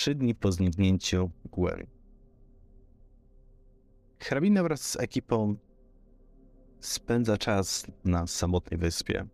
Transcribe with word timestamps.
trzy 0.00 0.14
dni 0.14 0.34
po 0.34 0.52
zniknięciu 0.52 1.30
Gwen. 1.52 1.86
Hrabina 4.18 4.62
wraz 4.62 4.90
z 4.90 4.96
ekipą 4.96 5.56
spędza 6.80 7.38
czas 7.38 7.86
na 8.04 8.26
samotnej 8.26 8.80
wyspie. 8.80 9.26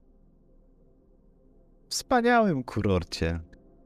Wspaniałym 1.89 2.64
kurorcie, 2.64 3.41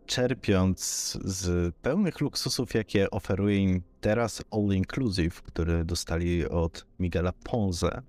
czerpiąc 0.07 0.79
z 1.25 1.75
pełnych 1.77 2.21
luksusów, 2.21 2.75
jakie 2.75 3.11
oferuje 3.11 3.57
im 3.57 3.83
teraz 4.01 4.43
All 4.51 4.77
Inclusive, 4.77 5.43
który 5.43 5.85
dostali 5.85 6.49
od 6.49 6.87
Miguela 6.99 7.33
Ponze. 7.33 8.03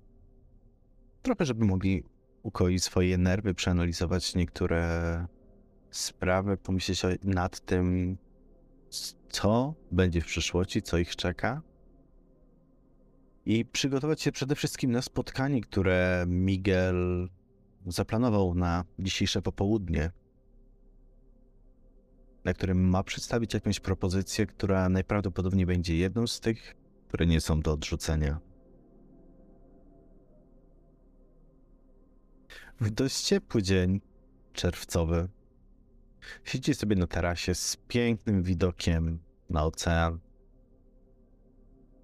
Trochę, 1.22 1.46
żeby 1.46 1.64
mogli 1.64 2.04
ukoić 2.42 2.84
swoje 2.84 3.18
nerwy, 3.18 3.54
przeanalizować 3.54 4.34
niektóre 4.34 5.26
sprawy, 5.90 6.56
pomyśleć 6.56 7.00
nad 7.24 7.60
tym, 7.60 8.18
co 9.28 9.74
będzie 9.92 10.20
w 10.20 10.26
przyszłości, 10.26 10.82
co 10.82 10.98
ich 10.98 11.16
czeka. 11.16 11.62
I 13.46 13.64
przygotować 13.64 14.22
się 14.22 14.32
przede 14.32 14.54
wszystkim 14.54 14.92
na 14.92 15.02
spotkanie, 15.02 15.60
które 15.60 16.24
Miguel 16.28 17.28
zaplanował 17.86 18.54
na 18.54 18.84
dzisiejsze 18.98 19.42
popołudnie, 19.42 20.10
na 22.44 22.54
którym 22.54 22.88
ma 22.88 23.02
przedstawić 23.02 23.54
jakąś 23.54 23.80
propozycję, 23.80 24.46
która 24.46 24.88
najprawdopodobniej 24.88 25.66
będzie 25.66 25.96
jedną 25.96 26.26
z 26.26 26.40
tych, 26.40 26.74
które 27.08 27.26
nie 27.26 27.40
są 27.40 27.60
do 27.60 27.72
odrzucenia. 27.72 28.40
W 32.80 32.90
dość 32.90 33.22
ciepły 33.22 33.62
dzień 33.62 34.00
czerwcowy 34.52 35.28
siedzi 36.44 36.74
sobie 36.74 36.96
na 36.96 37.06
tarasie 37.06 37.54
z 37.54 37.76
pięknym 37.88 38.42
widokiem 38.42 39.18
na 39.50 39.64
ocean, 39.64 40.18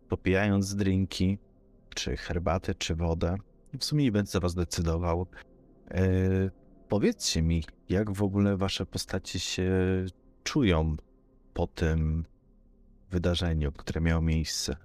popijając 0.09 0.75
drinki, 0.75 1.39
czy 1.95 2.17
herbatę, 2.17 2.75
czy 2.75 2.95
wodę. 2.95 3.37
W 3.79 3.85
sumie 3.85 4.05
nie 4.05 4.13
będę 4.13 4.31
za 4.31 4.41
was 4.41 4.55
decydował. 4.55 5.27
Yy, 5.91 6.51
powiedzcie 6.89 7.43
mi, 7.43 7.65
jak 7.89 8.11
w 8.11 8.23
ogóle 8.23 8.57
wasze 8.57 8.87
postacie 8.87 9.39
się 9.39 9.71
czują 10.45 10.97
po 11.55 11.67
tym 11.67 12.25
wydarzeniu, 13.11 13.73
które 13.73 14.01
miało 14.01 14.23
miejsce. 14.23 14.77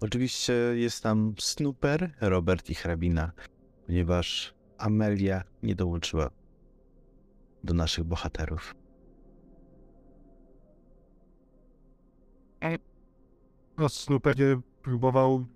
Oczywiście 0.00 0.52
jest 0.74 1.02
tam 1.02 1.34
Snooper, 1.38 2.14
Robert 2.20 2.70
i 2.70 2.74
hrabina, 2.74 3.32
ponieważ 3.86 4.54
Amelia 4.78 5.44
nie 5.62 5.74
dołączyła 5.74 6.30
do 7.64 7.74
naszych 7.74 8.04
bohaterów. 8.04 8.74
No, 13.78 13.88
Snooper 13.88 14.36
próbował 14.82 15.46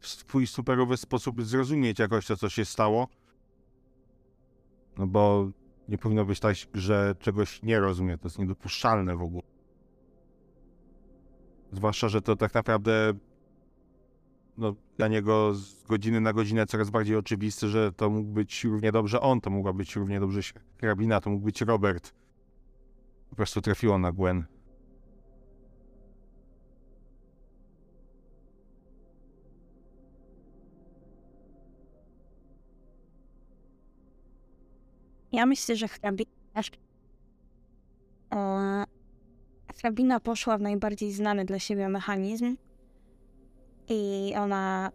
w 0.00 0.06
swój 0.06 0.46
superowy 0.46 0.96
sposób 0.96 1.42
zrozumieć 1.42 1.98
jakoś 1.98 2.26
to, 2.26 2.36
co 2.36 2.48
się 2.48 2.64
stało. 2.64 3.08
No 4.98 5.06
bo 5.06 5.50
nie 5.88 5.98
powinno 5.98 6.24
być 6.24 6.40
tak, 6.40 6.56
że 6.74 7.14
czegoś 7.18 7.62
nie 7.62 7.80
rozumie. 7.80 8.18
To 8.18 8.26
jest 8.26 8.38
niedopuszczalne 8.38 9.16
w 9.16 9.22
ogóle. 9.22 9.42
Zwłaszcza, 11.72 12.08
że 12.08 12.22
to 12.22 12.36
tak 12.36 12.54
naprawdę 12.54 13.12
no, 14.60 14.74
dla 14.96 15.08
niego 15.08 15.54
z 15.54 15.82
godziny 15.82 16.20
na 16.20 16.32
godzinę 16.32 16.66
coraz 16.66 16.90
bardziej 16.90 17.16
oczywiste, 17.16 17.68
że 17.68 17.92
to 17.92 18.10
mógł 18.10 18.28
być 18.28 18.64
równie 18.64 18.92
dobrze 18.92 19.20
on, 19.20 19.40
to 19.40 19.50
mogła 19.50 19.72
być 19.72 19.96
równie 19.96 20.20
dobrze 20.20 20.40
hrabina, 20.78 21.20
to 21.20 21.30
mógł 21.30 21.44
być 21.44 21.60
Robert. 21.60 22.14
Po 23.30 23.36
prostu 23.36 23.60
trafiło 23.60 23.98
na 23.98 24.12
Gwen. 24.12 24.44
Ja 35.32 35.46
myślę, 35.46 35.76
że 35.76 35.88
hrabina, 35.88 36.30
hrabina 39.76 40.20
poszła 40.20 40.58
w 40.58 40.60
najbardziej 40.60 41.12
znany 41.12 41.44
dla 41.44 41.58
siebie 41.58 41.88
mechanizm 41.88 42.56
i 43.90 44.32
ona 44.36 44.90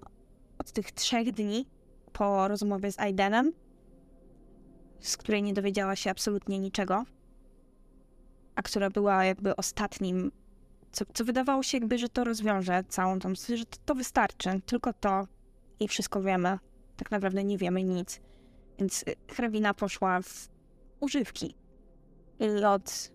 od 0.57 0.72
tych 0.72 0.91
trzech 0.91 1.31
dni 1.31 1.67
po 2.13 2.47
rozmowie 2.47 2.91
z 2.91 3.00
Aidenem, 3.00 3.53
z 5.00 5.17
której 5.17 5.44
nie 5.44 5.53
dowiedziała 5.53 5.95
się 5.95 6.11
absolutnie 6.11 6.59
niczego, 6.59 7.03
a 8.55 8.61
która 8.61 8.89
była 8.89 9.25
jakby 9.25 9.55
ostatnim, 9.55 10.31
co, 10.91 11.05
co 11.13 11.25
wydawało 11.25 11.63
się 11.63 11.78
jakby, 11.78 11.97
że 11.97 12.09
to 12.09 12.23
rozwiąże 12.23 12.84
całą 12.89 13.19
tą 13.19 13.35
że 13.35 13.66
to, 13.66 13.78
to 13.85 13.95
wystarczy, 13.95 14.61
tylko 14.66 14.94
to 14.94 15.28
i 15.79 15.88
wszystko 15.88 16.22
wiemy. 16.22 16.59
Tak 16.97 17.11
naprawdę 17.11 17.44
nie 17.44 17.57
wiemy 17.57 17.84
nic. 17.84 18.22
Więc 18.79 19.03
y, 19.03 19.16
hrabina 19.28 19.73
poszła 19.73 20.22
w 20.22 20.50
używki. 21.00 21.55
I 22.39 22.63
od 22.63 23.11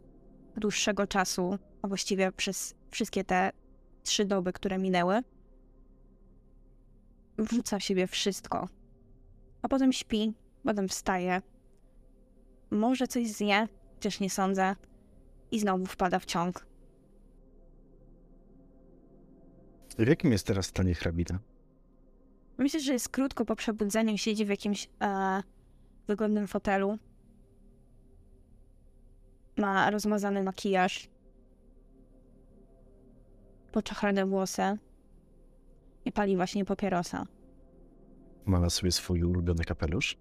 dłuższego 0.56 1.06
czasu, 1.06 1.58
a 1.82 1.88
właściwie 1.88 2.32
przez 2.32 2.74
wszystkie 2.90 3.24
te 3.24 3.50
trzy 4.02 4.24
doby, 4.24 4.52
które 4.52 4.78
minęły, 4.78 5.22
wrzuca 7.44 7.78
w 7.78 7.82
siebie 7.82 8.06
wszystko. 8.06 8.68
A 9.62 9.68
potem 9.68 9.92
śpi, 9.92 10.34
potem 10.64 10.88
wstaje. 10.88 11.42
Może 12.70 13.06
coś 13.06 13.28
zje, 13.28 13.68
chociaż 13.94 14.20
nie 14.20 14.30
sądzę. 14.30 14.76
I 15.50 15.60
znowu 15.60 15.86
wpada 15.86 16.18
w 16.18 16.24
ciąg. 16.24 16.66
W 19.98 20.06
jakim 20.06 20.32
jest 20.32 20.46
teraz 20.46 20.66
stanie 20.66 20.94
hrabina? 20.94 21.38
Myślę, 22.58 22.80
że 22.80 22.92
jest 22.92 23.08
krótko 23.08 23.44
po 23.44 23.56
przebudzeniu, 23.56 24.18
siedzi 24.18 24.44
w 24.44 24.48
jakimś 24.48 24.88
e, 25.02 25.42
wygodnym 26.06 26.46
fotelu. 26.46 26.98
Ma 29.56 29.90
rozmazany 29.90 30.42
makijaż. 30.42 31.08
Poczochrane 33.72 34.26
włosy. 34.26 34.78
I 36.04 36.12
pali 36.12 36.36
właśnie 36.36 36.64
papierosa. 36.64 37.26
Ma 38.46 38.60
na 38.60 38.70
sobie 38.70 38.92
swój 38.92 39.24
ulubiony 39.24 39.64
kapelusz? 39.64 40.16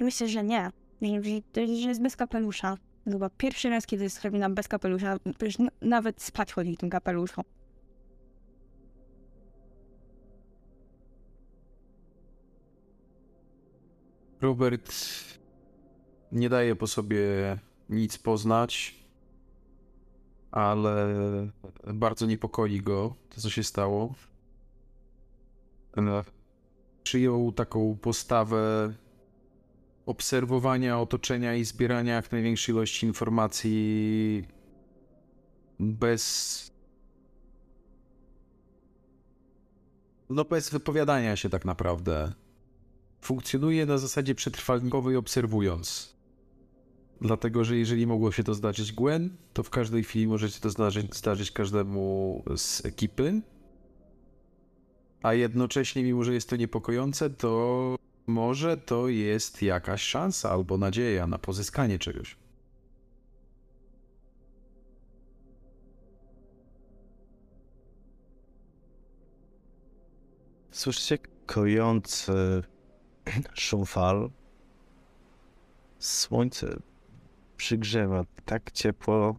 Myślę, 0.00 0.28
że 0.28 0.44
nie. 0.44 0.70
Że, 1.02 1.66
że 1.82 1.88
jest 1.88 2.02
bez 2.02 2.16
kapelusza. 2.16 2.76
To 3.04 3.10
chyba 3.10 3.30
pierwszy 3.30 3.70
raz, 3.70 3.86
kiedy 3.86 4.04
jest 4.04 4.18
hrabina 4.18 4.50
bez 4.50 4.68
kapelusza. 4.68 5.16
Przecież 5.38 5.56
nawet 5.80 6.22
spać 6.22 6.52
chodzi 6.52 6.74
w 6.74 6.78
tym 6.78 6.90
kapeluszu. 6.90 7.42
Robert 14.40 14.94
nie 16.32 16.48
daje 16.48 16.76
po 16.76 16.86
sobie 16.86 17.22
nic 17.88 18.18
poznać, 18.18 18.94
ale 20.56 21.06
bardzo 21.94 22.26
niepokoi 22.26 22.80
go 22.80 23.14
to, 23.30 23.40
co 23.40 23.50
się 23.50 23.64
stało. 23.64 24.14
Przyjął 27.02 27.52
taką 27.52 27.96
postawę 27.96 28.92
obserwowania 30.06 31.00
otoczenia 31.00 31.54
i 31.54 31.64
zbierania 31.64 32.14
jak 32.14 32.32
największej 32.32 32.74
ilości 32.74 33.06
informacji 33.06 34.44
bez. 35.80 36.76
No, 40.30 40.44
bez 40.44 40.70
wypowiadania 40.70 41.36
się 41.36 41.50
tak 41.50 41.64
naprawdę 41.64 42.32
funkcjonuje 43.20 43.86
na 43.86 43.98
zasadzie 43.98 44.34
przetrwalnikowej 44.34 45.16
obserwując. 45.16 46.15
Dlatego, 47.20 47.64
że 47.64 47.76
jeżeli 47.76 48.06
mogło 48.06 48.32
się 48.32 48.44
to 48.44 48.54
zdarzyć 48.54 48.92
Gwen, 48.92 49.36
to 49.52 49.62
w 49.62 49.70
każdej 49.70 50.04
chwili 50.04 50.26
może 50.26 50.50
się 50.50 50.60
to 50.60 50.70
zdarzyć, 50.70 51.16
zdarzyć 51.16 51.50
każdemu 51.50 52.42
z 52.56 52.86
ekipy. 52.86 53.40
A 55.22 55.34
jednocześnie, 55.34 56.02
mimo 56.02 56.24
że 56.24 56.34
jest 56.34 56.48
to 56.48 56.56
niepokojące, 56.56 57.30
to 57.30 57.96
może 58.26 58.76
to 58.76 59.08
jest 59.08 59.62
jakaś 59.62 60.02
szansa 60.02 60.50
albo 60.50 60.78
nadzieja 60.78 61.26
na 61.26 61.38
pozyskanie 61.38 61.98
czegoś. 61.98 62.36
Słyszycie 70.70 71.18
kojący 71.46 72.62
szum 73.54 73.86
fal. 73.86 74.30
Słońce 75.98 76.76
przygrzewa 77.56 78.24
tak 78.44 78.70
ciepło, 78.70 79.36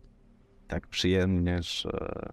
tak 0.67 0.87
przyjemnie, 0.87 1.63
że 1.63 2.29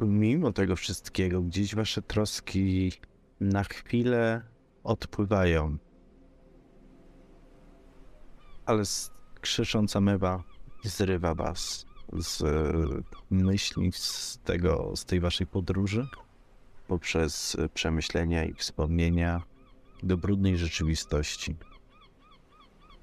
mimo 0.00 0.52
tego 0.52 0.76
wszystkiego 0.76 1.42
gdzieś 1.42 1.74
wasze 1.74 2.02
troski 2.02 2.92
na 3.40 3.64
chwilę 3.64 4.42
odpływają. 4.84 5.76
Ale 8.66 8.82
krzycząca 9.40 10.00
mewa 10.00 10.44
zrywa 10.84 11.34
was 11.34 11.86
z 12.12 12.42
myśli, 13.30 13.92
z 13.92 14.38
tego, 14.44 14.96
z 14.96 15.04
tej 15.04 15.20
waszej 15.20 15.46
podróży, 15.46 16.06
poprzez 16.88 17.56
przemyślenia 17.74 18.44
i 18.44 18.54
wspomnienia 18.54 19.42
do 20.02 20.16
brudnej 20.16 20.58
rzeczywistości. 20.58 21.56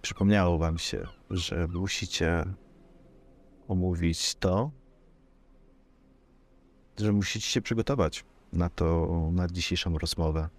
Przypomniało 0.02 0.58
wam 0.58 0.78
się, 0.78 1.08
że 1.30 1.68
musicie 1.68 2.46
omówić 3.68 4.36
to, 4.36 4.72
że 6.98 7.12
musicie 7.12 7.48
się 7.48 7.62
przygotować 7.62 8.26
na 8.54 8.70
to, 8.70 9.08
na 9.32 9.48
dzisiejszą 9.48 9.98
rozmowę. 9.98 10.50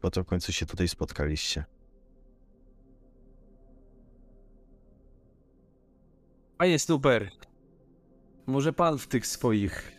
Po 0.00 0.10
to 0.10 0.24
w 0.24 0.26
końcu 0.26 0.52
się 0.52 0.66
tutaj 0.66 0.88
spotkaliście. 0.88 1.64
Panie 6.58 6.78
Snooper, 6.78 7.30
może 8.46 8.72
pan 8.72 8.98
w 8.98 9.06
tych 9.06 9.26
swoich 9.26 9.92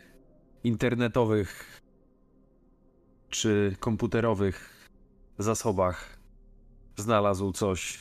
internetowych 0.64 1.82
czy 3.30 3.76
komputerowych 3.80 4.88
zasobach 5.38 6.21
znalazł 6.98 7.52
coś, 7.52 8.00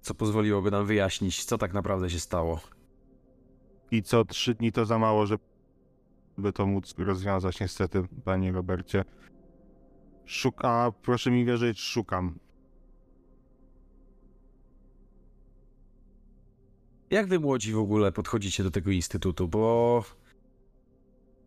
co 0.00 0.14
pozwoliłoby 0.14 0.70
nam 0.70 0.86
wyjaśnić, 0.86 1.44
co 1.44 1.58
tak 1.58 1.72
naprawdę 1.72 2.10
się 2.10 2.20
stało. 2.20 2.60
I 3.90 4.02
co 4.02 4.24
trzy 4.24 4.54
dni 4.54 4.72
to 4.72 4.86
za 4.86 4.98
mało, 4.98 5.26
żeby 5.26 6.52
to 6.54 6.66
móc 6.66 6.94
rozwiązać, 6.98 7.60
niestety, 7.60 8.08
panie 8.24 8.52
Robercie. 8.52 9.04
Szuka, 10.24 10.92
proszę 11.02 11.30
mi 11.30 11.44
wierzyć, 11.44 11.80
szukam. 11.80 12.38
Jak 17.10 17.26
wy 17.26 17.40
młodzi 17.40 17.72
w 17.72 17.78
ogóle 17.78 18.12
podchodzicie 18.12 18.62
do 18.62 18.70
tego 18.70 18.90
instytutu? 18.90 19.48
Bo 19.48 20.04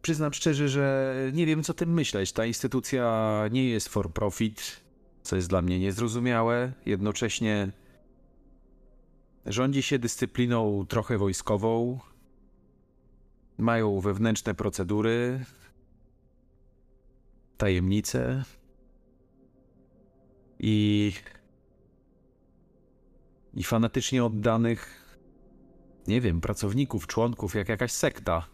przyznam 0.02 0.34
szczerze, 0.34 0.70
że 0.70 1.16
nie 1.34 1.46
wiem 1.46 1.64
co 1.64 1.74
tym 1.74 1.94
myśleć. 1.94 2.32
Ta 2.32 2.46
instytucja 2.46 3.44
nie 3.52 3.70
jest 3.70 3.90
for 3.90 4.14
profit, 4.14 4.87
co 5.28 5.36
jest 5.36 5.50
dla 5.50 5.62
mnie 5.62 5.80
niezrozumiałe. 5.80 6.74
Jednocześnie 6.86 7.72
rządzi 9.46 9.82
się 9.82 10.00
dyscypliną 10.00 10.86
trochę 10.90 11.18
wojskową. 11.18 12.00
Mają 13.58 14.00
wewnętrzne 14.00 14.56
procedury, 14.56 15.46
tajemnice 17.58 18.44
i 20.60 21.14
i 23.54 23.64
fanatycznie 23.64 24.26
oddanych 24.26 25.08
nie 26.08 26.22
wiem, 26.22 26.42
pracowników, 26.42 27.08
członków, 27.08 27.56
jak 27.56 27.70
jakaś 27.70 27.92
sekta. 27.92 28.48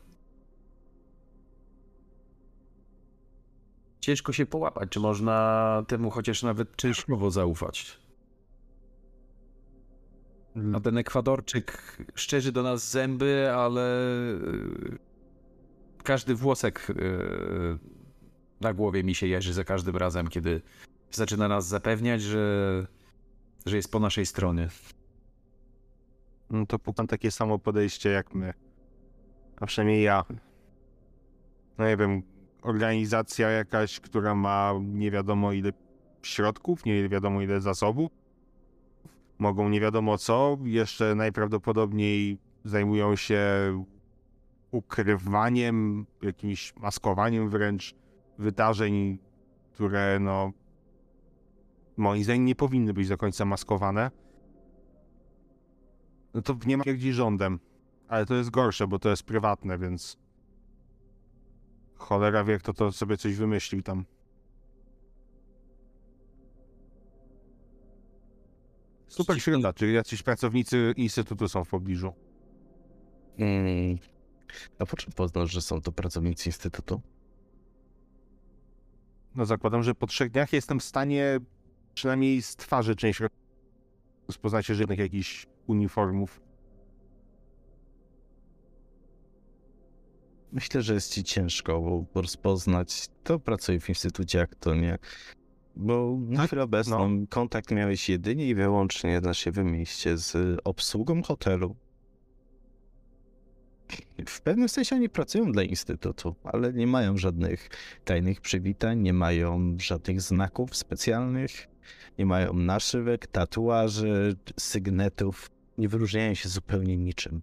Ciężko 4.03 4.33
się 4.33 4.45
połapać, 4.45 4.89
czy 4.89 4.99
można 4.99 5.83
temu 5.87 6.09
chociaż 6.09 6.43
nawet 6.43 6.75
częściowo 6.75 7.31
zaufać. 7.31 7.99
A 10.73 10.79
ten 10.79 10.97
Ekwadorczyk 10.97 11.97
szczerzy 12.15 12.51
do 12.51 12.63
nas 12.63 12.91
zęby, 12.91 13.51
ale 13.55 13.81
yy, 14.43 14.97
każdy 16.03 16.35
włosek 16.35 16.87
yy, 16.89 17.79
na 18.61 18.73
głowie 18.73 19.03
mi 19.03 19.15
się 19.15 19.27
jeży 19.27 19.53
za 19.53 19.63
każdym 19.63 19.97
razem, 19.97 20.27
kiedy 20.27 20.61
zaczyna 21.11 21.47
nas 21.47 21.67
zapewniać, 21.67 22.21
że, 22.21 22.87
że 23.65 23.75
jest 23.75 23.91
po 23.91 23.99
naszej 23.99 24.25
stronie. 24.25 24.69
No 26.49 26.65
to 26.65 26.79
mam 26.97 27.07
takie 27.07 27.31
samo 27.31 27.59
podejście 27.59 28.09
jak 28.09 28.35
my. 28.35 28.53
A 29.59 29.65
przynajmniej 29.65 30.03
ja. 30.03 30.25
No 31.77 31.87
nie 31.87 31.97
wiem, 31.97 32.32
organizacja 32.63 33.49
jakaś, 33.49 33.99
która 33.99 34.35
ma 34.35 34.73
nie 34.81 35.11
wiadomo 35.11 35.51
ile 35.51 35.71
środków, 36.21 36.85
nie 36.85 37.09
wiadomo 37.09 37.41
ile 37.41 37.61
zasobów. 37.61 38.11
Mogą 39.39 39.69
nie 39.69 39.81
wiadomo 39.81 40.17
co, 40.17 40.57
jeszcze 40.63 41.15
najprawdopodobniej 41.15 42.37
zajmują 42.65 43.15
się 43.15 43.43
ukrywaniem, 44.71 46.05
jakimś 46.21 46.75
maskowaniem 46.75 47.49
wręcz 47.49 47.95
wydarzeń, 48.37 49.17
które 49.73 50.19
no 50.19 50.51
moim 51.97 52.23
zdaniem 52.23 52.45
nie 52.45 52.55
powinny 52.55 52.93
być 52.93 53.07
do 53.09 53.17
końca 53.17 53.45
maskowane. 53.45 54.11
No 56.33 56.41
to 56.41 56.57
nie 56.65 56.77
ma 56.77 56.83
dziś 56.97 57.15
rządem. 57.15 57.59
Ale 58.07 58.25
to 58.25 58.35
jest 58.35 58.49
gorsze, 58.49 58.87
bo 58.87 58.99
to 58.99 59.09
jest 59.09 59.23
prywatne, 59.23 59.77
więc. 59.77 60.22
Cholera 62.03 62.43
wie, 62.43 62.57
kto 62.59 62.73
to 62.73 62.91
sobie 62.91 63.17
coś 63.17 63.35
wymyślił 63.35 63.81
tam. 63.81 64.05
Super 69.07 69.41
środa, 69.41 69.73
czy 69.73 69.91
jacyś 69.91 70.23
pracownicy 70.23 70.93
instytutu 70.97 71.47
są 71.47 71.63
w 71.63 71.69
pobliżu. 71.69 72.13
Mm. 73.37 73.97
A 74.79 74.85
po 74.85 74.97
czym 74.97 75.13
poznasz, 75.13 75.51
że 75.51 75.61
są 75.61 75.81
to 75.81 75.91
pracownicy 75.91 76.49
instytutu? 76.49 77.01
No 79.35 79.45
zakładam, 79.45 79.83
że 79.83 79.95
po 79.95 80.07
trzech 80.07 80.31
dniach 80.31 80.53
jestem 80.53 80.79
w 80.79 80.83
stanie 80.83 81.39
przynajmniej 81.93 82.41
z 82.41 82.55
twarzy 82.55 82.95
część 82.95 83.21
rozpoznać 84.27 84.65
żadnych 84.65 84.99
jakichś 84.99 85.47
uniformów. 85.67 86.42
Myślę, 90.53 90.81
że 90.81 90.93
jest 90.93 91.13
ci 91.13 91.23
ciężko 91.23 92.05
rozpoznać, 92.15 93.07
kto 93.23 93.39
pracuje 93.39 93.79
w 93.79 93.89
instytucie, 93.89 94.37
jak 94.37 94.55
to 94.55 94.75
nie. 94.75 94.97
Bo 95.75 96.17
na 96.19 96.37
Tak, 96.37 96.47
chwilę 96.47 96.63
obecną 96.63 97.27
kontakt 97.27 97.71
miałeś 97.71 98.09
jedynie 98.09 98.47
i 98.47 98.55
wyłącznie 98.55 99.21
na 99.21 99.33
siebie 99.33 99.63
mieście 99.63 100.17
z 100.17 100.59
obsługą 100.63 101.23
hotelu. 101.23 101.75
W 104.27 104.41
pewnym 104.41 104.69
sensie 104.69 104.95
oni 104.95 105.09
pracują 105.09 105.51
dla 105.51 105.63
instytutu, 105.63 106.35
ale 106.43 106.73
nie 106.73 106.87
mają 106.87 107.17
żadnych 107.17 107.69
tajnych 108.05 108.41
przywitań, 108.41 108.99
nie 108.99 109.13
mają 109.13 109.75
żadnych 109.79 110.21
znaków 110.21 110.75
specjalnych, 110.75 111.67
nie 112.17 112.25
mają 112.25 112.53
naszywek, 112.53 113.27
tatuaży, 113.27 114.35
sygnetów. 114.59 115.49
Nie 115.77 115.89
wyróżniają 115.89 116.33
się 116.33 116.49
zupełnie 116.49 116.97
niczym. 116.97 117.41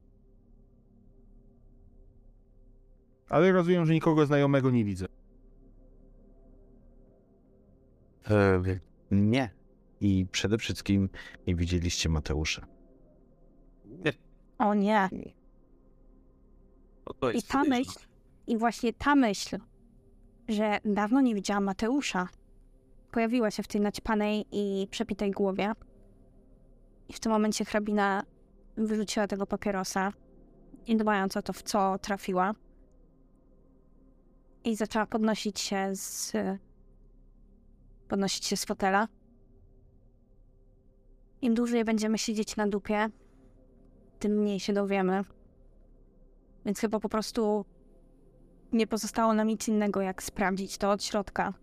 Ale 3.30 3.52
rozumiem, 3.52 3.86
że 3.86 3.92
nikogo 3.92 4.26
znajomego 4.26 4.70
nie 4.70 4.84
widzę. 4.84 5.06
E, 8.30 8.62
nie. 9.10 9.50
I 10.00 10.26
przede 10.32 10.58
wszystkim 10.58 11.08
nie 11.46 11.54
widzieliście 11.54 12.08
Mateusza. 12.08 12.66
O 14.58 14.74
nie. 14.74 15.08
No 17.06 17.14
to 17.20 17.30
I 17.30 17.42
ta 17.42 17.64
myśl, 17.64 17.98
i 18.46 18.56
właśnie 18.56 18.92
ta 18.92 19.14
myśl, 19.14 19.58
że 20.48 20.78
dawno 20.84 21.20
nie 21.20 21.34
widziałam 21.34 21.64
Mateusza, 21.64 22.28
pojawiła 23.10 23.50
się 23.50 23.62
w 23.62 23.68
tej 23.68 23.80
naćpanej 23.80 24.44
i 24.52 24.86
przepitej 24.90 25.30
głowie. 25.30 25.72
I 27.08 27.12
w 27.12 27.20
tym 27.20 27.32
momencie 27.32 27.64
hrabina 27.64 28.22
wyrzuciła 28.76 29.26
tego 29.26 29.46
papierosa, 29.46 30.12
nie 30.88 30.96
dbając 30.96 31.36
o 31.36 31.42
to, 31.42 31.52
w 31.52 31.62
co 31.62 31.98
trafiła. 31.98 32.54
I 34.64 34.76
zaczęła 34.76 35.06
podnosić 35.06 35.60
się 35.60 35.90
z... 35.92 36.32
podnosić 38.08 38.44
się 38.44 38.56
z 38.56 38.64
fotela. 38.64 39.08
Im 41.42 41.54
dłużej 41.54 41.84
będziemy 41.84 42.18
siedzieć 42.18 42.56
na 42.56 42.66
dupie, 42.66 43.08
tym 44.18 44.32
mniej 44.32 44.60
się 44.60 44.72
dowiemy. 44.72 45.24
Więc 46.64 46.80
chyba 46.80 47.00
po 47.00 47.08
prostu 47.08 47.64
nie 48.72 48.86
pozostało 48.86 49.34
nam 49.34 49.46
nic 49.46 49.68
innego, 49.68 50.00
jak 50.00 50.22
sprawdzić 50.22 50.78
to 50.78 50.90
od 50.90 51.04
środka. 51.04 51.54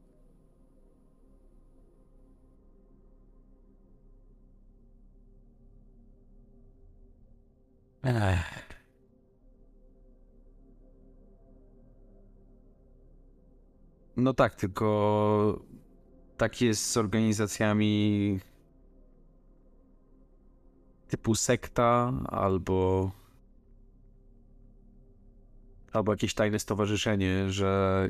Ech. 8.03 8.66
No 14.17 14.33
tak, 14.33 14.55
tylko 14.55 15.59
tak 16.37 16.61
jest 16.61 16.85
z 16.85 16.97
organizacjami 16.97 18.39
typu 21.07 21.35
sekta 21.35 22.13
albo 22.25 23.11
albo 25.91 26.11
jakieś 26.11 26.33
tajne 26.33 26.59
stowarzyszenie, 26.59 27.49
że 27.49 28.09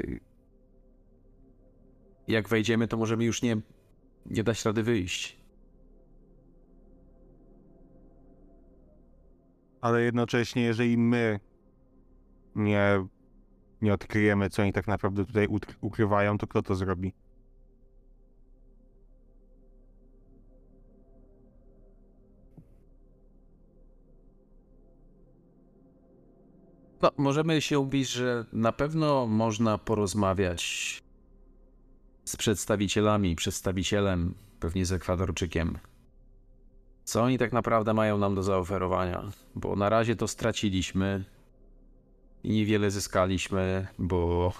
jak 2.27 2.49
wejdziemy, 2.49 2.87
to 2.87 2.97
możemy 2.97 3.23
już 3.23 3.41
nie, 3.41 3.57
nie 4.25 4.43
dać 4.43 4.65
rady 4.65 4.83
wyjść. 4.83 5.37
Ale 9.81 10.01
jednocześnie, 10.01 10.61
jeżeli 10.61 10.97
my 10.97 11.39
nie, 12.55 13.07
nie 13.81 13.93
odkryjemy, 13.93 14.50
co 14.50 14.62
oni 14.62 14.74
tak 14.74 14.88
naprawdę 14.88 15.25
tutaj 15.25 15.48
ut- 15.48 15.75
ukrywają, 15.81 16.38
to 16.38 16.48
kto 16.48 16.62
to 16.62 16.75
zrobi? 16.75 17.13
No, 27.01 27.12
możemy 27.17 27.62
się 27.62 27.77
mówić, 27.79 28.10
że 28.10 28.46
na 28.53 28.72
pewno 28.72 29.27
można 29.27 29.77
porozmawiać 29.77 30.63
z 32.25 32.36
przedstawicielami, 32.36 33.36
przedstawicielem, 33.36 34.34
pewnie 34.60 34.86
z 34.86 34.91
Ekwadorczykiem. 34.91 35.77
Co 37.03 37.24
oni 37.24 37.38
tak 37.38 37.53
naprawdę 37.53 37.93
mają 37.93 38.17
nam 38.17 38.36
do 38.36 38.43
zaoferowania? 38.43 39.31
Bo 39.55 39.75
na 39.75 39.89
razie 39.89 40.15
to 40.15 40.27
straciliśmy 40.27 41.24
i 42.44 42.50
niewiele 42.50 42.91
zyskaliśmy, 42.91 43.88
bo 44.00 44.53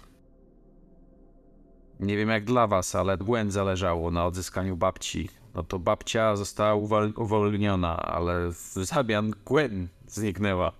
nie 2.00 2.18
wiem 2.18 2.30
jak 2.30 2.46
dla 2.46 2.68
was, 2.68 2.96
ale 2.96 3.18
błęd 3.18 3.54
zależało 3.54 4.12
na 4.12 4.26
odzyskaniu 4.26 4.78
babci. 4.78 5.30
No 5.56 5.64
to 5.64 5.80
babcia 5.80 6.36
została 6.36 6.82
uwol- 6.82 7.22
uwolniona, 7.22 7.98
ale 7.98 8.52
w 8.52 8.74
zamian 8.74 9.34
Gwen 9.46 9.88
zniknęła. 10.08 10.72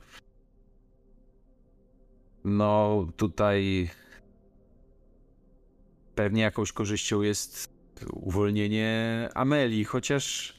No, 2.44 3.06
tutaj 3.18 3.90
pewnie 6.16 6.42
jakąś 6.42 6.72
korzyścią 6.72 7.22
jest 7.22 7.74
uwolnienie 8.14 9.30
Ameli, 9.36 9.86
chociaż 9.86 10.54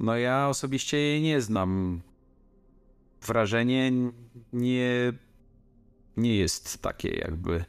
no 0.00 0.16
ja 0.16 0.48
osobiście 0.48 0.96
jej 0.96 1.22
nie 1.22 1.40
znam. 1.40 2.00
Wrażenie 3.26 3.92
nie, 4.52 5.12
nie 6.16 6.36
jest 6.36 6.82
takie, 6.82 7.08
jakby 7.08 7.64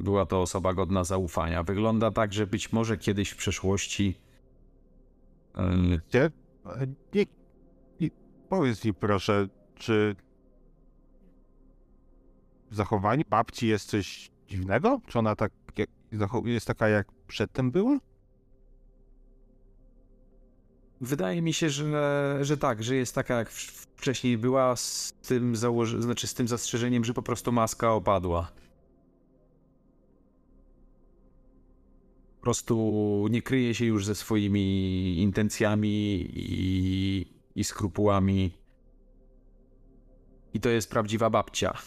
była 0.00 0.26
to 0.26 0.42
osoba 0.42 0.74
godna 0.74 1.04
zaufania. 1.04 1.62
Wygląda 1.62 2.10
tak, 2.10 2.32
że 2.32 2.46
być 2.46 2.72
może 2.72 2.98
kiedyś 2.98 3.30
w 3.30 3.36
przeszłości. 3.36 4.18
yy? 5.56 6.00
E, 6.64 6.86
Nie, 7.14 7.26
nie, 8.00 8.08
powiedz 8.48 8.84
mi 8.84 8.94
proszę, 8.94 9.48
czy 9.74 10.16
w 12.70 12.74
zachowaniu 12.74 13.24
babci 13.30 13.66
jest 13.68 13.88
coś 13.88 14.30
dziwnego? 14.48 15.00
Czy 15.06 15.18
ona 15.18 15.36
tak 15.36 15.52
jest 16.44 16.66
taka 16.66 16.88
jak 16.88 17.12
przedtem 17.26 17.70
była? 17.70 17.98
Wydaje 21.02 21.42
mi 21.42 21.52
się, 21.52 21.70
że, 21.70 22.38
że 22.40 22.56
tak, 22.56 22.82
że 22.82 22.96
jest 22.96 23.14
taka 23.14 23.38
jak 23.38 23.50
wcześniej 23.50 24.38
była 24.38 24.76
z 24.76 25.12
tym 25.22 25.54
założy- 25.54 26.02
znaczy 26.02 26.26
z 26.26 26.34
tym 26.34 26.48
zastrzeżeniem, 26.48 27.04
że 27.04 27.14
po 27.14 27.22
prostu 27.22 27.52
maska 27.52 27.92
opadła. 27.92 28.52
Po 32.36 32.42
prostu 32.42 33.26
nie 33.30 33.42
kryje 33.42 33.74
się 33.74 33.84
już 33.84 34.06
ze 34.06 34.14
swoimi 34.14 35.18
intencjami 35.18 36.28
i, 36.34 37.26
i 37.54 37.64
skrupułami. 37.64 38.50
I 40.54 40.60
to 40.60 40.68
jest 40.68 40.90
prawdziwa 40.90 41.30
babcia. 41.30 41.78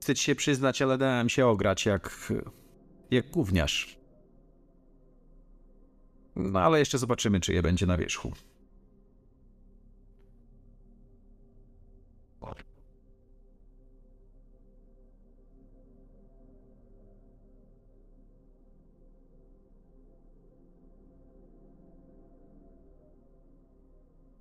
Wstyd 0.00 0.18
się 0.18 0.34
przyznać, 0.34 0.82
ale 0.82 0.98
dałem 0.98 1.28
się 1.28 1.46
ograć 1.46 1.86
jak, 1.86 2.32
jak 3.10 3.30
gówniarz. 3.30 3.99
No 6.42 6.60
ale 6.60 6.78
jeszcze 6.78 6.98
zobaczymy, 6.98 7.40
czy 7.40 7.52
je 7.52 7.62
będzie 7.62 7.86
na 7.86 7.96
wierzchu. 7.96 8.32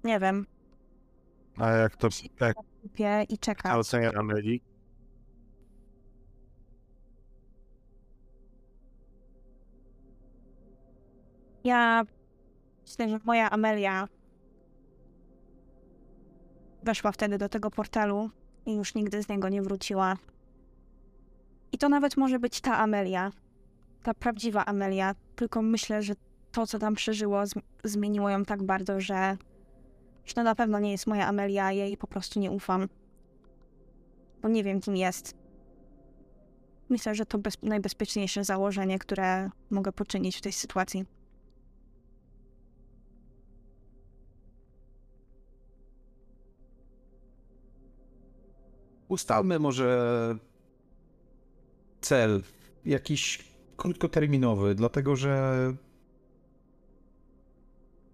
Nie 0.03 0.19
wiem. 0.19 0.45
A 1.57 1.69
jak 1.69 1.95
to, 1.95 2.07
jak 2.39 2.57
i 3.31 3.37
czekam. 3.37 3.79
ocenia 3.79 4.11
Ameli? 4.11 4.61
Ja 11.69 12.03
myślę, 12.81 13.09
że 13.09 13.19
moja 13.25 13.49
Amelia 13.49 14.07
weszła 16.83 17.11
wtedy 17.11 17.37
do 17.37 17.49
tego 17.49 17.71
portalu 17.71 18.29
i 18.65 18.75
już 18.75 18.95
nigdy 18.95 19.23
z 19.23 19.29
niego 19.29 19.49
nie 19.49 19.61
wróciła. 19.61 20.15
I 21.71 21.77
to 21.77 21.89
nawet 21.89 22.17
może 22.17 22.39
być 22.39 22.61
ta 22.61 22.77
Amelia, 22.77 23.31
ta 24.03 24.13
prawdziwa 24.13 24.65
Amelia, 24.65 25.15
tylko 25.35 25.61
myślę, 25.61 26.01
że 26.01 26.13
to, 26.51 26.67
co 26.67 26.79
tam 26.79 26.95
przeżyło, 26.95 27.43
zm- 27.43 27.61
zmieniło 27.83 28.29
ją 28.29 28.45
tak 28.45 28.63
bardzo, 28.63 29.01
że, 29.01 29.37
to 30.35 30.43
na 30.43 30.55
pewno 30.55 30.79
nie 30.79 30.91
jest 30.91 31.07
moja 31.07 31.27
Amelia, 31.27 31.71
jej 31.71 31.97
po 31.97 32.07
prostu 32.07 32.39
nie 32.39 32.51
ufam. 32.51 32.89
Bo 34.41 34.49
nie 34.49 34.63
wiem, 34.63 34.81
kim 34.81 34.95
jest. 34.95 35.35
Myślę, 36.89 37.15
że 37.15 37.25
to 37.25 37.37
bez- 37.37 37.61
najbezpieczniejsze 37.63 38.43
założenie, 38.43 38.99
które 38.99 39.49
mogę 39.69 39.91
poczynić 39.91 40.37
w 40.37 40.41
tej 40.41 40.51
sytuacji. 40.51 41.18
Ustalmy 49.09 49.59
może 49.59 50.35
cel 52.01 52.43
jakiś 52.85 53.49
krótkoterminowy, 53.77 54.75
dlatego 54.75 55.15
że 55.15 55.73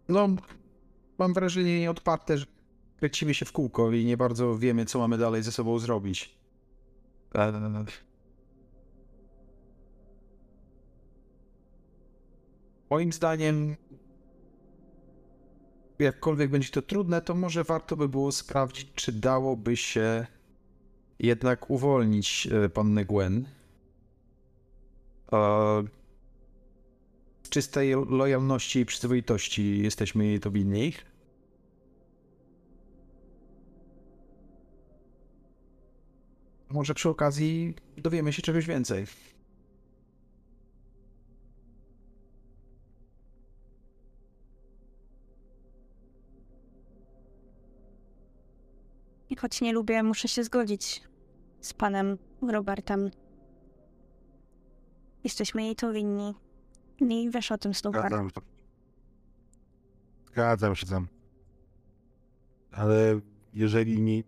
no 0.09 0.27
mam 1.17 1.33
wrażenie 1.33 1.79
nieodparte, 1.79 2.37
że 2.37 2.45
kręcimy 2.97 3.33
się 3.33 3.45
w 3.45 3.51
kółko 3.51 3.91
i 3.91 4.05
nie 4.05 4.17
bardzo 4.17 4.57
wiemy, 4.57 4.85
co 4.85 4.99
mamy 4.99 5.17
dalej 5.17 5.43
ze 5.43 5.51
sobą 5.51 5.79
zrobić. 5.79 6.37
Eee, 7.33 7.53
Moim 12.89 13.13
zdaniem, 13.13 13.75
jakkolwiek 15.99 16.49
będzie 16.49 16.69
to 16.69 16.81
trudne, 16.81 17.21
to 17.21 17.35
może 17.35 17.63
warto 17.63 17.97
by 17.97 18.09
było 18.09 18.31
sprawdzić, 18.31 18.91
czy 18.95 19.11
dałoby 19.11 19.77
się 19.77 20.27
jednak 21.19 21.69
uwolnić 21.69 22.47
e, 22.51 22.69
pannę 22.69 23.05
Gwen. 23.05 23.45
Z 27.43 27.49
czystej 27.49 27.93
lojalności 28.09 28.79
i 28.79 28.85
przyzwoitości 28.85 29.83
jesteśmy 29.83 30.25
jej 30.25 30.39
to 30.39 30.51
winni. 30.51 30.93
Może 36.69 36.93
przy 36.93 37.09
okazji 37.09 37.73
dowiemy 37.97 38.33
się 38.33 38.41
czegoś 38.41 38.65
więcej. 38.65 39.05
Choć 49.37 49.61
nie 49.61 49.73
lubię, 49.73 50.03
muszę 50.03 50.27
się 50.27 50.43
zgodzić 50.43 51.03
z 51.59 51.73
panem 51.73 52.17
Robertem. 52.41 53.11
Jesteśmy 55.23 55.63
jej 55.63 55.75
to 55.75 55.93
winni. 55.93 56.33
I 56.99 57.29
wiesz 57.29 57.51
o 57.51 57.57
tym, 57.57 57.73
Snowpark. 57.73 58.07
Zgadzam 58.07 58.29
się. 58.29 58.41
Zgadzam 60.27 60.75
się 60.75 60.85
tam. 60.85 61.07
Ale 62.71 63.19
jeżeli 63.53 64.01
nie... 64.01 64.23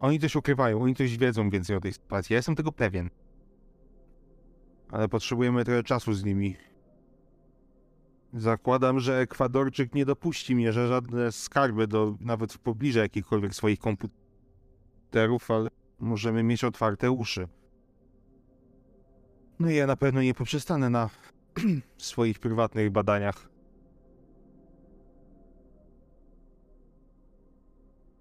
Oni 0.00 0.20
coś 0.20 0.36
ukrywają, 0.36 0.82
oni 0.82 0.94
coś 0.94 1.18
wiedzą 1.18 1.50
więcej 1.50 1.76
o 1.76 1.80
tej 1.80 1.92
sytuacji. 1.92 2.34
Ja 2.34 2.38
jestem 2.38 2.54
tego 2.56 2.72
pewien. 2.72 3.10
Ale 4.90 5.08
potrzebujemy 5.08 5.64
trochę 5.64 5.82
czasu 5.82 6.12
z 6.12 6.24
nimi. 6.24 6.56
Zakładam, 8.36 9.00
że 9.00 9.20
Ekwadorczyk 9.20 9.94
nie 9.94 10.04
dopuści 10.06 10.54
mnie, 10.54 10.72
że 10.72 10.88
żadne 10.88 11.32
skarby 11.32 11.86
do 11.86 12.16
nawet 12.20 12.52
w 12.52 12.58
pobliżu 12.58 12.98
jakichkolwiek 12.98 13.54
swoich 13.54 13.78
komputerów, 13.78 15.50
ale 15.50 15.70
możemy 15.98 16.42
mieć 16.42 16.64
otwarte 16.64 17.10
uszy. 17.10 17.48
No 19.58 19.70
i 19.70 19.74
ja 19.74 19.86
na 19.86 19.96
pewno 19.96 20.22
nie 20.22 20.34
poprzestanę 20.34 20.90
na 20.90 21.10
swoich 21.98 22.38
prywatnych 22.38 22.90
badaniach. 22.90 23.48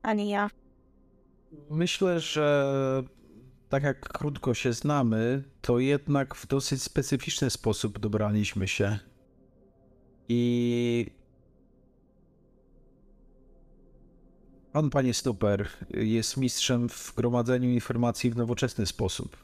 Ani 0.01 0.29
ja. 0.29 0.49
Myślę, 1.69 2.19
że 2.19 3.03
tak 3.69 3.83
jak 3.83 3.99
krótko 3.99 4.53
się 4.53 4.73
znamy, 4.73 5.43
to 5.61 5.79
jednak 5.79 6.35
w 6.35 6.47
dosyć 6.47 6.83
specyficzny 6.83 7.49
sposób 7.49 7.99
dobraliśmy 7.99 8.67
się. 8.67 8.99
I 10.29 11.11
Pan, 14.75 14.89
panie 14.89 15.13
Stuper, 15.13 15.67
jest 15.89 16.37
mistrzem 16.37 16.89
w 16.89 17.13
gromadzeniu 17.15 17.69
informacji 17.69 18.31
w 18.31 18.35
nowoczesny 18.35 18.85
sposób. 18.85 19.37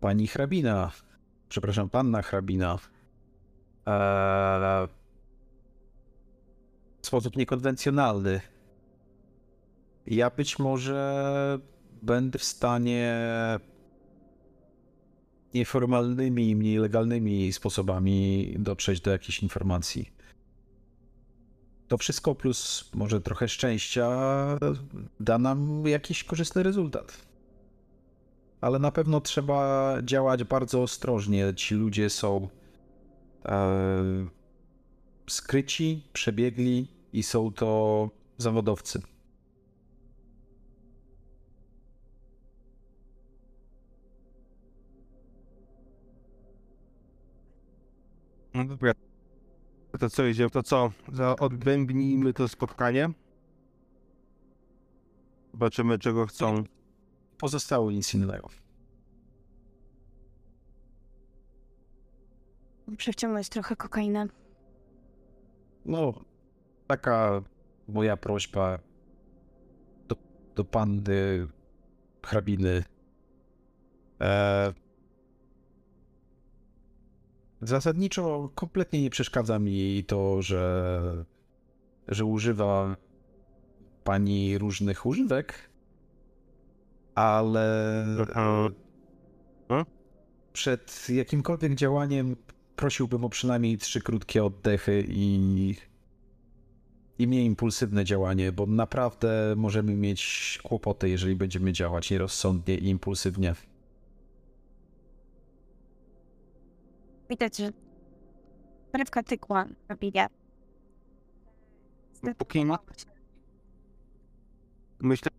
Pani 0.00 0.26
hrabina, 0.26 0.92
przepraszam, 1.48 1.90
panna 1.90 2.22
hrabina, 2.22 2.78
eee, 3.86 4.88
w 7.02 7.06
sposób 7.06 7.36
niekonwencjonalny. 7.36 8.40
Ja 10.06 10.30
być 10.30 10.58
może 10.58 11.58
będę 12.02 12.38
w 12.38 12.44
stanie 12.44 13.16
nieformalnymi, 15.54 16.56
mniej 16.56 16.78
legalnymi 16.78 17.52
sposobami 17.52 18.54
dotrzeć 18.58 19.00
do 19.00 19.10
jakichś 19.10 19.42
informacji. 19.42 20.10
To 21.88 21.98
wszystko 21.98 22.34
plus 22.34 22.90
może 22.94 23.20
trochę 23.20 23.48
szczęścia 23.48 24.08
da 25.20 25.38
nam 25.38 25.86
jakiś 25.86 26.24
korzystny 26.24 26.62
rezultat. 26.62 27.26
Ale 28.60 28.78
na 28.78 28.92
pewno 28.92 29.20
trzeba 29.20 29.92
działać 30.02 30.44
bardzo 30.44 30.82
ostrożnie. 30.82 31.54
Ci 31.56 31.74
ludzie 31.74 32.10
są 32.10 32.48
e, 33.44 34.26
skryci, 35.26 36.02
przebiegli 36.12 36.88
i 37.12 37.22
są 37.22 37.52
to 37.52 38.10
zawodowcy. 38.38 39.02
No 48.54 48.64
dobra. 48.64 48.92
To 49.98 50.10
co 50.10 50.26
idzie? 50.26 50.50
To 50.50 50.62
co? 50.62 50.92
Za 51.12 51.36
odbębnijmy 51.36 52.32
to 52.32 52.48
spotkanie. 52.48 53.10
Zobaczymy 55.52 55.98
czego 55.98 56.26
chcą. 56.26 56.64
Pozostało 57.38 57.90
nic 57.90 58.14
innego. 58.14 58.48
Przewciągnąć 62.96 63.48
trochę 63.48 63.76
kokainę. 63.76 64.26
No, 65.84 66.12
taka 66.86 67.42
moja 67.88 68.16
prośba 68.16 68.78
do, 70.08 70.16
do 70.54 70.64
panny 70.64 71.46
hrabiny. 72.22 72.84
E, 74.20 74.72
zasadniczo 77.68 78.50
kompletnie 78.54 79.02
nie 79.02 79.10
przeszkadza 79.10 79.58
mi 79.58 80.04
to, 80.06 80.42
że, 80.42 81.24
że 82.08 82.24
używa 82.24 82.96
pani 84.04 84.58
różnych 84.58 85.06
używek, 85.06 85.70
ale 87.14 88.06
Aha. 88.30 88.68
Hmm? 89.68 89.86
przed 90.52 91.06
jakimkolwiek 91.08 91.74
działaniem 91.74 92.36
prosiłbym 92.76 93.24
o 93.24 93.28
przynajmniej 93.28 93.78
trzy 93.78 94.00
krótkie 94.00 94.44
oddechy 94.44 95.04
i, 95.08 95.74
i 97.18 97.26
mniej 97.26 97.44
impulsywne 97.44 98.04
działanie, 98.04 98.52
bo 98.52 98.66
naprawdę 98.66 99.54
możemy 99.56 99.94
mieć 99.94 100.58
kłopoty, 100.62 101.08
jeżeli 101.08 101.36
będziemy 101.36 101.72
działać 101.72 102.10
nierozsądnie 102.10 102.78
i 102.78 102.88
impulsywnie. 102.88 103.54
Widać, 107.30 107.56
że 107.56 107.70
brewka 108.92 109.22
tykła 109.22 109.64
na 109.88 109.96
bilie. 109.96 110.26
Póki 112.38 112.66
Myślę, 115.00 115.30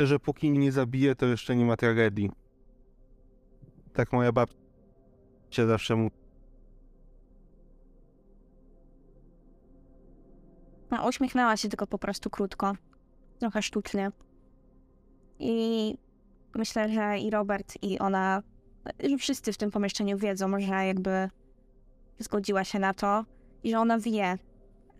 że 0.00 0.18
póki 0.18 0.50
nie 0.50 0.72
zabije, 0.72 1.14
to 1.14 1.26
jeszcze 1.26 1.56
nie 1.56 1.64
ma 1.64 1.76
tragedii. 1.76 2.30
Tak 3.92 4.12
moja 4.12 4.32
babcia 4.32 5.66
zawsze 5.66 5.96
mówi. 5.96 6.16
No, 10.90 11.08
uśmiechnęła 11.08 11.56
się 11.56 11.68
tylko 11.68 11.86
po 11.86 11.98
prostu 11.98 12.30
krótko. 12.30 12.72
Trochę 13.38 13.62
sztucznie. 13.62 14.10
I 15.38 15.94
myślę, 16.54 16.88
że 16.88 17.18
i 17.18 17.30
Robert, 17.30 17.74
i 17.82 17.98
ona, 17.98 18.42
wszyscy 19.18 19.52
w 19.52 19.56
tym 19.56 19.70
pomieszczeniu 19.70 20.18
wiedzą, 20.18 20.60
że 20.60 20.86
jakby 20.86 21.28
zgodziła 22.18 22.64
się 22.64 22.78
na 22.78 22.94
to 22.94 23.24
i 23.62 23.70
że 23.70 23.78
ona 23.78 23.98
wie, 23.98 24.38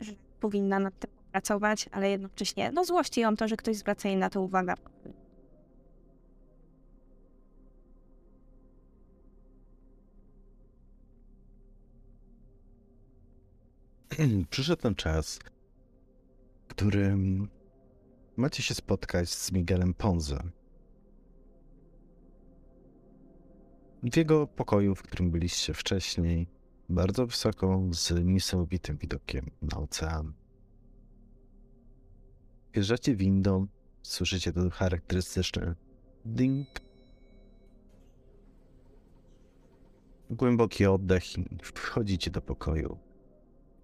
że 0.01 0.13
powinna 0.41 0.79
nad 0.79 0.99
tym 0.99 1.11
pracować, 1.33 1.89
ale 1.93 2.11
jednocześnie, 2.11 2.73
no 2.73 2.85
złości 2.85 3.21
ją 3.21 3.37
to, 3.37 3.49
że 3.49 3.57
ktoś 3.57 3.77
zwraca 3.77 4.09
jej 4.09 4.17
na 4.17 4.31
to 4.31 4.43
uwagę. 4.43 4.75
Przyszedł 14.51 14.83
ten 14.83 14.95
czas, 14.95 15.39
w 16.69 16.69
którym 16.69 17.49
macie 18.37 18.63
się 18.63 18.75
spotkać 18.75 19.29
z 19.29 19.53
Miguelem 19.53 19.95
Ponze. 19.95 20.43
W 24.03 24.17
jego 24.17 24.47
pokoju, 24.47 24.95
w 24.95 25.03
którym 25.03 25.31
byliście 25.31 25.75
wcześniej, 25.75 26.47
bardzo 26.89 27.27
wysoko, 27.27 27.83
z 27.91 28.25
niesamowitym 28.25 28.97
widokiem 28.97 29.51
na 29.63 29.79
ocean. 29.79 30.33
Wjeżdżacie 32.73 33.17
windą, 33.17 33.67
słyszycie 34.03 34.53
to 34.53 34.71
charakterystyczne 34.71 35.75
ding. 36.25 36.69
Głęboki 40.31 40.87
oddech 40.87 41.39
i 41.39 41.45
wchodzicie 41.63 42.31
do 42.31 42.41
pokoju. 42.41 42.99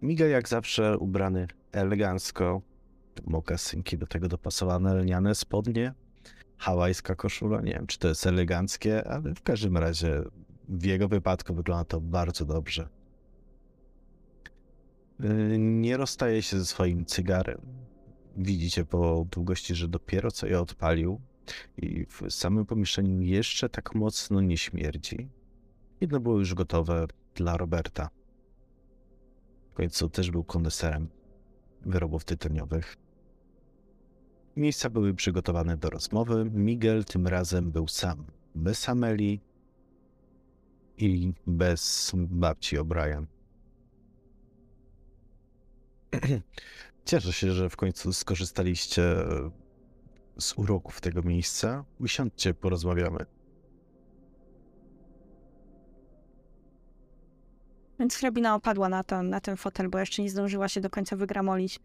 Miguel 0.03 0.31
jak 0.31 0.49
zawsze 0.49 0.99
ubrany 0.99 1.47
elegancko, 1.73 2.63
mokasynki 3.25 3.99
do 3.99 4.07
tego 4.07 4.29
dopasowane 4.29 4.95
lniane 4.95 5.35
spodnie, 5.35 5.95
hawajska 6.63 7.15
koszula, 7.15 7.61
nie 7.61 7.73
wiem 7.73 7.87
czy 7.87 7.99
to 7.99 8.09
jest 8.09 8.27
eleganckie, 8.27 9.09
ale 9.09 9.35
w 9.35 9.43
każdym 9.43 9.77
razie 9.77 10.23
w 10.69 10.85
jego 10.85 11.09
wypadku 11.09 11.55
wygląda 11.55 11.85
to 11.85 12.01
bardzo 12.01 12.45
dobrze. 12.45 12.89
Nie 15.59 15.97
rozstaje 15.97 16.43
się 16.43 16.59
ze 16.59 16.67
swoim 16.67 17.07
cygarem. 17.07 17.61
Widzicie 18.37 18.85
po 18.85 19.27
długości, 19.31 19.75
że 19.75 19.89
dopiero 19.89 20.31
co 20.31 20.47
je 20.47 20.61
odpalił 20.61 21.21
i 21.77 22.07
w 22.07 22.31
samym 22.31 22.67
pomieszczeniu 22.67 23.21
jeszcze 23.21 23.69
tak 23.69 23.95
mocno 23.95 24.41
nie 24.41 24.57
śmierdzi. 24.57 25.29
Jedno 26.01 26.21
było 26.21 26.39
już 26.39 26.55
gotowe 26.55 27.07
dla 27.35 27.57
Roberta. 27.57 28.11
W 29.71 29.75
końcu 29.75 30.09
też 30.09 30.31
był 30.31 30.45
koneserem 30.45 31.09
wyrobów 31.87 32.25
tytoniowych. 32.25 32.97
Miejsca 34.57 34.91
były 34.91 35.15
przygotowane 35.15 35.77
do 35.77 35.91
rozmowy. 35.91 36.51
Miguel 36.55 37.05
tym 37.05 37.27
razem 37.27 37.71
był 37.71 37.89
sam, 37.89 38.25
bez 38.55 38.89
Ameli 38.89 39.41
i 40.99 41.33
bez 41.47 42.13
babci 42.15 42.79
O'Brien. 42.79 43.25
Cieszę 47.05 47.33
się, 47.33 47.53
że 47.53 47.71
w 47.71 47.77
końcu 47.77 48.13
skorzystaliście 48.13 49.03
z 50.39 50.59
uroków 50.59 51.01
tego 51.01 51.23
miejsca. 51.23 51.85
Usiądźcie, 52.01 52.55
porozmawiamy. 52.55 53.27
Więc 57.99 58.17
hrabina 58.17 58.55
opadła 58.55 58.89
na, 58.89 59.03
na 59.23 59.41
ten 59.41 59.57
fotel, 59.57 59.89
bo 59.89 59.99
jeszcze 59.99 60.23
nie 60.23 60.31
zdążyła 60.31 60.69
się 60.69 60.81
do 60.81 60.91
końca 60.91 61.17
wygramolić. 61.17 61.81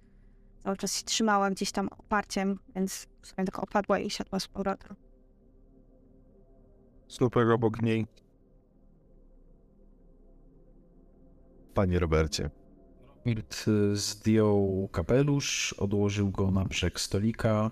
Cały 0.68 0.78
czas 0.78 0.98
się 0.98 1.04
trzymała 1.04 1.52
gdzieś 1.52 1.72
tam 1.72 1.90
oparciem, 1.98 2.60
więc 2.76 3.08
w 3.22 3.28
sumie 3.28 3.46
tylko 3.46 3.62
opadła 3.62 4.00
i 4.00 4.10
siadła 4.10 4.40
z 4.40 4.48
powrotem. 4.48 4.96
Super 7.08 7.52
obok 7.52 7.82
niej. 7.82 8.08
Panie 11.74 12.00
Robercie, 12.00 12.50
Mirt 13.26 13.66
y, 13.68 13.96
zdjął 13.96 14.90
kapelusz, 14.92 15.74
odłożył 15.74 16.32
go 16.32 16.52
na 16.52 16.66
brzeg 16.66 17.00
stolika 17.00 17.72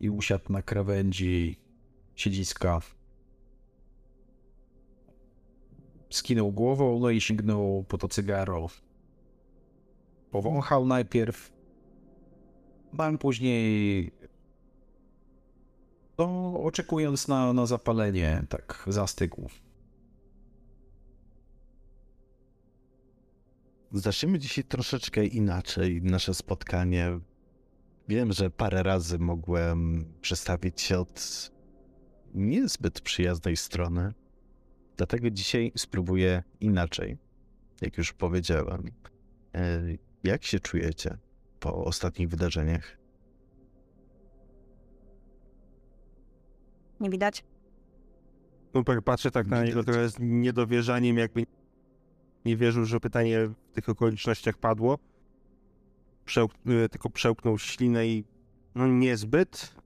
i 0.00 0.10
usiadł 0.10 0.52
na 0.52 0.62
krawędzi 0.62 1.60
siedziska. 2.14 2.80
Skinął 6.10 6.52
głową, 6.52 6.98
no 6.98 7.10
i 7.10 7.20
sięgnął 7.20 7.84
po 7.88 7.98
to 7.98 8.08
cygaro. 8.08 8.66
Powąchał 10.30 10.86
najpierw, 10.86 11.55
a 13.00 13.18
później, 13.18 14.12
no, 16.18 16.54
oczekując 16.62 17.28
na, 17.28 17.52
na 17.52 17.66
zapalenie, 17.66 18.44
tak 18.48 18.84
zastygł. 18.86 19.50
Zaczniemy 23.92 24.38
dzisiaj 24.38 24.64
troszeczkę 24.64 25.26
inaczej 25.26 26.02
nasze 26.02 26.34
spotkanie. 26.34 27.20
Wiem, 28.08 28.32
że 28.32 28.50
parę 28.50 28.82
razy 28.82 29.18
mogłem 29.18 30.04
przestawić 30.20 30.80
się 30.80 30.98
od 30.98 31.50
niezbyt 32.34 33.00
przyjaznej 33.00 33.56
strony, 33.56 34.14
dlatego 34.96 35.30
dzisiaj 35.30 35.72
spróbuję 35.76 36.42
inaczej. 36.60 37.18
Jak 37.80 37.98
już 37.98 38.12
powiedziałem, 38.12 38.90
E, 39.56 39.82
jak 40.24 40.44
się 40.44 40.60
czujecie 40.60 41.18
po 41.66 41.84
ostatnich 41.84 42.28
wydarzeniach? 42.28 42.96
Nie 47.00 47.10
widać? 47.10 47.44
Super, 48.72 49.02
patrzę 49.04 49.30
tak 49.30 49.46
na 49.46 49.64
niego 49.64 49.84
trochę 49.84 50.08
z 50.08 50.18
niedowierzaniem, 50.18 51.18
jakby 51.18 51.46
nie 52.44 52.56
wierzył, 52.56 52.84
że 52.84 53.00
pytanie 53.00 53.46
w 53.46 53.72
tych 53.72 53.88
okolicznościach 53.88 54.58
padło. 54.58 54.98
Przełk- 56.26 56.84
y, 56.84 56.88
tylko 56.88 57.10
przełknął 57.10 57.58
ślinę 57.58 58.06
i 58.06 58.24
no 58.74 58.86
niezbyt. 58.86 59.76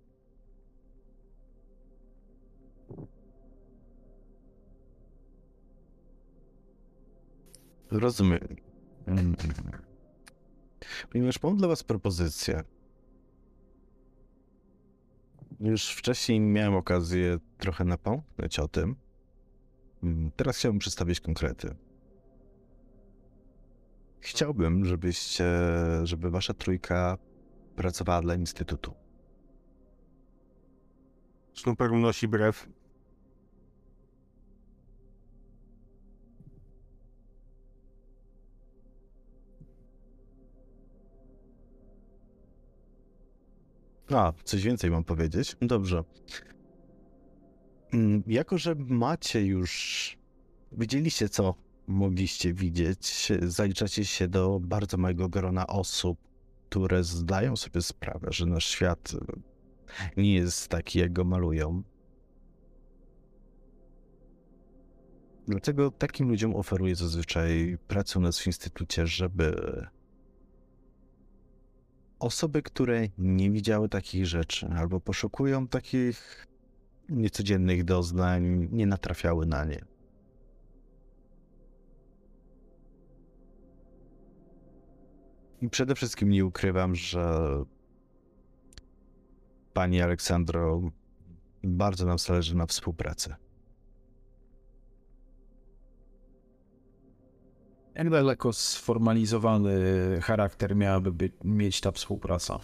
Rozumiem. 7.90 8.56
Ponieważ 11.10 11.42
mam 11.42 11.56
dla 11.56 11.68
was 11.68 11.82
propozycję. 11.82 12.62
Już 15.60 15.90
wcześniej 15.90 16.40
miałem 16.40 16.74
okazję 16.74 17.38
trochę 17.58 17.84
napomknąć 17.84 18.58
o 18.58 18.68
tym. 18.68 18.96
Mm, 20.02 20.30
Teraz 20.36 20.56
chciałbym 20.56 20.78
przedstawić 20.78 21.20
konkrety. 21.20 21.76
Chciałbym, 24.20 24.84
żebyście, 24.84 25.44
żeby 26.02 26.30
wasza 26.30 26.54
trójka 26.54 27.18
pracowała 27.76 28.22
dla 28.22 28.34
Instytutu. 28.34 28.94
Snooper 31.54 31.92
unosi 31.92 32.28
brew. 32.28 32.68
A, 44.14 44.32
coś 44.44 44.62
więcej 44.62 44.90
mam 44.90 45.04
powiedzieć? 45.04 45.56
Dobrze. 45.60 46.04
Mm, 47.92 48.22
Jako, 48.26 48.58
że 48.58 48.74
macie 48.74 49.46
już. 49.46 50.16
Widzieliście, 50.72 51.28
co 51.28 51.54
mogliście 51.86 52.52
widzieć, 52.54 53.28
zaliczacie 53.42 54.04
się 54.04 54.28
do 54.28 54.60
bardzo 54.60 54.96
małego 54.96 55.28
grona 55.28 55.66
osób, 55.66 56.18
które 56.68 57.04
zdają 57.04 57.56
sobie 57.56 57.82
sprawę, 57.82 58.28
że 58.30 58.46
nasz 58.46 58.66
świat 58.66 59.12
nie 60.16 60.34
jest 60.34 60.68
taki, 60.68 60.98
jak 60.98 61.12
go 61.12 61.24
malują. 61.24 61.82
Dlatego 65.48 65.90
takim 65.90 66.28
ludziom 66.28 66.56
oferuję 66.56 66.94
zazwyczaj 66.96 67.78
pracę 67.88 68.18
u 68.18 68.22
nas 68.22 68.38
w 68.38 68.46
instytucie, 68.46 69.06
żeby 69.06 69.56
osoby, 72.20 72.62
które 72.62 73.08
nie 73.18 73.50
widziały 73.50 73.88
takich 73.88 74.26
rzeczy 74.26 74.68
albo 74.76 75.00
poszukują 75.00 75.68
takich 75.68 76.46
niecodziennych 77.08 77.84
doznań, 77.84 78.68
nie 78.72 78.86
natrafiały 78.86 79.46
na 79.46 79.64
nie. 79.64 79.84
I 85.60 85.68
przede 85.70 85.94
wszystkim 85.94 86.28
nie 86.28 86.46
ukrywam, 86.46 86.94
że 86.94 87.48
pani 89.72 90.02
Aleksandro, 90.02 90.80
bardzo 91.62 92.06
nam 92.06 92.18
zależy 92.18 92.56
na 92.56 92.66
współpracy. 92.66 93.34
Jak 98.00 98.10
daleko 98.10 98.52
sformalizowany 98.52 99.72
charakter 100.22 100.76
miałaby 100.76 101.12
być, 101.12 101.32
mieć 101.44 101.80
ta 101.80 101.92
współpraca? 101.92 102.60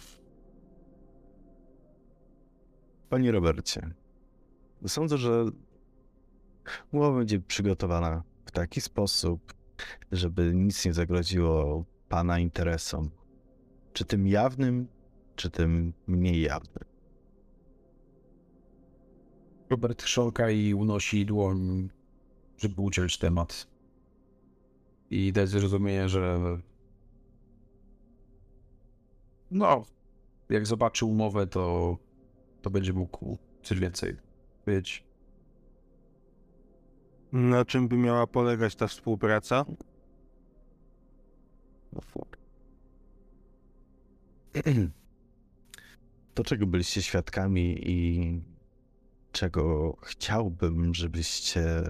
Panie 3.09 3.31
Robercie, 3.31 3.93
sądzę, 4.87 5.17
że 5.17 5.45
umowa 6.91 7.17
będzie 7.17 7.39
przygotowana 7.39 8.23
w 8.45 8.51
taki 8.51 8.81
sposób, 8.81 9.53
żeby 10.11 10.51
nic 10.55 10.85
nie 10.85 10.93
zagroziło 10.93 11.85
Pana 12.09 12.39
interesom. 12.39 13.09
Czy 13.93 14.05
tym 14.05 14.27
jawnym, 14.27 14.87
czy 15.35 15.49
tym 15.49 15.93
mniej 16.07 16.41
jawnym. 16.41 16.83
Robert 19.69 20.03
chrząka 20.03 20.49
i 20.49 20.73
unosi 20.73 21.25
dłoń, 21.25 21.89
żeby 22.57 22.81
uciąć 22.81 23.17
temat. 23.17 23.76
I 25.09 25.33
dać 25.33 25.49
zrozumienie, 25.49 26.09
że 26.09 26.39
no, 29.51 29.85
jak 30.49 30.67
zobaczy 30.67 31.05
umowę, 31.05 31.47
to, 31.47 31.97
to 32.61 32.69
będzie 32.69 32.93
mógł 32.93 33.37
coś 33.63 33.79
więcej 33.79 34.17
powiedzieć. 34.65 35.03
Na 37.31 37.65
czym 37.65 37.87
by 37.87 37.97
miała 37.97 38.27
polegać 38.27 38.75
ta 38.75 38.87
współpraca? 38.87 39.65
To, 46.33 46.43
czego 46.43 46.67
byliście 46.67 47.01
świadkami 47.01 47.89
i 47.89 48.41
czego 49.31 49.95
chciałbym, 50.01 50.93
żebyście 50.93 51.83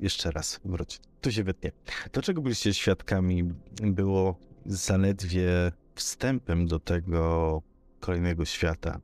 jeszcze 0.00 0.30
raz 0.30 0.60
wrócić. 0.64 1.09
Tu 1.20 1.32
się 1.32 1.44
wytnie. 1.44 1.72
To, 2.12 2.22
czego 2.22 2.42
byliście 2.42 2.74
świadkami, 2.74 3.44
było 3.82 4.36
zaledwie 4.66 5.72
wstępem 5.94 6.66
do 6.66 6.78
tego 6.78 7.62
kolejnego 8.00 8.44
świata. 8.44 9.00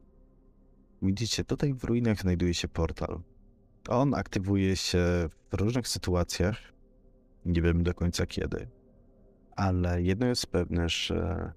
Widzicie, 1.03 1.45
tutaj 1.45 1.75
w 1.75 1.85
ruinach 1.85 2.21
znajduje 2.21 2.55
się 2.55 2.69
portal. 2.69 3.21
On 3.89 4.15
aktywuje 4.15 4.77
się 4.77 5.29
w 5.51 5.55
różnych 5.55 5.89
sytuacjach. 5.89 6.59
Nie 7.45 7.63
wiem 7.63 7.83
do 7.83 7.95
końca 7.95 8.27
kiedy. 8.27 8.69
Ale 9.57 10.03
jedno 10.03 10.27
jest 10.27 10.47
pewne, 10.47 10.89
że 10.89 11.53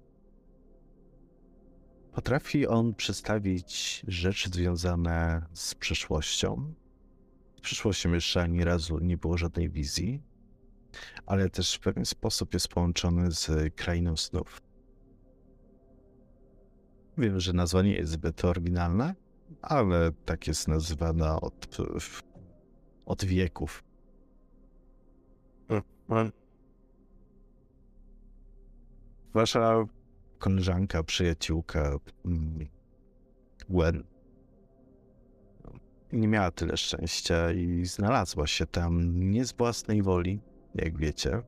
potrafi 2.12 2.66
on 2.66 2.94
przedstawić 2.94 4.02
rzeczy 4.08 4.50
związane 4.50 5.46
z 5.52 5.74
przeszłością. 5.74 6.74
Z 7.56 7.60
przyszłością 7.60 8.12
jeszcze 8.12 8.42
ani 8.42 8.64
razu 8.64 8.98
nie 8.98 9.16
było 9.16 9.38
żadnej 9.38 9.70
wizji, 9.70 10.22
ale 11.26 11.50
też 11.50 11.74
w 11.74 11.80
pewien 11.80 12.04
sposób 12.04 12.54
jest 12.54 12.68
połączony 12.68 13.32
z 13.32 13.74
krainą 13.74 14.16
snów. 14.16 14.62
Wiem, 17.18 17.40
że 17.40 17.52
nazwa 17.52 17.82
nie 17.82 17.94
jest 17.94 18.12
zbyt 18.12 18.44
oryginalna, 18.44 19.14
ale 19.62 20.12
tak 20.24 20.46
jest 20.46 20.68
nazywana 20.68 21.40
od, 21.40 21.76
od 23.06 23.24
wieków. 23.24 23.84
Mm, 25.68 26.32
Wasza 29.34 29.84
koleżanka, 30.38 31.02
przyjaciółka 31.02 31.96
mm, 32.24 32.66
Gwen 33.68 34.04
nie 36.12 36.28
miała 36.28 36.50
tyle 36.50 36.76
szczęścia 36.76 37.52
i 37.52 37.84
znalazła 37.84 38.46
się 38.46 38.66
tam 38.66 39.20
nie 39.30 39.44
z 39.44 39.52
własnej 39.52 40.02
woli, 40.02 40.40
jak 40.74 40.98
wiecie. 40.98 41.42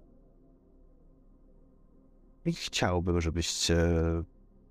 I 2.44 2.52
chciałbym, 2.52 3.20
żebyście 3.20 3.76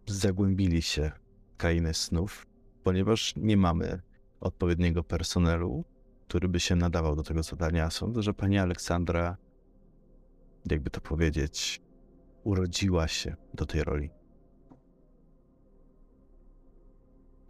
zagłębili 0.05 0.81
się 0.81 1.11
w 1.53 1.57
krainę 1.57 1.93
snów, 1.93 2.45
ponieważ 2.83 3.35
nie 3.35 3.57
mamy 3.57 4.01
odpowiedniego 4.39 5.03
personelu, 5.03 5.83
który 6.27 6.47
by 6.47 6.59
się 6.59 6.75
nadawał 6.75 7.15
do 7.15 7.23
tego 7.23 7.43
zadania. 7.43 7.89
Sądzę, 7.89 8.23
że 8.23 8.33
pani 8.33 8.57
Aleksandra, 8.57 9.37
jakby 10.69 10.89
to 10.89 11.01
powiedzieć, 11.01 11.81
urodziła 12.43 13.07
się 13.07 13.35
do 13.53 13.65
tej 13.65 13.83
roli. 13.83 14.09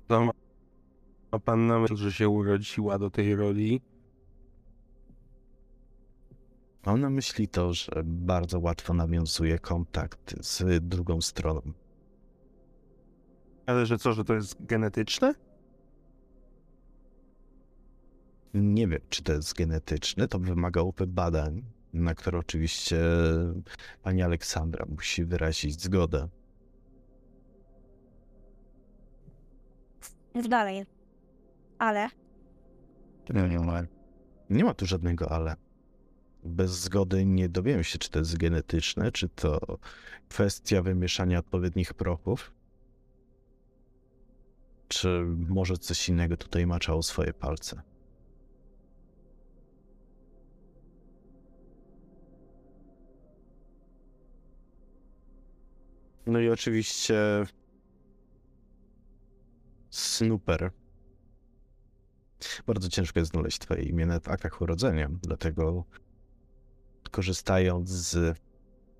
To 0.07 0.25
ma- 0.25 1.39
pan 1.39 1.67
na 1.67 1.79
myśli, 1.79 1.97
że 1.97 2.11
się 2.11 2.29
urodziła 2.29 2.99
do 2.99 3.09
tej 3.09 3.35
roli? 3.35 3.81
Mam 6.85 7.01
na 7.01 7.09
myśli 7.09 7.47
to, 7.47 7.73
że 7.73 7.91
bardzo 8.05 8.59
łatwo 8.59 8.93
nawiązuje 8.93 9.59
kontakt 9.59 10.35
z 10.45 10.83
drugą 10.87 11.21
stroną. 11.21 11.61
Ale 13.65 13.85
że 13.85 13.97
co, 13.97 14.13
że 14.13 14.23
to 14.23 14.33
jest 14.33 14.65
genetyczne? 14.65 15.33
Nie 18.53 18.87
wiem, 18.87 19.01
czy 19.09 19.23
to 19.23 19.33
jest 19.33 19.53
genetyczne, 19.53 20.27
to 20.27 20.39
wymagałoby 20.39 21.07
badań, 21.07 21.63
na 21.93 22.15
które 22.15 22.39
oczywiście 22.39 22.97
pani 24.03 24.21
Aleksandra 24.21 24.85
musi 24.89 25.25
wyrazić 25.25 25.81
zgodę. 25.81 26.27
Mów 30.33 30.49
dalej. 30.49 30.85
Ale 31.79 32.09
Nie, 33.33 33.49
nie 33.49 33.59
ma. 33.59 33.81
Nie 34.49 34.63
ma 34.63 34.73
tu 34.73 34.85
żadnego 34.85 35.31
ale. 35.31 35.55
Bez 36.43 36.71
zgody 36.71 37.25
nie 37.25 37.49
dowiem 37.49 37.83
się, 37.83 37.99
czy 37.99 38.09
to 38.09 38.19
jest 38.19 38.37
genetyczne, 38.37 39.11
czy 39.11 39.29
to 39.29 39.59
kwestia 40.29 40.81
wymieszania 40.81 41.39
odpowiednich 41.39 41.93
prochów. 41.93 42.53
Czy 44.87 45.23
może 45.47 45.77
coś 45.77 46.09
innego 46.09 46.37
tutaj 46.37 46.67
maczało 46.67 47.03
swoje 47.03 47.33
palce. 47.33 47.81
No 56.25 56.39
i 56.39 56.49
oczywiście 56.49 57.45
Snooper. 59.89 60.71
Bardzo 62.67 62.89
ciężko 62.89 63.19
jest 63.19 63.31
znaleźć 63.31 63.59
twoje 63.59 63.83
imię 63.83 64.19
w 64.23 64.29
aktach 64.29 64.61
urodzenia, 64.61 65.09
dlatego 65.23 65.85
korzystając 67.11 67.89
z 67.89 68.37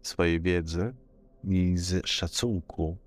swojej 0.02 0.41
wiedzy 0.41 0.93
i 1.43 1.78
z 1.78 2.08
szacunku 2.08 2.97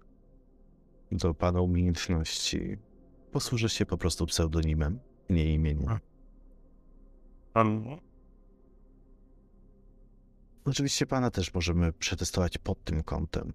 do 1.12 1.34
pana 1.34 1.60
umiejętności, 1.60 2.78
posłużę 3.32 3.68
się 3.68 3.86
po 3.86 3.98
prostu 3.98 4.26
pseudonimem, 4.26 5.00
nie 5.30 5.54
imieniem. 5.54 5.98
Pan... 7.52 7.84
Oczywiście 10.64 11.06
pana 11.06 11.30
też 11.30 11.54
możemy 11.54 11.92
przetestować 11.92 12.58
pod 12.58 12.84
tym 12.84 13.02
kątem, 13.02 13.52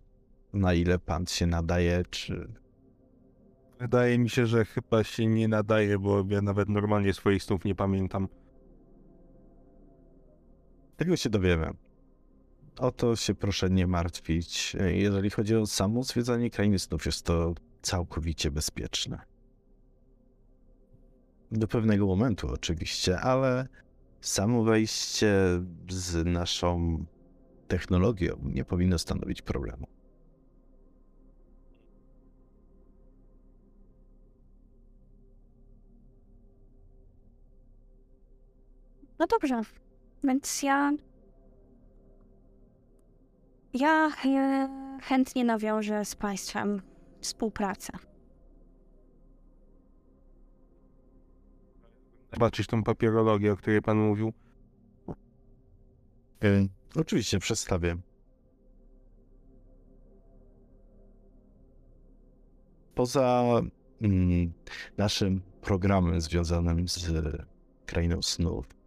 na 0.54 0.74
ile 0.74 1.00
pan 1.00 1.26
się 1.26 1.46
nadaje, 1.46 2.04
czy 2.10 2.54
Wydaje 3.80 4.20
mi 4.20 4.30
się, 4.30 4.46
że 4.46 4.66
chyba 4.66 5.04
się 5.04 5.26
nie 5.26 5.48
nadaje, 5.48 6.00
bo 6.00 6.26
ja 6.30 6.42
nawet 6.42 6.70
normalnie 6.70 7.14
swoich 7.14 7.44
snów 7.44 7.66
nie 7.66 7.76
pamiętam. 7.76 8.28
Tego 11.00 11.18
się 11.18 11.30
dowiemy. 11.30 11.72
O 12.78 12.92
to 12.92 13.16
się 13.16 13.36
proszę 13.36 13.70
nie 13.70 13.88
martwić. 13.88 14.76
Jeżeli 14.90 15.30
chodzi 15.30 15.56
o 15.56 15.66
samo 15.66 16.04
zwiedzanie 16.04 16.50
krainy 16.50 16.80
snów, 16.80 17.06
jest 17.06 17.26
to 17.26 17.54
całkowicie 17.82 18.52
bezpieczne. 18.52 19.22
Do 21.52 21.68
pewnego 21.68 22.06
momentu 22.06 22.48
oczywiście, 22.48 23.20
ale 23.20 23.68
samo 24.22 24.64
wejście 24.64 25.36
z 25.90 26.26
naszą 26.26 27.06
technologią 27.68 28.40
nie 28.44 28.66
powinno 28.66 28.98
stanowić 28.98 29.42
problemu. 29.42 29.88
No 39.20 39.28
dobrze, 39.28 39.62
więc 40.24 40.64
ja. 40.64 40.92
Ja 43.74 44.12
e, 44.26 44.70
chętnie 45.02 45.46
nawiążę 45.46 46.06
z 46.06 46.16
Państwem 46.16 46.82
współpracę. 47.22 47.94
Zobaczyć 52.34 52.68
tą 52.68 52.84
papierologię, 52.84 53.52
o 53.52 53.58
której 53.58 53.82
pan 53.82 53.98
mówił. 53.98 54.34
Oczywiście 56.96 57.40
przedstawię. 57.40 57.98
Poza 62.96 63.44
mm, 64.02 64.54
naszym 64.98 65.42
programem 65.62 66.22
związanym 66.22 66.88
z 66.88 67.12
krainą 67.86 68.22
snów, 68.22 68.79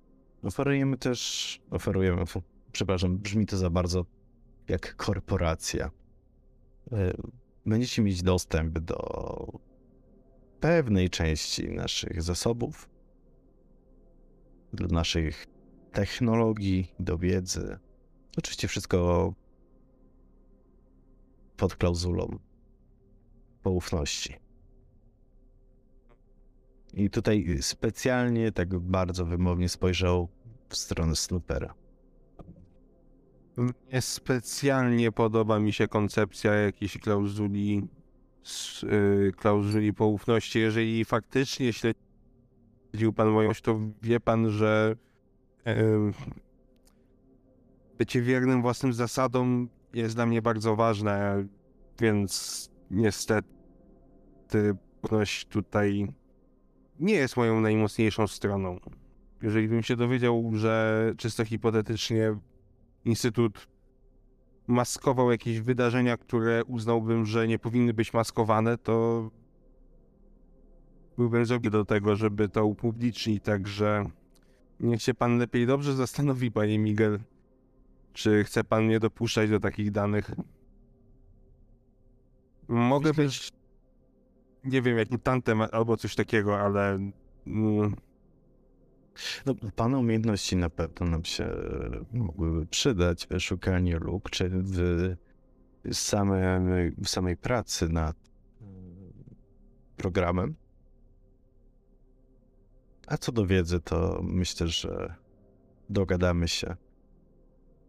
oferujemy 0.42 0.96
też, 0.98 1.61
oferujemy, 1.70 2.24
przepraszam, 2.72 3.18
brzmi 3.18 3.46
to 3.46 3.57
za 3.57 3.70
bardzo 3.70 4.07
jak 4.68 4.96
korporacja. 4.96 5.90
E, 6.92 7.12
Będziecie 7.66 8.02
mieć 8.02 8.22
dostęp 8.22 8.78
do 8.78 8.98
pewnej 10.61 11.11
części 11.11 11.70
naszych 11.70 12.22
zasobów, 12.22 12.88
do 14.72 14.87
naszych 14.87 15.46
technologii, 15.92 16.94
do 17.00 17.18
wiedzy. 17.18 17.78
Oczywiście 18.37 18.68
wszystko 18.68 19.33
pod 21.57 21.76
klauzulą 21.76 22.38
poufności. 23.62 24.41
I 26.94 27.11
tutaj 27.11 27.59
specjalnie 27.61 28.52
tak 28.52 28.78
bardzo 28.78 29.26
wymownie 29.26 29.68
spojrzał 29.68 30.28
w 30.68 30.76
stronę 30.76 31.16
Snoopera. 31.16 31.74
Niespecjalnie 33.92 35.12
podoba 35.12 35.59
mi 35.59 35.72
się 35.72 35.88
koncepcja 35.88 36.55
jakiejś 36.55 36.98
klauzuli, 36.98 37.88
y, 38.83 39.33
klauzuli 39.37 39.92
poufności. 39.92 40.59
Jeżeli 40.59 41.05
faktycznie 41.05 41.72
śledził 41.72 43.12
pan 43.12 43.28
moją, 43.28 43.50
to 43.62 43.81
wie 44.02 44.20
pan, 44.20 44.50
że 44.50 44.96
em, 45.64 46.12
bycie 47.98 48.22
wiernym 48.22 48.62
własnym 48.62 48.92
zasadom 48.92 49.68
jest 49.94 50.14
dla 50.14 50.26
mnie 50.26 50.42
bardzo 50.42 50.76
ważne, 50.76 51.44
więc 52.00 52.70
niestety 52.90 53.44
poufność 55.00 55.46
tutaj 55.46 56.09
nie 57.00 57.14
jest 57.14 57.37
moją 57.37 57.61
najmocniejszą 57.61 58.26
stroną. 58.26 58.78
Jeżeli 59.42 59.68
bym 59.68 59.83
się 59.83 59.96
dowiedział, 59.96 60.50
że 60.55 61.12
czysto 61.16 61.44
hipotetycznie 61.44 62.37
Instytut 63.05 63.68
maskował 64.66 65.31
jakieś 65.31 65.61
wydarzenia, 65.61 66.16
które 66.16 66.64
uznałbym, 66.64 67.26
że 67.26 67.48
nie 67.48 67.59
powinny 67.59 67.94
być 67.94 68.12
maskowane, 68.12 68.78
to 68.78 69.31
byłbym 71.18 71.46
zrobił 71.46 71.70
do 71.70 71.85
tego, 71.85 72.16
żeby 72.16 72.48
to 72.48 72.66
upublicznić, 72.66 73.44
także 73.44 74.05
niech 74.81 75.02
się 75.02 75.14
pan 75.14 75.38
lepiej 75.38 75.66
dobrze 75.66 75.94
zastanowi, 75.94 76.52
panie 76.52 76.78
Miguel, 76.78 77.18
czy 78.12 78.44
chce 78.44 78.64
pan 78.64 78.85
mnie 78.85 79.00
dopuszczać 79.00 79.50
do 79.50 79.61
takich 79.61 79.90
danych. 79.90 80.31
Mogę 82.68 83.11
Myślę, 83.11 83.24
być, 83.24 83.52
nie 84.64 84.83
wiem, 84.83 84.98
jak 84.98 85.11
mutantem 85.11 85.62
albo 85.72 85.96
coś 85.96 86.14
takiego, 86.14 86.61
ale 86.61 86.98
mm, 87.46 87.96
No, 89.46 89.55
pana 89.77 89.98
umiejętności 89.98 90.57
na 90.57 90.70
pewno 90.70 91.07
nam 91.07 91.25
się 91.25 91.51
mogłyby 92.12 92.66
przydać. 92.66 93.27
W 93.31 93.40
szukaniu 93.40 93.98
luk, 93.98 94.31
czy 94.31 94.51
w, 94.51 95.14
same, 95.92 96.61
w 96.98 97.09
samej 97.09 97.37
pracy 97.37 97.88
nad 97.88 98.16
mm, 98.61 99.12
programem. 99.96 100.55
A 103.07 103.16
co 103.16 103.33
do 103.33 103.46
wiedzy, 103.46 103.81
to 103.81 104.20
myślę, 104.22 104.68
że 104.68 105.14
dogadamy 105.90 106.48
się, 106.48 106.77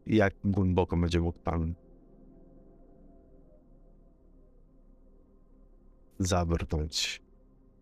jak 0.08 0.34
głęboko 0.44 0.98
będzie 0.98 1.20
mógł 1.20 1.40
pan 1.40 1.74
zabrnąć. 6.19 7.21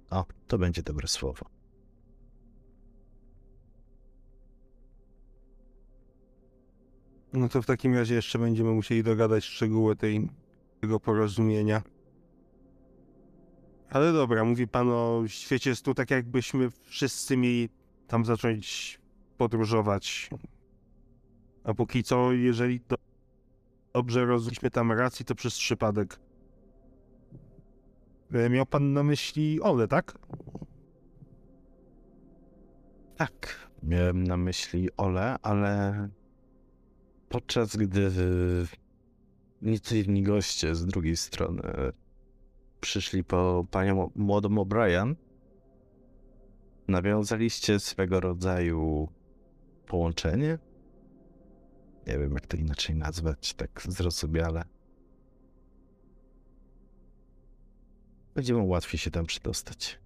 O, 0.10 0.26
to 0.48 0.58
będzie 0.58 0.84
dobre 0.84 1.08
słowo. 1.08 1.46
No 7.34 7.50
to 7.50 7.62
w 7.62 7.65
takim 7.65 7.96
razie 7.96 8.15
jeszcze 8.15 8.39
będziemy 8.39 8.72
musieli 8.72 9.04
dogadać 9.04 9.44
szczegóły 9.44 9.96
tej, 9.96 10.30
tego 10.82 11.00
porozumienia. 11.00 11.82
Ale 13.89 14.13
dobra, 14.13 14.44
mówi 14.44 14.67
pan 14.67 14.89
o 14.89 15.24
świecie 15.28 15.76
stu, 15.76 15.94
tak 15.94 16.12
jakbyśmy 16.12 16.70
wszyscy 16.70 17.38
mieli 17.38 17.70
tam 18.08 18.26
zacząć 18.26 19.00
podróżować. 19.38 20.30
A 21.63 21.74
póki 21.74 22.04
co, 22.04 22.32
jeżeli 22.32 22.80
do, 22.80 22.96
dobrze 23.94 24.26
rozumieliśmy 24.26 24.72
tam 24.72 24.91
racji, 24.91 25.26
to 25.26 25.36
przez 25.36 25.58
przypadek. 25.58 26.20
E, 28.34 28.50
Miał 28.50 28.65
pan 28.65 28.94
na 28.94 29.04
myśli 29.04 29.62
Ole, 29.62 29.88
tak? 29.88 30.17
Tak, 33.15 33.70
miałem 33.84 34.24
na 34.24 34.38
myśli 34.38 34.89
Ole, 34.98 35.36
ale 35.41 36.08
podczas 37.30 37.76
gdy 37.76 38.12
niecywni 39.62 40.24
goście 40.24 40.76
z 40.76 40.86
drugiej 40.86 41.17
strony 41.17 41.62
przyszli 42.82 43.24
po 43.24 43.65
panią 43.72 44.12
młodą 44.15 44.50
O'Brien, 44.50 45.15
nawiązaliście 46.88 47.80
swego 47.80 48.20
rodzaju 48.20 49.08
połączenie? 49.88 50.60
Nie 52.08 52.17
wiem, 52.17 52.34
jak 52.34 52.48
to 52.48 52.58
inaczej 52.58 52.96
nazwać, 52.96 53.54
tak 53.54 53.82
zrozumiale. 53.88 54.63
Będzie 58.36 58.54
wam 58.54 58.70
łatwiej 58.70 59.00
się 59.00 59.12
tam 59.12 59.26
przedostać. 59.26 60.00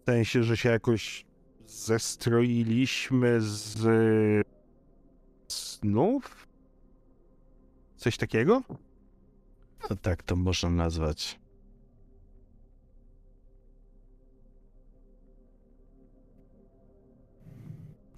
W 0.00 0.04
sensie, 0.04 0.42
że 0.42 0.56
się 0.56 0.68
jakoś 0.68 1.26
zestroiliśmy 1.66 3.40
z 3.40 4.46
snów? 5.48 6.48
Coś 7.96 8.16
takiego? 8.16 8.62
No 9.90 9.96
tak 9.96 10.22
to 10.22 10.36
można 10.36 10.70
nazwać. 10.70 11.40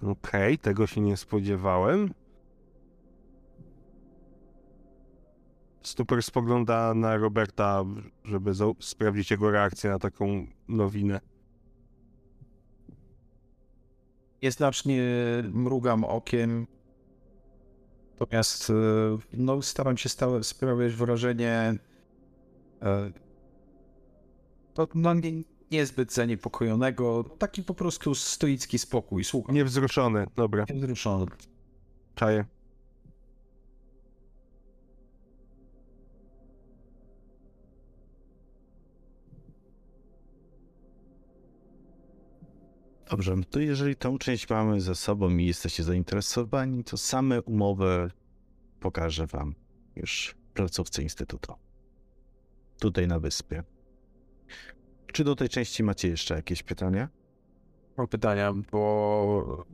Okej, 0.01 0.57
tego 0.57 0.87
się 0.87 1.01
nie 1.01 1.17
spodziewałem. 1.17 2.13
Super 5.85 6.23
spogląda 6.23 6.93
na 6.93 7.17
Roberta, 7.17 7.85
żeby 8.23 8.51
sprawdzić 8.79 9.31
jego 9.31 9.51
reakcję 9.51 9.89
na 9.89 9.99
taką 9.99 10.47
nowinę. 10.67 11.21
Nieznacznie 14.43 15.03
mrugam 15.53 16.03
okiem. 16.03 16.67
Natomiast 18.19 18.69
e, 18.69 18.73
no, 19.33 19.61
staram 19.61 19.97
się 19.97 20.09
stałe, 20.09 20.43
sprawiać 20.43 20.93
wrażenie 20.93 21.75
e, 22.81 23.11
to, 24.73 24.87
no, 24.95 25.13
nie, 25.13 25.31
niezbyt 25.71 26.13
zaniepokojonego. 26.13 27.23
Taki 27.23 27.63
po 27.63 27.73
prostu 27.73 28.15
stoicki 28.15 28.79
spokój. 28.79 29.23
Słucham. 29.23 29.55
Niewzruszony, 29.55 30.27
dobra, 30.35 30.65
Niewzruszony. 30.69 31.25
czaję. 32.15 32.45
Dobrze, 43.09 43.35
to 43.49 43.59
jeżeli 43.59 43.95
tą 43.95 44.17
część 44.17 44.49
mamy 44.49 44.81
ze 44.81 44.95
sobą 44.95 45.37
i 45.37 45.45
jesteście 45.45 45.83
zainteresowani, 45.83 46.83
to 46.83 46.97
same 46.97 47.41
umowy 47.41 48.11
pokażę 48.79 49.27
wam 49.27 49.55
już 49.95 50.35
placówce 50.53 51.03
Instytutu. 51.03 51.53
Tutaj 52.79 53.07
na 53.07 53.19
wyspie. 53.19 53.63
Czy 55.13 55.23
do 55.23 55.35
tej 55.35 55.49
części 55.49 55.83
macie 55.83 56.07
jeszcze 56.07 56.35
jakieś 56.35 56.63
pytania? 56.63 57.09
Mam 57.97 58.07
pytania, 58.07 58.53
bo 58.71 59.65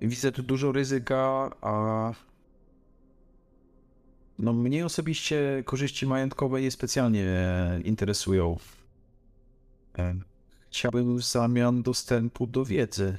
widzę 0.00 0.32
tu 0.32 0.42
dużo 0.42 0.72
ryzyka, 0.72 1.50
a 1.60 2.12
no 4.38 4.52
mnie 4.52 4.86
osobiście 4.86 5.62
korzyści 5.66 6.06
majątkowe 6.06 6.60
niespecjalnie 6.60 7.26
interesują. 7.84 8.56
Chciałbym 10.72 11.16
w 11.16 11.22
zamian 11.22 11.82
dostępu 11.82 12.46
do 12.46 12.64
wiedzy. 12.64 13.18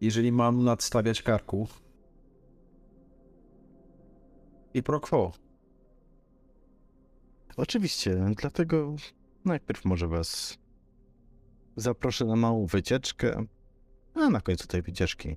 Jeżeli 0.00 0.32
mam 0.32 0.64
nadstawiać 0.64 1.22
karku. 1.22 1.68
I 4.74 4.82
pro 4.82 5.00
quo. 5.00 5.32
Oczywiście, 7.56 8.34
dlatego 8.36 8.96
najpierw 9.44 9.84
może 9.84 10.08
was 10.08 10.58
zaproszę 11.76 12.24
na 12.24 12.36
małą 12.36 12.66
wycieczkę, 12.66 13.46
a 14.14 14.30
na 14.30 14.40
końcu 14.40 14.66
tej 14.66 14.82
wycieczki 14.82 15.36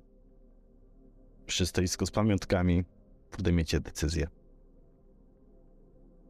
przy 1.46 1.66
stoisku 1.66 2.06
z 2.06 2.10
pamiątkami 2.10 2.84
podejmiecie 3.30 3.80
decyzję. 3.80 4.28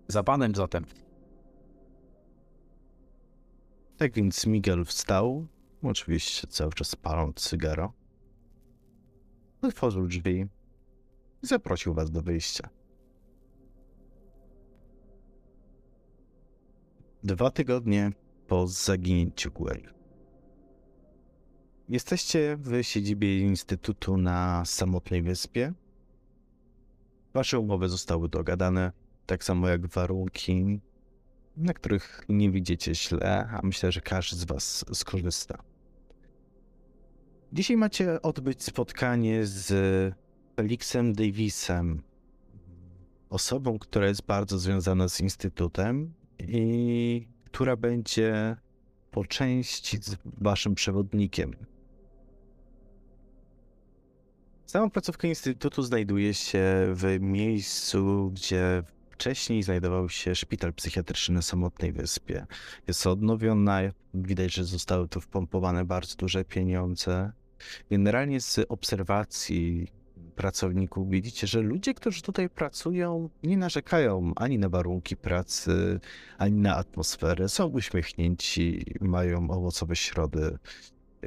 Za 0.08 0.22
panem 0.22 0.54
zatem. 0.54 0.84
Tak 4.02 4.12
więc 4.12 4.46
Miguel 4.46 4.84
wstał, 4.84 5.46
oczywiście 5.82 6.46
cały 6.46 6.72
czas 6.72 6.96
paląc 6.96 7.36
cygaro. 7.36 7.92
Otworzył 9.62 10.06
drzwi 10.06 10.46
i 11.42 11.46
zaprosił 11.46 11.94
was 11.94 12.10
do 12.10 12.22
wyjścia. 12.22 12.68
Dwa 17.24 17.50
tygodnie 17.50 18.12
po 18.46 18.66
zaginięciu 18.66 19.50
Gwen. 19.50 19.82
Jesteście 21.88 22.56
w 22.56 22.82
siedzibie 22.82 23.40
Instytutu 23.40 24.16
na 24.16 24.64
samotnej 24.64 25.22
wyspie. 25.22 25.72
Wasze 27.34 27.58
umowy 27.58 27.88
zostały 27.88 28.28
dogadane, 28.28 28.92
tak 29.26 29.44
samo 29.44 29.68
jak 29.68 29.86
warunki, 29.86 30.80
na 31.56 31.74
których 31.74 32.24
nie 32.28 32.50
widzicie 32.50 32.94
źle, 32.94 33.48
a 33.52 33.60
myślę, 33.62 33.92
że 33.92 34.00
każdy 34.00 34.36
z 34.36 34.44
Was 34.44 34.84
skorzysta. 34.92 35.62
Dzisiaj 37.52 37.76
macie 37.76 38.22
odbyć 38.22 38.62
spotkanie 38.62 39.46
z 39.46 39.74
Felixem 40.56 41.12
Davisem, 41.12 42.02
osobą, 43.30 43.78
która 43.78 44.06
jest 44.06 44.22
bardzo 44.22 44.58
związana 44.58 45.08
z 45.08 45.20
Instytutem 45.20 46.14
i 46.38 47.28
która 47.44 47.76
będzie 47.76 48.56
po 49.10 49.24
części 49.24 49.96
z 50.02 50.16
Waszym 50.24 50.74
przewodnikiem. 50.74 51.56
Sama 54.66 54.90
placówka 54.90 55.28
Instytutu 55.28 55.82
znajduje 55.82 56.34
się 56.34 56.64
w 56.94 57.18
miejscu, 57.20 58.30
gdzie 58.34 58.82
Wcześniej 59.22 59.62
znajdował 59.62 60.08
się 60.08 60.34
szpital 60.34 60.72
psychiatryczny 60.72 61.34
na 61.34 61.42
samotnej 61.42 61.92
wyspie. 61.92 62.46
Jest 62.88 63.06
odnowiona, 63.06 63.80
widać, 64.14 64.54
że 64.54 64.64
zostały 64.64 65.08
tu 65.08 65.20
wpompowane 65.20 65.84
bardzo 65.84 66.16
duże 66.16 66.44
pieniądze. 66.44 67.32
Generalnie 67.90 68.40
z 68.40 68.60
obserwacji 68.68 69.88
pracowników 70.36 71.10
widzicie, 71.10 71.46
że 71.46 71.60
ludzie, 71.60 71.94
którzy 71.94 72.22
tutaj 72.22 72.50
pracują, 72.50 73.30
nie 73.42 73.56
narzekają 73.56 74.32
ani 74.36 74.58
na 74.58 74.68
warunki 74.68 75.16
pracy, 75.16 76.00
ani 76.38 76.60
na 76.60 76.76
atmosferę. 76.76 77.48
Są 77.48 77.66
uśmiechnięci, 77.66 78.84
mają 79.00 79.50
owocowe 79.50 79.96
środy, 79.96 80.58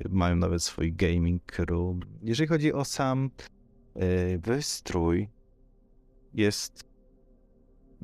mają 0.09 0.35
nawet 0.35 0.63
swój 0.63 0.93
gaming 0.93 1.59
room. 1.59 1.99
Jeżeli 2.23 2.47
chodzi 2.47 2.73
o 2.73 2.85
sam 2.85 3.29
y, 3.95 4.39
wystrój, 4.43 5.29
jest 6.33 6.94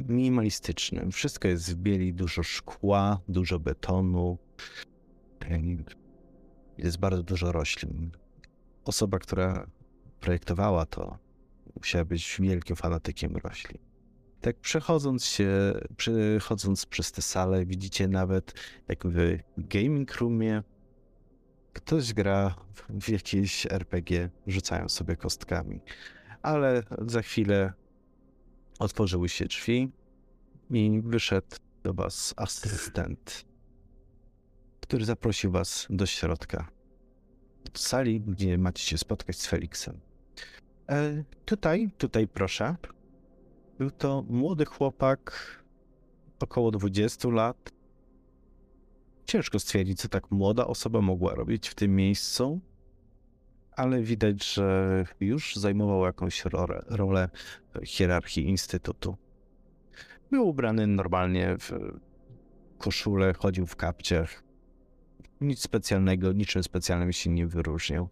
minimalistycznym. 0.09 1.11
Wszystko 1.11 1.47
jest 1.47 1.73
w 1.73 1.75
bieli, 1.75 2.13
dużo 2.13 2.43
szkła, 2.43 3.19
dużo 3.27 3.59
betonu. 3.59 4.37
Jest 6.77 6.97
bardzo 6.99 7.23
dużo 7.23 7.51
roślin. 7.51 8.11
Osoba, 8.85 9.19
która 9.19 9.67
projektowała 10.19 10.85
to, 10.85 11.17
musiała 11.75 12.05
być 12.05 12.37
wielkim 12.39 12.75
fanatykiem 12.75 13.37
roślin. 13.37 13.77
Tak 14.41 14.59
przechodząc 14.59 15.25
się, 15.25 15.73
przechodząc 15.97 16.85
przez 16.85 17.11
tę 17.11 17.21
salę, 17.21 17.65
widzicie 17.65 18.07
nawet 18.07 18.53
jak 18.87 19.07
w 19.07 19.37
gaming 19.57 20.15
roomie 20.15 20.63
ktoś 21.73 22.13
gra 22.13 22.55
w 22.89 23.09
jakieś 23.09 23.65
RPG, 23.65 24.29
rzucają 24.47 24.89
sobie 24.89 25.15
kostkami. 25.15 25.81
Ale 26.41 26.83
za 27.01 27.21
chwilę 27.21 27.73
Otworzyły 28.81 29.29
się 29.29 29.45
drzwi 29.45 29.91
i 30.69 31.01
wyszedł 31.03 31.55
do 31.83 31.93
was 31.93 32.33
asystent, 32.37 33.45
który 34.79 35.05
zaprosił 35.05 35.51
was 35.51 35.87
do 35.89 36.05
środka. 36.05 36.71
Do 37.65 37.79
sali, 37.79 38.21
gdzie 38.21 38.57
macie 38.57 38.83
się 38.83 38.97
spotkać 38.97 39.35
z 39.35 39.47
Felixem. 39.47 39.99
E, 40.89 41.23
tutaj, 41.45 41.91
tutaj 41.97 42.27
proszę. 42.27 42.75
Był 43.77 43.91
to 43.91 44.23
młody 44.29 44.65
chłopak, 44.65 45.31
około 46.39 46.71
20 46.71 47.29
lat. 47.29 47.71
Ciężko 49.25 49.59
stwierdzić, 49.59 49.99
co 49.99 50.07
tak 50.07 50.31
młoda 50.31 50.67
osoba 50.67 51.01
mogła 51.01 51.35
robić 51.35 51.69
w 51.69 51.75
tym 51.75 51.95
miejscu 51.95 52.59
ale 53.71 54.01
widać, 54.01 54.53
że 54.53 55.05
już 55.19 55.55
zajmował 55.55 56.05
jakąś 56.05 56.45
rolę, 56.45 56.81
rolę 56.87 57.29
hierarchii 57.83 58.49
instytutu. 58.49 59.17
Był 60.31 60.47
ubrany 60.47 60.87
normalnie 60.87 61.57
w 61.59 61.71
koszulę, 62.77 63.33
chodził 63.33 63.67
w 63.67 63.75
kapciach. 63.75 64.43
Nic 65.41 65.59
specjalnego, 65.59 66.31
niczym 66.31 66.63
specjalnym 66.63 67.13
się 67.13 67.29
nie 67.29 67.47
wyróżniał. 67.47 68.09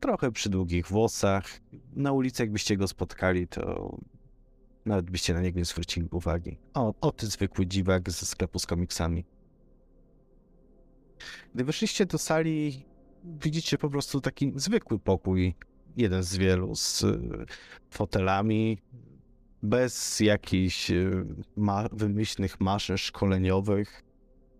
Trochę 0.00 0.32
przy 0.32 0.50
długich 0.50 0.86
włosach. 0.86 1.46
Na 1.92 2.12
ulicy, 2.12 2.42
jakbyście 2.42 2.76
go 2.76 2.88
spotkali, 2.88 3.48
to 3.48 3.96
nawet 4.86 5.10
byście 5.10 5.34
na 5.34 5.40
niego 5.40 5.58
nie 5.58 5.64
zwrócili 5.64 6.08
uwagi. 6.12 6.58
O, 6.74 6.94
o 7.00 7.12
ty 7.12 7.26
zwykły 7.26 7.66
dziwak 7.66 8.10
ze 8.10 8.26
sklepu 8.26 8.58
z 8.58 8.66
komiksami. 8.66 9.24
Gdy 11.54 11.64
wyszliście 11.64 12.06
do 12.06 12.18
sali, 12.18 12.84
widzicie 13.26 13.78
po 13.78 13.90
prostu 13.90 14.20
taki 14.20 14.52
zwykły 14.56 14.98
pokój. 14.98 15.54
jeden 15.96 16.22
z 16.22 16.36
wielu, 16.36 16.74
z 16.74 17.02
y, 17.02 17.46
fotelami, 17.90 18.78
bez 19.62 20.20
jakichś 20.20 20.90
y, 20.90 21.26
ma 21.56 21.88
wymyślnych 21.92 22.60
maszyn 22.60 22.96
szkoleniowych. 22.96 24.02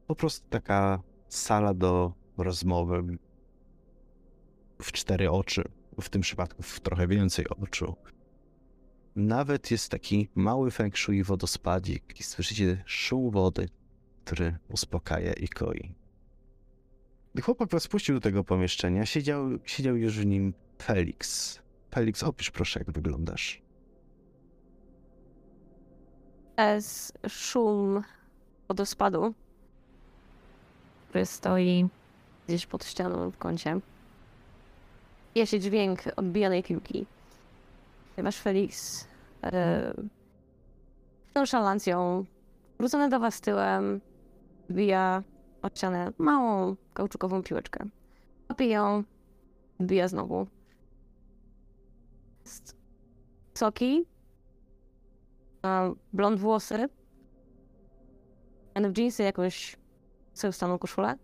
Po 0.06 0.14
prostu 0.14 0.48
taka 0.48 1.02
sala 1.28 1.74
do 1.74 2.12
rozmowy 2.36 3.18
w 4.82 4.92
cztery 4.92 5.30
oczy, 5.30 5.64
w 6.00 6.08
tym 6.08 6.22
przypadku 6.22 6.62
w 6.62 6.80
trochę 6.80 7.08
więcej 7.08 7.48
oczu. 7.48 7.94
Nawet 9.16 9.70
jest 9.70 9.90
taki 9.90 10.28
mały 10.34 10.70
feng 10.70 10.96
shui 10.96 11.22
wodospadzik 11.22 12.20
i 12.20 12.22
słyszycie 12.22 12.82
szum 12.86 13.30
wody, 13.30 13.68
który 14.24 14.58
uspokaja 14.68 15.32
i 15.32 15.48
koi. 15.48 15.94
Gdy 17.37 17.43
chłopak 17.43 17.68
was 17.68 17.89
puścił 17.89 18.14
do 18.14 18.20
tego 18.20 18.45
pomieszczenia, 18.45 19.07
siedział, 19.07 19.49
siedział 19.64 19.97
już 19.97 20.18
w 20.18 20.26
nim 20.26 20.55
Felix. 20.82 21.59
Felix, 21.95 22.22
opisz 22.22 22.51
proszę, 22.51 22.80
jak 22.80 22.91
wyglądasz. 22.91 23.62
Ez 26.57 27.12
szum 27.28 28.03
wodospadu, 28.68 29.34
który 31.09 31.26
stoi 31.26 31.89
gdzieś 32.49 32.66
pod 32.66 32.84
ścianą 32.84 33.30
w 33.30 33.39
kącie. 33.39 33.80
Je 35.34 35.47
się 35.47 35.61
dźwięk 35.61 36.01
odbijanej 36.16 36.62
piłki. 36.62 37.07
Ponieważ 38.14 38.37
Felix 38.37 39.05
e, 39.43 39.93
z 41.32 41.34
nonszalancją 41.34 42.24
wrócony 42.78 43.09
do 43.09 43.20
was 43.20 43.41
tyłem 43.41 44.01
wbija 44.68 45.22
od 45.66 46.18
małą 46.18 46.76
kauczukową 46.94 47.42
piłeczkę. 47.42 47.84
Łapie 48.48 48.66
ją, 48.66 49.04
wbija 49.80 50.08
znowu. 50.08 50.46
Ma 55.62 55.94
blond 56.12 56.40
włosy, 56.40 56.88
w 58.74 58.98
jeansy 58.98 59.22
jakąś 59.22 59.76
sobie 60.34 60.52
staną 60.52 60.78
koszulę. 60.78 61.18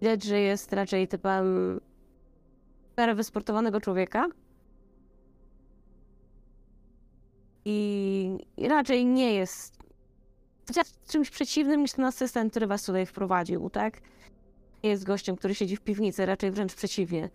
Widać, 0.00 0.24
że 0.24 0.40
jest 0.40 0.72
raczej 0.72 1.08
typem 1.08 1.80
miarę 2.98 3.14
wysportowanego 3.14 3.80
człowieka. 3.80 4.28
I 7.64 8.38
raczej 8.68 9.06
nie 9.06 9.34
jest 9.34 9.81
chociaż 10.72 10.92
czymś 11.08 11.30
przeciwnym 11.30 11.82
niż 11.82 11.92
ten 11.92 12.04
asystent, 12.04 12.50
który 12.50 12.66
was 12.66 12.84
tutaj 12.84 13.06
wprowadził, 13.06 13.70
tak? 13.70 14.00
Jest 14.82 15.04
gościem, 15.04 15.36
który 15.36 15.54
siedzi 15.54 15.76
w 15.76 15.80
piwnicy, 15.80 16.26
raczej 16.26 16.50
wręcz 16.50 16.74
przeciwnie. 16.74 17.30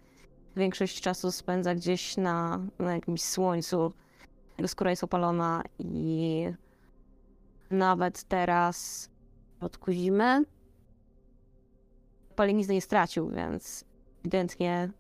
Większość 0.56 1.02
czasu 1.02 1.32
spędza 1.32 1.76
gdzieś 1.76 2.18
na, 2.18 2.62
na 2.80 2.94
jakimś 2.94 3.24
słońcu. 3.24 3.94
Jego 4.58 4.68
skóra 4.68 4.90
jest 4.90 5.04
opalona 5.04 5.64
i 5.80 6.46
nawet 7.72 8.24
teraz 8.24 9.10
pod 9.60 9.80
zimy 9.90 10.44
palenizny 12.36 12.74
nie 12.74 12.82
stracił, 12.82 13.30
więc 13.30 13.86
ewidentnie 14.20 14.92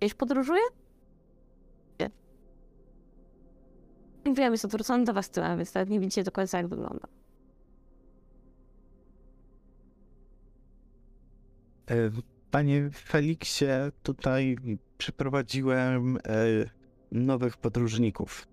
gdzieś 0.00 0.14
podróżuje? 0.14 0.62
Wiem, 4.32 4.52
jest 4.52 4.64
odwrócony 4.64 5.04
do 5.04 5.12
was 5.12 5.30
tyłem, 5.30 5.56
więc 5.56 5.74
nawet 5.74 5.90
nie 5.90 6.00
widzicie 6.00 6.24
do 6.24 6.32
końca, 6.32 6.58
jak 6.58 6.66
wygląda. 6.66 7.08
E, 11.90 11.94
Panie 12.50 12.90
Feliksie, 12.90 13.64
tutaj 14.02 14.56
przyprowadziłem 14.98 16.16
e, 16.16 16.20
nowych 17.12 17.56
podróżników. 17.56 18.46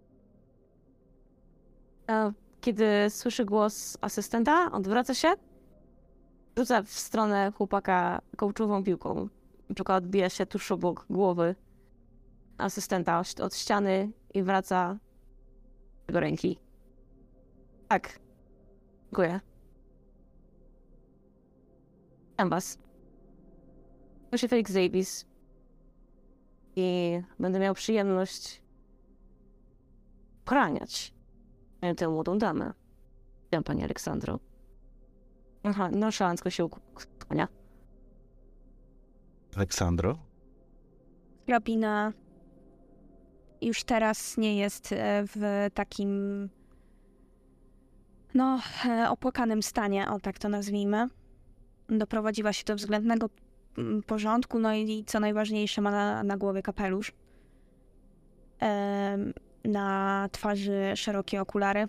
E, 2.10 2.32
Kiedy 2.62 2.86
słyszy 3.10 3.46
głos 3.46 3.98
asystenta, 4.02 4.72
odwraca 4.72 5.14
się, 5.14 5.28
rzuca 6.58 6.84
w 6.84 6.90
stronę 6.90 7.52
chłopaka 7.58 8.22
kołczową 8.38 8.84
piłką. 8.84 9.30
Piłka 9.76 9.96
odbija 9.96 10.30
się 10.30 10.46
tuż 10.46 10.72
obok 10.72 11.06
głowy 11.10 11.56
asystenta 12.58 13.20
od- 13.20 13.40
od 13.40 13.56
ściany 13.56 14.12
i 14.34 14.44
wraca 14.44 15.00
do 16.12 16.20
ręki. 16.20 16.60
Tak. 17.88 18.20
Dziękuję. 19.04 19.40
Witam 22.30 22.50
was. 22.50 22.78
To 24.32 24.38
się 24.38 24.48
Felix 24.48 24.74
Davis. 24.74 25.26
I 26.76 27.20
będę 27.40 27.60
miał 27.60 27.74
przyjemność 27.74 28.62
poraniać 30.46 31.14
tę 31.98 32.10
młodą 32.10 32.38
damę. 32.38 32.74
Witam 33.44 33.64
pani 33.64 33.84
Aleksandro. 33.84 34.40
Aha, 35.64 35.90
nonszalancko 35.92 36.50
się 36.50 36.66
ukłania. 36.66 37.48
Aleksandro? 39.56 40.18
Hrabina 41.46 42.14
już 43.62 43.84
teraz 43.84 44.38
nie 44.38 44.58
jest 44.58 44.92
e, 44.92 45.24
w 45.26 45.68
takim 45.74 46.50
no, 48.34 48.60
e, 48.86 49.10
opłakanym 49.10 49.64
stanie, 49.64 50.10
o 50.10 50.20
tak 50.20 50.40
to 50.40 50.50
nazwijmy. 50.50 51.08
Doprowadziła 51.90 52.54
się 52.54 52.64
do 52.66 52.76
względnego 52.76 53.30
mm, 53.78 54.04
porządku, 54.04 54.60
no 54.60 54.74
i 54.74 55.04
co 55.08 55.20
najważniejsze, 55.20 55.82
ma 55.82 55.92
na, 55.92 56.24
na 56.24 56.38
głowie 56.38 56.62
kapelusz. 56.62 57.12
Na 59.66 60.30
twarzy 60.32 60.92
szerokie 60.96 61.42
okulary. 61.42 61.88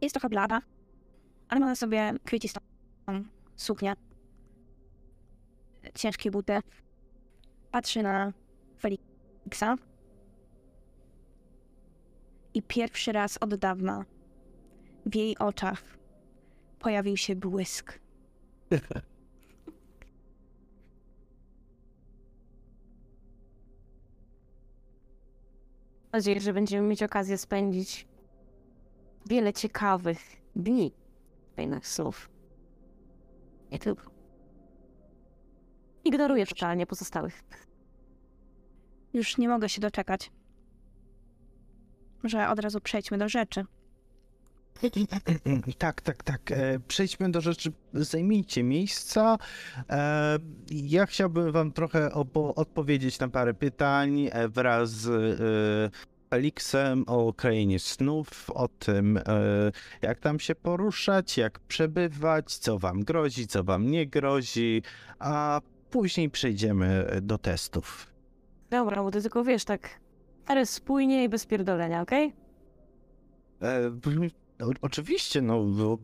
Jest 0.00 0.14
trochę 0.14 0.28
blada, 0.28 0.62
ale 1.48 1.60
ma 1.60 1.66
na 1.66 1.74
sobie 1.76 2.12
kwiecistą 2.24 2.60
suknię. 3.56 3.94
Ciężkie 5.94 6.30
buty 6.30 6.60
patrzy 7.76 8.02
na 8.02 8.32
Feliksa 8.78 9.76
i 12.54 12.62
pierwszy 12.62 13.12
raz 13.12 13.38
od 13.40 13.54
dawna 13.54 14.04
w 15.06 15.14
jej 15.14 15.38
oczach 15.38 15.82
pojawił 16.78 17.16
się 17.16 17.36
błysk. 17.36 17.98
Mam 26.12 26.12
nadzieję, 26.12 26.40
że 26.40 26.52
będziemy 26.52 26.88
mieć 26.88 27.02
okazję 27.02 27.38
spędzić 27.38 28.08
wiele 29.26 29.52
ciekawych 29.52 30.20
dni 30.54 30.92
fajnych 31.56 31.88
snów. 31.88 32.30
Nie 33.70 33.78
tylko. 33.78 34.16
Ignoruję 36.06 36.46
totalnie 36.46 36.86
pozostałych. 36.86 37.65
Już 39.14 39.38
nie 39.38 39.48
mogę 39.48 39.68
się 39.68 39.80
doczekać. 39.80 40.30
Może 42.22 42.48
od 42.48 42.58
razu 42.58 42.80
przejdźmy 42.80 43.18
do 43.18 43.28
rzeczy. 43.28 43.64
Tak, 45.78 46.00
tak, 46.00 46.22
tak. 46.22 46.50
E, 46.52 46.80
Przejdźmy 46.88 47.30
do 47.30 47.40
rzeczy. 47.40 47.72
Zajmijcie 47.94 48.62
miejsca. 48.62 49.38
E, 49.90 50.38
Ja 50.70 51.06
chciałbym 51.06 51.52
wam 51.52 51.72
trochę 51.72 52.12
odpowiedzieć 52.56 53.18
na 53.18 53.28
parę 53.28 53.54
pytań 53.54 54.28
e, 54.32 54.48
wraz 54.48 54.90
z 54.90 55.92
Felixem 56.30 57.04
o 57.06 57.32
krainie 57.32 57.78
snów, 57.78 58.50
o 58.50 58.68
tym, 58.68 59.20
jak 60.02 60.20
tam 60.20 60.40
się 60.40 60.54
poruszać, 60.54 61.36
jak 61.38 61.58
przebywać, 61.60 62.54
co 62.56 62.78
wam 62.78 63.04
grozi, 63.04 63.46
co 63.46 63.64
wam 63.64 63.90
nie 63.90 64.06
grozi, 64.06 64.82
a 65.18 65.60
później 65.90 66.30
przejdziemy 66.30 67.18
do 67.22 67.38
testów. 67.38 68.06
Dobra, 68.70 69.02
bo 69.02 69.10
ty 69.10 69.22
tylko 69.22 69.44
wiesz, 69.44 69.64
tak 69.64 70.00
miarę 70.48 70.66
spójnie 70.66 71.24
i 71.24 71.28
bez 71.28 71.46
pierdolenia, 71.46 72.00
okej? 72.02 72.32
E, 73.62 73.90
o- 74.66 74.72
Oczywiście, 74.82 75.42
no, 75.42 75.64
bo 75.64 75.98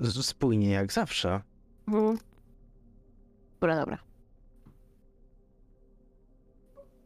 z- 0.00 0.26
spójnie 0.26 0.70
jak 0.70 0.92
zawsze. 0.92 1.40
Mhm. 1.88 2.18
Dobra, 3.60 3.76
dobra. 3.76 3.98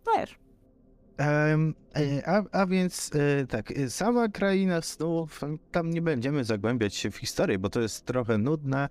No 0.07 0.12
wiesz. 0.18 0.38
E, 1.20 1.58
A, 2.26 2.42
a 2.52 2.66
więc 2.66 3.10
e, 3.14 3.46
tak, 3.46 3.70
e, 3.70 3.90
sama 3.90 4.28
kraina 4.28 4.82
snów, 4.82 5.40
tam 5.72 5.90
nie 5.90 6.02
będziemy 6.02 6.44
zagłębiać 6.44 6.94
się 6.94 7.10
w 7.10 7.16
historię, 7.16 7.58
bo 7.58 7.70
to 7.70 7.80
jest 7.80 8.06
trochę 8.06 8.38
nudne, 8.38 8.88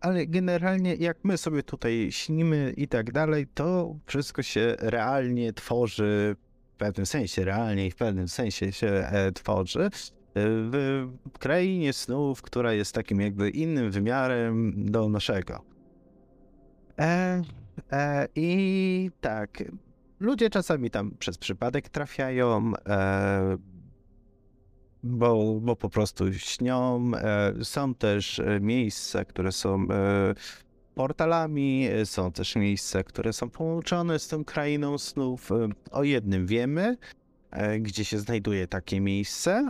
ale 0.00 0.26
generalnie 0.26 0.94
jak 0.94 1.16
my 1.24 1.38
sobie 1.38 1.62
tutaj 1.62 2.08
śnimy 2.10 2.74
i 2.76 2.88
tak 2.88 3.12
dalej, 3.12 3.46
to 3.54 3.96
wszystko 4.06 4.42
się 4.42 4.76
realnie 4.78 5.52
tworzy, 5.52 6.36
w 6.74 6.76
pewnym 6.76 7.06
sensie 7.06 7.44
realnie 7.44 7.86
i 7.86 7.90
w 7.90 7.96
pewnym 7.96 8.28
sensie 8.28 8.72
się 8.72 9.10
tworzy 9.34 9.90
w 10.34 11.08
krainie 11.38 11.92
snów, 11.92 12.42
która 12.42 12.72
jest 12.72 12.94
takim 12.94 13.20
jakby 13.20 13.50
innym 13.50 13.90
wymiarem 13.90 14.72
do 14.90 15.08
naszego. 15.08 15.64
E, 16.98 17.42
e, 17.92 18.28
I 18.34 19.10
tak, 19.20 19.62
ludzie 20.20 20.50
czasami 20.50 20.90
tam 20.90 21.10
przez 21.18 21.38
przypadek 21.38 21.88
trafiają, 21.88 22.72
e, 22.86 23.56
bo, 25.02 25.60
bo 25.60 25.76
po 25.76 25.90
prostu 25.90 26.32
śnią. 26.32 27.10
E, 27.16 27.52
są 27.64 27.94
też 27.94 28.38
e, 28.38 28.60
miejsca, 28.60 29.24
które 29.24 29.52
są 29.52 29.86
e, 29.90 30.34
portalami, 30.94 31.86
e, 31.92 32.06
są 32.06 32.32
też 32.32 32.56
miejsca, 32.56 33.02
które 33.02 33.32
są 33.32 33.50
połączone 33.50 34.18
z 34.18 34.28
tą 34.28 34.44
krainą 34.44 34.98
snów. 34.98 35.52
E, 35.52 35.68
O 35.90 36.04
jednym 36.04 36.46
wiemy, 36.46 36.96
gdzie 37.80 38.04
się 38.04 38.18
znajduje 38.18 38.66
takie 38.66 39.00
miejsce. 39.00 39.68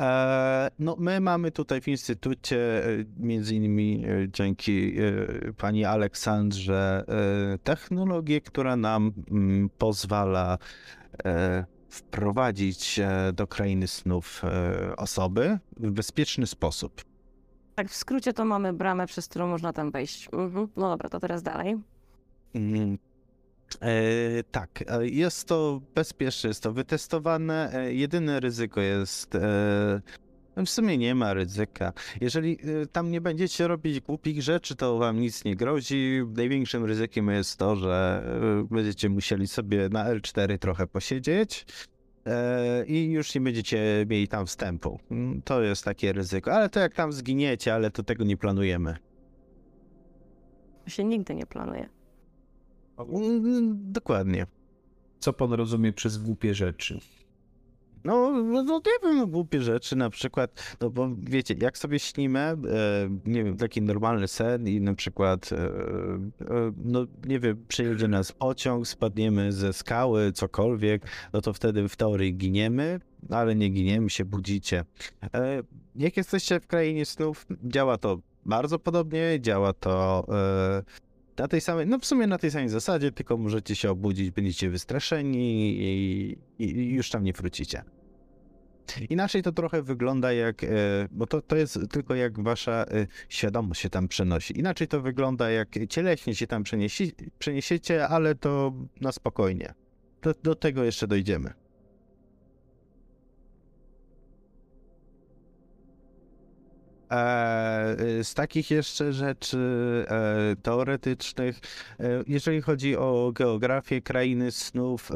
E, 0.00 0.70
No, 0.78 0.96
my 0.98 1.20
mamy 1.20 1.50
tutaj 1.50 1.80
w 1.80 1.88
instytucie, 1.88 2.84
e, 2.84 2.88
między 3.16 3.54
innymi 3.54 4.04
e, 4.06 4.28
dzięki 4.28 4.94
pani 5.56 5.84
Aleksandrze, 5.84 7.04
technologię, 7.64 8.40
która 8.40 8.76
nam 8.76 9.12
mm, 9.30 9.70
pozwala 9.78 10.58
wprowadzić 11.88 13.00
do 13.32 13.46
krainy 13.46 13.88
snów 13.88 14.42
osoby 14.96 15.58
w 15.76 15.90
bezpieczny 15.90 16.46
sposób. 16.46 17.04
Tak, 17.74 17.88
w 17.88 17.96
skrócie 17.96 18.32
to 18.32 18.44
mamy 18.44 18.72
bramę, 18.72 19.06
przez 19.06 19.28
którą 19.28 19.46
można 19.46 19.72
tam 19.72 19.90
wejść. 19.90 20.28
Mhm. 20.32 20.68
No 20.76 20.90
dobra, 20.90 21.08
to 21.08 21.20
teraz 21.20 21.42
dalej. 21.42 21.76
E, 23.82 24.42
tak, 24.50 24.84
e, 24.86 25.06
jest 25.06 25.48
to 25.48 25.80
bezpieczne, 25.94 26.48
jest 26.48 26.62
to 26.62 26.72
wytestowane. 26.72 27.72
E, 27.74 27.94
jedyne 27.94 28.40
ryzyko 28.40 28.80
jest. 28.80 29.34
E, 29.34 30.00
no 30.56 30.64
w 30.64 30.70
sumie 30.70 30.98
nie 30.98 31.14
ma 31.14 31.34
ryzyka. 31.34 31.92
Jeżeli 32.20 32.58
e, 32.82 32.86
tam 32.86 33.10
nie 33.10 33.20
będziecie 33.20 33.68
robić 33.68 34.00
głupich 34.00 34.42
rzeczy, 34.42 34.76
to 34.76 34.98
wam 34.98 35.20
nic 35.20 35.44
nie 35.44 35.56
grozi. 35.56 36.22
Największym 36.36 36.84
ryzykiem 36.84 37.28
jest 37.28 37.56
to, 37.58 37.76
że 37.76 38.22
e, 38.62 38.74
będziecie 38.74 39.08
musieli 39.08 39.48
sobie 39.48 39.88
na 39.88 40.14
L4 40.14 40.58
trochę 40.58 40.86
posiedzieć. 40.86 41.66
I 42.86 43.10
już 43.10 43.34
nie 43.34 43.40
będziecie 43.40 44.06
mieli 44.08 44.28
tam 44.28 44.46
wstępu. 44.46 45.00
To 45.44 45.62
jest 45.62 45.84
takie 45.84 46.12
ryzyko. 46.12 46.52
Ale 46.52 46.68
to 46.68 46.80
jak 46.80 46.94
tam 46.94 47.12
zginiecie, 47.12 47.74
ale 47.74 47.90
to 47.90 48.02
tego 48.02 48.24
nie 48.24 48.36
planujemy. 48.36 48.96
To 50.84 50.90
się 50.90 51.04
nigdy 51.04 51.34
nie 51.34 51.46
planuje. 51.46 51.88
Dokładnie. 53.72 54.46
Co 55.18 55.32
pan 55.32 55.52
rozumie 55.52 55.92
przez 55.92 56.18
głupie 56.18 56.54
rzeczy? 56.54 57.00
No, 58.04 58.42
no, 58.42 58.80
nie 58.86 58.92
wiem, 59.02 59.30
głupie 59.30 59.62
rzeczy 59.62 59.96
na 59.96 60.10
przykład, 60.10 60.76
no 60.80 60.90
bo 60.90 61.10
wiecie, 61.18 61.54
jak 61.60 61.78
sobie 61.78 61.98
śnimy, 61.98 62.38
e, 62.38 62.56
nie 63.26 63.44
wiem, 63.44 63.56
taki 63.56 63.82
normalny 63.82 64.28
sen 64.28 64.68
i 64.68 64.80
na 64.80 64.94
przykład, 64.94 65.52
e, 65.52 65.56
e, 65.56 66.72
no 66.84 67.06
nie 67.26 67.40
wiem, 67.40 67.64
przyjedzie 67.68 68.08
nas 68.08 68.32
pociąg, 68.32 68.88
spadniemy 68.88 69.52
ze 69.52 69.72
skały, 69.72 70.32
cokolwiek, 70.32 71.02
no 71.32 71.40
to 71.40 71.52
wtedy 71.52 71.88
w 71.88 71.96
teorii 71.96 72.34
giniemy, 72.34 73.00
ale 73.30 73.54
nie 73.54 73.68
giniemy, 73.68 74.10
się 74.10 74.24
budzicie. 74.24 74.84
E, 75.34 75.62
jak 75.96 76.16
jesteście 76.16 76.60
w 76.60 76.66
krainie 76.66 77.06
snów, 77.06 77.46
działa 77.64 77.98
to 77.98 78.18
bardzo 78.46 78.78
podobnie, 78.78 79.38
działa 79.40 79.72
to 79.72 80.26
e, 80.28 80.82
na 81.40 81.48
tej 81.48 81.60
samej, 81.60 81.86
no 81.86 81.98
w 81.98 82.06
sumie 82.06 82.26
na 82.26 82.38
tej 82.38 82.50
samej 82.50 82.68
zasadzie, 82.68 83.12
tylko 83.12 83.36
możecie 83.36 83.76
się 83.76 83.90
obudzić, 83.90 84.30
będziecie 84.30 84.70
wystraszeni 84.70 85.76
i, 85.78 86.38
i, 86.58 86.94
już 86.94 87.10
tam 87.10 87.24
nie 87.24 87.32
wrócicie. 87.32 87.82
Inaczej 89.10 89.42
to 89.42 89.52
trochę 89.52 89.82
wygląda 89.82 90.32
jak, 90.32 90.64
e, 90.64 90.68
bo 91.10 91.26
to, 91.26 91.42
to 91.42 91.56
jest 91.56 91.78
tylko 91.90 92.14
jak 92.14 92.42
wasza 92.42 92.72
e, 92.72 93.06
świadomość 93.28 93.80
się 93.80 93.90
tam 93.90 94.08
przenosi. 94.08 94.58
Inaczej 94.58 94.88
to 94.88 95.00
wygląda 95.00 95.50
jak 95.50 95.68
cieleśnie 95.88 96.34
się 96.34 96.46
tam 96.46 96.62
przeniesi, 96.62 97.12
przeniesiecie, 97.38 98.08
ale 98.08 98.34
to 98.34 98.72
na 99.00 99.12
spokojnie. 99.12 99.74
Do, 100.22 100.34
do 100.42 100.54
tego 100.54 100.84
jeszcze 100.84 101.06
dojdziemy. 101.06 101.52
Z 108.22 108.34
takich 108.34 108.70
jeszcze 108.70 109.12
rzeczy 109.12 109.58
e, 110.08 110.56
teoretycznych, 110.62 111.60
e, 112.00 112.24
jeżeli 112.26 112.60
chodzi 112.62 112.96
o 112.96 113.32
geografię 113.34 114.02
krainy 114.02 114.52
snów, 114.52 115.10
e, 115.10 115.14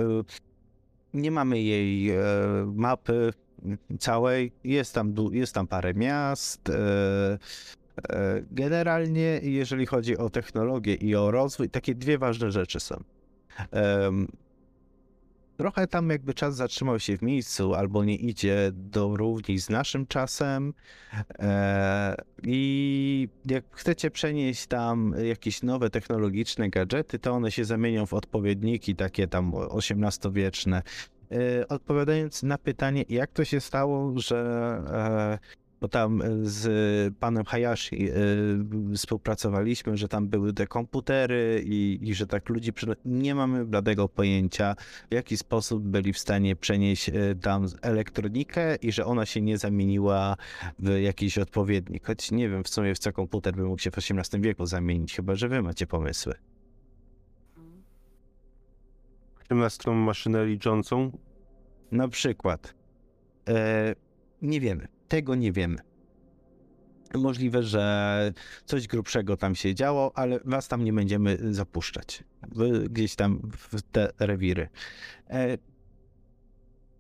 nie 1.15 1.31
mamy 1.31 1.63
jej 1.63 2.11
e, 2.11 2.23
mapy 2.75 3.33
całej. 3.99 4.53
Jest 4.65 4.95
tam, 4.95 5.15
jest 5.33 5.55
tam 5.55 5.67
parę 5.67 5.95
miast. 5.95 6.69
e, 6.71 7.39
e, 8.11 8.43
Generalnie, 8.51 9.41
jeżeli 9.43 9.87
chodzi 9.87 10.19
o 10.19 10.31
technologię 10.31 10.95
i 10.95 11.15
o 11.15 11.31
rozwój, 11.31 11.71
takie 11.71 11.95
dwie 11.95 12.19
ważne 12.19 12.53
rzeczy 12.53 12.81
są. 12.81 13.05
Trochę 15.57 15.87
tam 15.87 16.11
jakby 16.11 16.35
czas 16.35 16.57
zatrzymał 16.57 17.01
się 17.01 17.17
w 17.19 17.23
miejscu, 17.23 17.75
albo 17.75 18.05
nie 18.05 18.17
idzie 18.17 18.71
do 18.73 19.17
równi 19.17 19.59
z 19.59 19.71
naszym 19.71 20.07
czasem. 20.07 20.75
E, 21.39 22.17
I 22.43 23.29
jak 23.47 23.65
chcecie 23.71 24.11
przenieść 24.11 24.67
tam 24.67 25.15
jakieś 25.25 25.63
nowe 25.63 25.91
technologiczne 25.91 26.71
gadżety, 26.71 27.19
to 27.19 27.33
one 27.33 27.51
się 27.51 27.65
zamienią 27.65 28.07
w 28.07 28.15
odpowiedniki 28.15 28.97
takie 28.97 29.27
tam 29.27 29.53
XVIII-wieczne. 29.71 30.83
E, 31.33 31.69
Odpowiadając 31.69 32.43
na 32.43 32.59
pytanie, 32.59 33.05
jak 33.09 33.33
to 33.33 33.45
się 33.45 33.61
stało, 33.61 34.13
że 34.17 34.39
e, 34.93 35.64
bo 35.85 35.89
tam 35.89 36.23
z 36.43 37.15
panem 37.17 37.45
Hayashi 37.45 38.11
e, 38.11 38.15
współpracowaliśmy, 38.95 39.97
że 39.97 40.09
tam 40.09 40.29
były 40.29 40.53
te 40.53 40.67
komputery 40.67 41.63
i, 41.67 41.99
i 42.03 42.15
że 42.15 42.27
tak 42.27 42.49
ludzi 42.49 42.73
nie 43.05 43.35
mamy 43.35 43.65
bladego 43.65 44.09
pojęcia, 44.09 44.77
w 45.11 45.15
jaki 45.15 45.37
sposób 45.37 45.83
byli 45.83 46.13
w 46.13 46.19
stanie 46.19 46.57
przenieść 46.57 47.09
e, 47.09 47.13
tam 47.35 47.67
elektronikę 47.83 48.77
i 48.77 48.93
że 48.93 49.05
ona 49.05 49.27
się 49.27 49.41
nie 49.41 49.59
zamieniła 49.59 50.37
w 50.79 50.89
jakiś 50.89 51.39
odpowiednik. 51.39 52.07
Choć 52.07 52.31
nie 52.31 52.49
wiem 52.49 52.65
w 52.65 52.69
sumie 52.69 52.95
w 52.95 52.99
co 52.99 53.13
komputer 53.13 53.55
by 53.55 53.65
mógł 53.65 53.83
się 53.83 53.91
w 53.91 53.99
XVIII 53.99 54.43
wieku 54.43 54.67
zamienić, 54.67 55.17
chyba 55.17 55.35
że 55.35 55.49
wy 55.49 55.63
macie 55.63 55.87
pomysły. 55.87 56.35
XVIII 59.51 59.95
maszynę 59.95 60.47
liczącą. 60.47 61.19
Na 61.93 62.09
przykład. 62.09 62.75
E, 63.49 63.95
nie 64.43 64.61
wiemy. 64.61 64.94
Tego 65.09 65.35
nie 65.35 65.53
wiemy. 65.53 65.79
Możliwe, 67.15 67.63
że 67.63 68.33
coś 68.65 68.87
grubszego 68.87 69.37
tam 69.37 69.55
się 69.55 69.75
działo, 69.75 70.13
ale 70.15 70.41
was 70.45 70.69
tam 70.69 70.85
nie 70.85 70.93
będziemy 70.93 71.39
zapuszczać. 71.55 72.25
Wy 72.43 72.89
gdzieś 72.89 73.15
tam 73.15 73.51
w 73.53 73.83
te 73.83 74.11
rewiry. 74.19 74.69
E, 75.31 75.59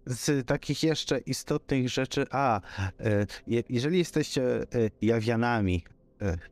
z 0.06 0.46
takich 0.46 0.82
jeszcze 0.82 1.18
istotnych 1.18 1.88
rzeczy, 1.88 2.26
a 2.30 2.60
e, 3.00 3.26
je, 3.46 3.62
jeżeli 3.68 3.98
jesteście 3.98 4.42
e, 4.62 4.66
jawianami, 5.02 5.84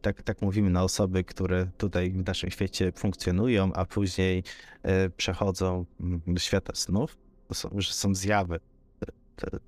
tak, 0.02 0.22
tak 0.22 0.42
mówimy 0.42 0.70
na 0.70 0.84
osoby, 0.84 1.24
które 1.24 1.66
tutaj 1.78 2.10
w 2.10 2.26
naszym 2.26 2.50
świecie 2.50 2.92
funkcjonują, 2.96 3.72
a 3.72 3.84
później 3.84 4.44
przechodzą 5.16 5.84
mm, 6.00 6.20
do 6.26 6.40
świata 6.40 6.74
snów, 6.74 7.18
to 7.48 7.54
są, 7.54 7.70
że 7.74 7.92
są 7.92 8.14
zjawy. 8.14 8.60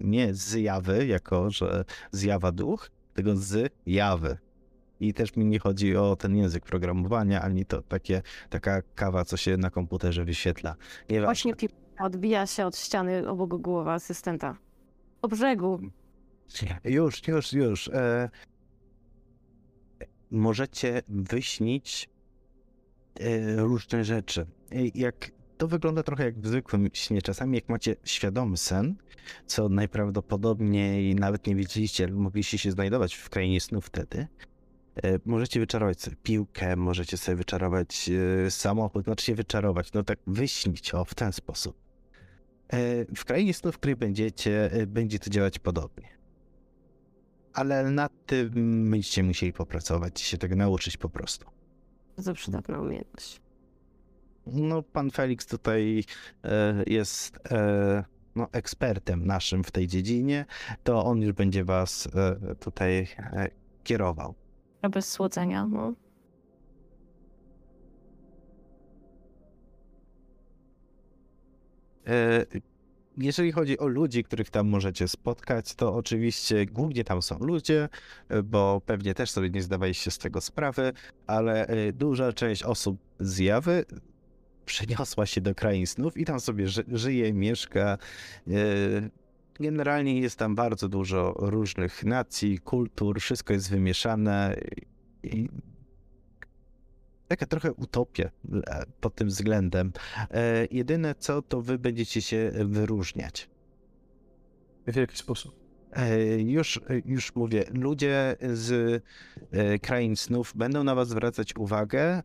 Nie 0.01 0.35
zjawy, 0.35 1.07
jako 1.07 1.51
że 1.51 1.85
zjawa 2.11 2.53
duch, 2.53 2.91
tylko 3.15 3.37
z 3.37 3.73
jawy. 3.87 4.39
I 5.01 5.15
też 5.15 5.37
mi 5.37 5.45
nie 5.45 5.59
chodzi 5.59 5.97
o 5.97 6.17
ten 6.17 6.37
język 6.37 6.65
programowania, 6.65 7.43
ani 7.43 7.65
to 7.65 7.83
takie, 7.83 8.23
taka 8.51 8.83
kawa, 8.83 9.25
co 9.25 9.37
się 9.37 9.57
na 9.57 9.71
komputerze 9.71 10.25
wyświetla. 10.25 10.75
Nie 11.11 11.23
Właśnie 11.23 11.55
odbija 12.01 12.47
się 12.47 12.67
od 12.67 12.77
ściany 12.77 13.29
obok 13.29 13.61
głowy 13.61 13.91
asystenta. 13.91 14.57
O 15.23 15.29
brzegu. 15.29 15.81
Już, 16.85 17.29
już, 17.29 17.53
już. 17.53 17.89
E, 17.89 18.31
możecie 20.31 21.03
wyśnić 21.09 22.11
e, 23.21 23.57
różne 23.57 24.05
rzeczy. 24.05 24.47
Jak 24.95 25.31
to 25.59 25.69
wygląda 25.69 26.03
trochę 26.03 26.25
jak 26.25 26.41
w 26.41 26.47
zwykłym 26.47 26.89
śnie. 26.93 27.23
Czasami 27.23 27.55
jak 27.57 27.69
macie 27.69 27.97
świadomy 28.05 28.57
sen, 28.57 28.97
co 29.47 29.69
najprawdopodobniej 29.69 31.15
nawet 31.15 31.47
nie 31.47 31.57
wiedzieliście, 31.57 32.09
mogliście 32.09 32.59
się 32.59 32.71
znajdować 32.71 33.15
w 33.15 33.31
krainie 33.31 33.61
snu 33.61 33.81
wtedy, 33.81 34.27
e, 35.03 35.19
możecie 35.25 35.61
wyczarować 35.61 36.01
sobie 36.01 36.17
piłkę, 36.23 36.77
możecie 36.77 37.17
sobie 37.17 37.37
wyczarować 37.37 38.11
e, 38.47 38.51
samochód, 38.51 39.05
znaczy 39.05 39.25
się 39.25 39.35
wyczarować, 39.35 39.93
no 39.93 40.03
tak 40.03 40.19
wyśnić 40.27 40.95
o 40.95 41.05
w 41.05 41.15
ten 41.15 41.33
sposób. 41.33 41.77
E, 42.73 43.05
W 43.15 43.25
krainie 43.25 43.55
snu, 43.55 43.73
w 43.73 43.79
której 43.79 43.97
będziecie, 43.97 44.71
będzie 44.87 45.19
to 45.19 45.31
działać 45.31 45.59
podobnie 45.59 46.15
ale 47.55 47.91
nad 47.91 48.27
tym 48.27 48.51
będziecie 48.91 49.23
musieli 49.23 49.53
popracować, 49.53 50.21
się 50.21 50.39
tego 50.39 50.57
nauczyć 50.57 50.97
po 50.97 51.09
prostu. 51.09 51.47
Bardzo 52.17 52.35
przydatna 52.35 52.81
umiejętność 52.81 53.44
no, 54.47 54.83
pan 54.83 55.11
Felix 55.11 55.47
tutaj 55.47 56.05
e, 56.45 56.85
jest 56.87 57.39
e, 57.51 58.05
no, 58.37 58.49
ekspertem 58.53 59.27
naszym 59.27 59.65
w 59.65 59.71
tej 59.71 59.87
dziedzinie, 59.87 60.45
to 60.85 61.05
on 61.05 61.23
już 61.23 61.33
będzie 61.33 61.65
was 61.65 62.09
e, 62.15 62.55
tutaj 62.55 63.09
kierował. 63.85 64.35
No, 64.83 64.91
bez 64.91 65.13
słodzenia, 65.13 65.67
no. 65.67 65.95
Jeżeli 73.17 73.53
chodzi 73.53 73.79
o 73.79 73.87
ludzi, 73.87 74.25
których 74.25 74.51
tam 74.51 74.69
możecie 74.69 75.09
spotkać, 75.09 75.75
to 75.75 75.95
oczywiście 75.95 76.67
głównie 76.67 77.05
tam 77.05 77.23
są 77.23 77.39
ludzie, 77.39 77.89
bo 78.45 78.83
pewnie 78.87 79.15
też 79.15 79.31
sobie 79.31 79.51
nie 79.51 79.63
zdawaliście 79.63 80.11
z 80.11 80.19
tego 80.19 80.41
sprawy, 80.41 80.93
ale 81.27 81.67
duża 81.93 82.33
część 82.33 82.63
osób 82.63 82.99
zjawy 83.21 83.85
przeniosła 84.65 85.27
się 85.27 85.41
do 85.41 85.55
krain 85.55 85.87
snów 85.87 86.17
i 86.17 86.25
tam 86.25 86.41
sobie 86.41 86.69
ży 86.69 86.85
żyje, 86.89 87.33
mieszka. 87.33 87.99
E, 88.49 89.25
Generalnie 89.61 90.21
jest 90.21 90.39
tam 90.39 90.55
bardzo 90.55 90.89
dużo 90.89 91.35
różnych 91.37 92.05
nacji, 92.05 92.59
kultur, 92.59 93.21
wszystko 93.21 93.53
jest 93.53 93.71
wymieszane 93.71 94.57
i 95.23 95.49
taka 97.29 97.47
trochę 97.47 97.73
utopia 97.73 98.25
e, 98.25 98.85
pod 99.01 99.15
tym 99.15 99.29
względem. 99.29 99.93
E, 100.31 100.67
jedyne 100.71 101.15
co, 101.15 101.43
to 101.43 101.63
wy 101.63 101.79
będziecie 101.79 102.23
się 102.23 102.53
wyróżniać. 102.55 103.51
W 104.87 104.97
jaki 104.97 105.17
sposób? 105.17 105.65
Już, 106.39 106.81
już 107.05 107.35
mówię, 107.35 107.65
ludzie 107.71 108.37
z 108.53 109.03
krain 109.83 110.17
snów 110.17 110.53
będą 110.57 110.85
na 110.85 110.95
was 110.95 111.09
zwracać 111.09 111.57
uwagę, 111.57 112.23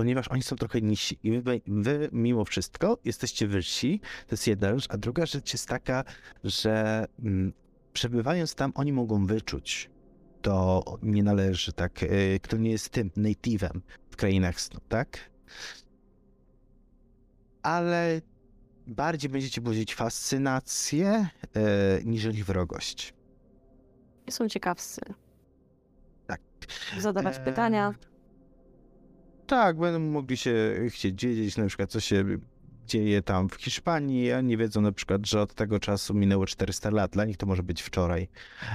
ponieważ 0.00 0.28
oni 0.28 0.42
są 0.42 0.56
trochę 0.56 0.80
niżsi 0.80 1.18
i 1.22 1.40
wy, 1.40 1.60
wy 1.66 2.08
mimo 2.12 2.44
wszystko 2.44 2.98
jesteście 3.04 3.46
wyżsi, 3.46 4.00
to 4.00 4.34
jest 4.34 4.46
jedna 4.46 4.74
rzecz, 4.74 4.86
a 4.90 4.96
druga 4.98 5.26
rzecz 5.26 5.52
jest 5.52 5.68
taka, 5.68 6.04
że 6.44 7.04
mm, 7.18 7.52
przebywając 7.92 8.54
tam 8.54 8.72
oni 8.74 8.92
mogą 8.92 9.26
wyczuć, 9.26 9.90
to 10.42 10.84
nie 11.02 11.22
należy, 11.22 11.72
tak, 11.72 12.02
e, 12.02 12.06
kto 12.42 12.56
nie 12.56 12.70
jest 12.70 12.88
tym 12.88 13.10
native'em 13.10 13.80
w 14.10 14.16
krainach 14.16 14.60
snu, 14.60 14.80
tak? 14.88 15.30
Ale 17.62 18.20
bardziej 18.86 19.30
będziecie 19.30 19.60
budzić 19.60 19.94
fascynację 19.94 21.08
e, 21.08 21.28
niżeli 22.04 22.44
wrogość. 22.44 23.14
Są 24.30 24.48
ciekawscy. 24.48 25.00
Tak. 26.26 26.40
Zadawać 26.98 27.36
E, 27.36 27.40
pytania. 27.40 27.94
Tak, 29.50 29.76
będą 29.76 30.00
mogli 30.00 30.36
się 30.36 30.74
chcieć 30.88 31.26
wiedzieć 31.26 31.56
na 31.56 31.66
przykład, 31.66 31.90
co 31.90 32.00
się 32.00 32.24
dzieje 32.86 33.22
tam 33.22 33.48
w 33.48 33.54
Hiszpanii, 33.54 34.32
a 34.32 34.40
nie 34.40 34.56
wiedzą 34.56 34.80
na 34.80 34.92
przykład, 34.92 35.26
że 35.26 35.40
od 35.40 35.54
tego 35.54 35.80
czasu 35.80 36.14
minęło 36.14 36.46
400 36.46 36.90
lat. 36.90 37.10
Dla 37.10 37.24
nich 37.24 37.36
to 37.36 37.46
może 37.46 37.62
być 37.62 37.82
wczoraj. 37.82 38.28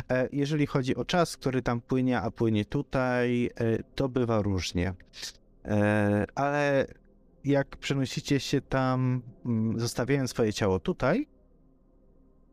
E, 0.09 0.30
Jeżeli 0.32 0.65
chodzi 0.65 0.95
o 0.95 1.05
czas, 1.05 1.38
który 1.38 1.61
tam 1.61 1.82
płynie, 1.82 2.21
a 2.21 2.32
płynie 2.32 2.65
tutaj, 2.65 3.45
e, 3.45 3.84
to 3.95 4.09
bywa 4.09 4.41
różnie. 4.41 4.93
E, 5.65 6.26
Ale 6.36 6.88
jak 7.43 7.78
przenosicie 7.78 8.39
się 8.39 8.61
tam, 8.61 9.21
mm, 9.45 9.80
zostawiając 9.80 10.30
swoje 10.30 10.53
ciało 10.53 10.80
tutaj, 10.80 11.28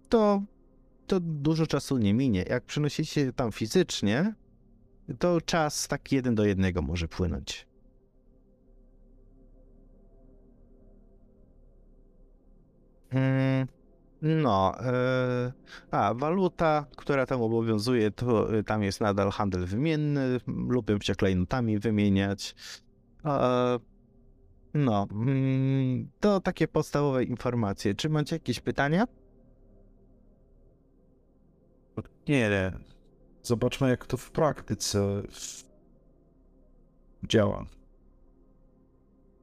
to, 0.09 0.43
to 1.07 1.21
dużo 1.21 1.67
czasu 1.67 1.99
nie 1.99 2.15
minie. 2.15 2.45
Jak 2.49 2.65
przenosicie 2.65 3.13
się 3.13 3.33
tam 3.33 3.53
fizycznie, 3.53 4.35
to 5.19 5.41
czas 5.41 5.89
tak 5.89 6.13
jeden 6.13 6.35
do 6.35 6.45
jednego 6.45 6.83
może 6.83 7.09
płynąć. 7.09 7.72
No, 14.23 14.75
e, 14.81 15.53
a 15.91 16.15
waluta, 16.15 16.87
która 16.97 17.27
tam 17.27 17.43
obowiązuje, 17.43 18.11
to 18.11 18.59
e, 18.59 18.63
tam 18.63 18.83
jest 18.83 19.01
nadal 19.01 19.31
handel 19.31 19.67
wymienny, 19.67 20.41
lubią 20.47 21.01
się 21.01 21.15
klejnotami 21.15 21.79
wymieniać. 21.79 22.55
E, 23.25 23.79
No, 24.75 25.07
mm, 25.13 26.11
to 26.21 26.41
takie 26.41 26.69
podstawowe 26.69 27.25
informacje. 27.25 27.95
Czy 27.95 28.09
macie 28.09 28.37
jakieś 28.37 28.61
pytania? 28.61 29.07
Nie, 32.29 32.51
nie. 32.51 32.73
Zobaczmy, 33.43 33.89
jak 33.89 34.07
to 34.07 34.17
w 34.17 34.31
praktyce 34.31 35.23
działa. 37.29 37.67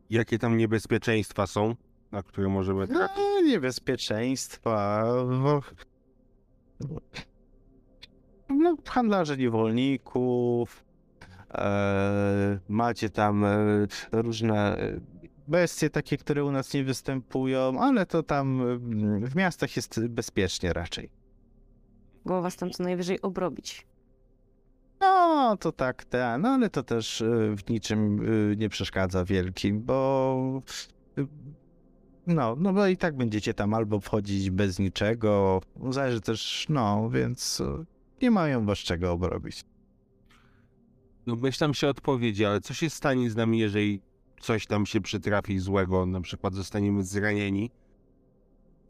Jakie 0.10 0.40
tam 0.40 0.58
niebezpieczeństwa 0.58 1.48
są, 1.48 1.76
na 2.12 2.24
które 2.24 2.50
możemy 2.50 2.88
trafić? 2.88 3.18
No, 3.18 3.42
niebezpieczeństwa. 3.42 5.04
No, 5.28 5.62
no, 8.50 8.78
handlarze 8.86 9.38
niewolników. 9.38 10.86
E, 11.54 12.60
macie 12.70 13.10
tam 13.10 13.46
e, 13.46 13.58
różne 14.12 14.78
e, 14.78 15.00
bestie 15.48 15.90
takie, 15.90 16.18
które 16.18 16.44
u 16.44 16.52
nas 16.52 16.74
nie 16.74 16.84
występują, 16.84 17.82
ale 17.82 18.06
to 18.06 18.24
tam 18.24 18.62
w 19.22 19.36
miastach 19.36 19.76
jest 19.76 20.08
bezpiecznie 20.08 20.74
raczej. 20.74 21.10
Było 22.26 22.42
was 22.42 22.56
tam 22.56 22.70
co 22.70 22.84
najwyżej 22.84 23.22
obrobić. 23.22 23.88
No, 25.00 25.58
to 25.58 25.72
tak, 25.72 26.06
te, 26.06 26.38
no 26.38 26.50
ale 26.50 26.70
to 26.70 26.84
też 26.84 27.24
w 27.58 27.70
niczym 27.70 28.26
nie 28.58 28.70
przeszkadza 28.70 29.26
wielkim, 29.26 29.84
bo 29.84 30.62
no, 32.30 32.56
no 32.56 32.74
bo 32.74 32.88
i 32.88 32.98
tak 32.98 33.18
będziecie 33.18 33.54
tam 33.54 33.74
albo 33.74 34.00
wchodzić 34.00 34.50
bez 34.50 34.80
niczego, 34.80 35.62
zależy 35.90 36.22
też, 36.22 36.66
no, 36.70 37.10
więc 37.10 37.62
e, 37.62 37.86
nie 38.22 38.32
mają 38.32 38.66
was 38.66 38.78
czego 38.78 39.12
obrobić. 39.12 39.64
No 41.28 41.36
myślam 41.36 41.74
się 41.74 41.88
odpowiedzi, 41.88 42.46
ale 42.46 42.62
co 42.62 42.74
się 42.74 42.90
stanie 42.90 43.30
z 43.30 43.36
nami, 43.36 43.60
jeżeli 43.60 44.02
coś 44.42 44.68
tam 44.68 44.86
się 44.86 45.02
przytrafi 45.02 45.60
złego, 45.60 46.06
na 46.06 46.22
przykład 46.22 46.54
zostaniemy 46.54 47.04
zranieni, 47.04 47.72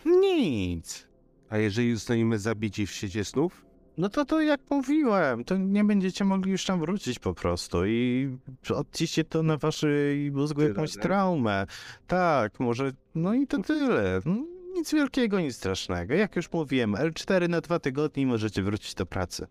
Nic. 0.05 1.07
a 1.49 1.57
jeżeli 1.57 1.93
zostaniemy 1.93 2.39
zabici 2.39 2.87
w 2.87 2.91
świecie 2.91 3.25
snów? 3.25 3.65
No 3.99 4.09
to 4.09 4.25
to 4.25 4.41
jak 4.41 4.61
mówiłem, 4.69 5.43
to 5.43 5.57
nie 5.57 5.83
będziecie 5.83 6.25
mogli 6.25 6.51
już 6.51 6.65
tam 6.65 6.79
wrócić 6.79 7.19
po 7.19 7.33
prostu 7.33 7.85
i 7.85 8.29
odciście 8.75 9.23
to 9.23 9.43
na 9.43 9.57
waszej 9.57 10.31
mózgu 10.31 10.59
Tyle, 10.59 10.69
jakąś 10.69 10.93
tak? 10.93 11.03
traumę. 11.03 11.65
Tak, 12.07 12.59
może, 12.59 12.91
no 13.15 13.33
i 13.33 13.47
to 13.47 13.61
tyle. 13.61 14.21
No, 14.25 14.35
Nic 14.73 14.93
wielkiego, 14.93 15.39
nic 15.39 15.55
strasznego. 15.55 16.13
Jak 16.13 16.35
już 16.35 16.51
mówiłem, 16.51 16.93
L4 16.93 17.49
na 17.49 17.61
dwa 17.61 17.79
tygodnie 17.79 18.23
i 18.23 18.25
możecie 18.25 18.63
wrócić 18.63 18.95
do 18.95 19.05
pracy. 19.05 19.47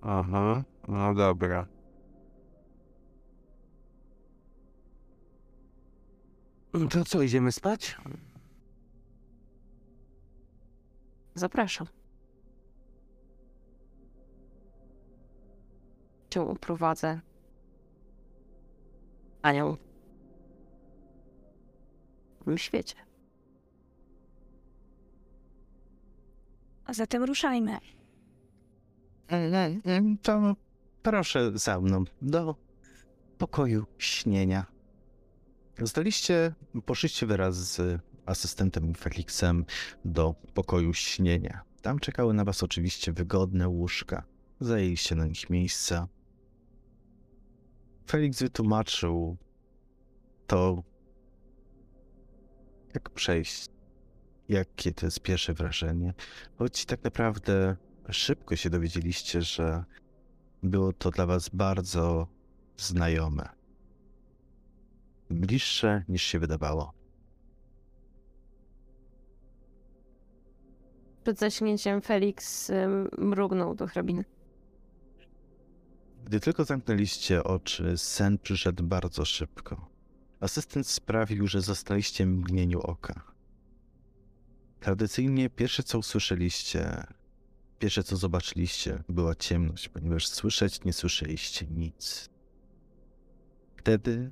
Aha, 0.00 0.64
no 0.88 1.14
dobra. 1.14 1.66
To 6.90 7.04
co, 7.04 7.22
idziemy 7.22 7.52
spać? 7.52 7.96
Zapraszam. 11.34 11.86
Cię 16.32 16.42
uprowadzę. 16.42 17.20
Anią. 19.42 19.76
W 22.40 22.44
tym 22.44 22.58
świecie. 22.58 22.94
A 26.84 26.92
zatem 26.92 27.24
ruszajmy. 27.24 27.78
Mm, 29.28 30.18
To 30.22 30.56
proszę 31.02 31.58
za 31.58 31.80
mną 31.80 32.04
do 32.22 32.56
pokoju 33.38 33.86
śnienia. 33.98 34.66
Zostaliście, 35.78 36.54
poszliście 36.86 37.26
wraz 37.26 37.56
z 37.56 38.00
asystentem 38.26 38.94
Felixem 38.94 39.64
do 40.04 40.34
pokoju 40.54 40.94
śnienia. 40.94 41.62
Tam 41.82 41.98
czekały 41.98 42.34
na 42.34 42.44
was 42.44 42.62
oczywiście 42.62 43.12
wygodne 43.12 43.68
łóżka. 43.68 44.22
Zajęliście 44.60 45.14
na 45.14 45.26
nich 45.26 45.50
miejsca. 45.50 46.08
Felix 48.06 48.42
wytłumaczył 48.42 49.36
to, 50.46 50.82
jak 52.94 53.10
przejść, 53.10 53.66
jakie 54.48 54.92
to 54.92 55.06
jest 55.06 55.20
pierwsze 55.20 55.54
wrażenie. 55.54 56.14
Choć 56.58 56.84
tak 56.84 57.04
naprawdę 57.04 57.76
szybko 58.10 58.56
się 58.56 58.70
dowiedzieliście, 58.70 59.42
że 59.42 59.84
było 60.62 60.92
to 60.92 61.10
dla 61.10 61.26
was 61.26 61.48
bardzo 61.48 62.26
znajome. 62.76 63.48
Bliższe 65.30 66.04
niż 66.08 66.22
się 66.22 66.38
wydawało. 66.38 66.92
Przed 71.22 71.38
zaśnięciem 71.38 72.02
Felix 72.02 72.70
mrugnął 73.18 73.74
do 73.74 73.86
hrabiny. 73.86 74.24
Gdy 76.24 76.40
tylko 76.40 76.64
zamknęliście 76.64 77.44
oczy, 77.44 77.98
sen 77.98 78.38
przyszedł 78.38 78.84
bardzo 78.84 79.24
szybko. 79.24 79.88
Asystent 80.40 80.86
sprawił, 80.86 81.46
że 81.46 81.60
zostaliście 81.60 82.26
w 82.26 82.28
mgnieniu 82.28 82.80
oka. 82.80 83.22
Tradycyjnie 84.80 85.50
pierwsze 85.50 85.82
co 85.82 85.98
usłyszeliście, 85.98 87.04
pierwsze 87.78 88.04
co 88.04 88.16
zobaczyliście, 88.16 89.02
była 89.08 89.34
ciemność, 89.34 89.88
ponieważ 89.88 90.28
słyszeć 90.28 90.84
nie 90.84 90.92
słyszeliście 90.92 91.66
nic. 91.66 92.28
Wtedy 93.76 94.30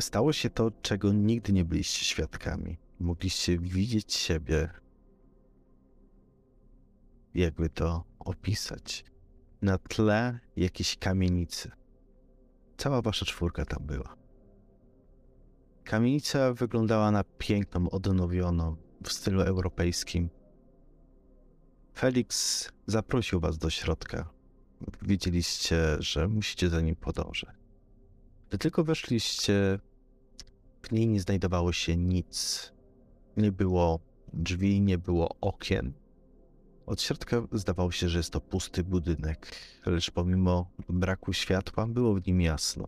Stało 0.00 0.32
się 0.32 0.50
to, 0.50 0.70
czego 0.82 1.12
nigdy 1.12 1.52
nie 1.52 1.64
byliście 1.64 2.04
świadkami. 2.04 2.78
Mogliście 3.00 3.58
widzieć 3.58 4.14
siebie, 4.14 4.70
jakby 7.34 7.68
to 7.68 8.04
opisać, 8.18 9.04
na 9.62 9.78
tle 9.78 10.38
jakiejś 10.56 10.96
kamienicy. 10.96 11.70
Cała 12.76 13.02
wasza 13.02 13.26
czwórka 13.26 13.64
tam 13.64 13.86
była. 13.86 14.16
Kamienica 15.84 16.52
wyglądała 16.52 17.10
na 17.10 17.24
piękną, 17.24 17.90
odnowioną, 17.90 18.76
w 19.04 19.12
stylu 19.12 19.40
europejskim. 19.40 20.30
Felix 21.94 22.68
zaprosił 22.86 23.40
was 23.40 23.58
do 23.58 23.70
środka. 23.70 24.30
Wiedzieliście, 25.02 25.96
że 25.98 26.28
musicie 26.28 26.68
za 26.68 26.80
nim 26.80 26.96
podążać. 26.96 27.56
Gdy 28.48 28.58
tylko 28.58 28.84
weszliście, 28.84 29.78
w 30.82 30.92
niej 30.92 31.08
nie 31.08 31.20
znajdowało 31.20 31.72
się 31.72 31.96
nic. 31.96 32.72
Nie 33.36 33.52
było 33.52 34.00
drzwi, 34.32 34.80
nie 34.80 34.98
było 34.98 35.36
okien. 35.40 35.92
Od 36.88 37.02
środka 37.02 37.42
zdawało 37.52 37.92
się, 37.92 38.08
że 38.08 38.18
jest 38.18 38.30
to 38.30 38.40
pusty 38.40 38.84
budynek, 38.84 39.52
lecz 39.86 40.10
pomimo 40.10 40.70
braku 40.88 41.32
światła 41.32 41.86
było 41.86 42.14
w 42.14 42.26
nim 42.26 42.40
jasno. 42.40 42.84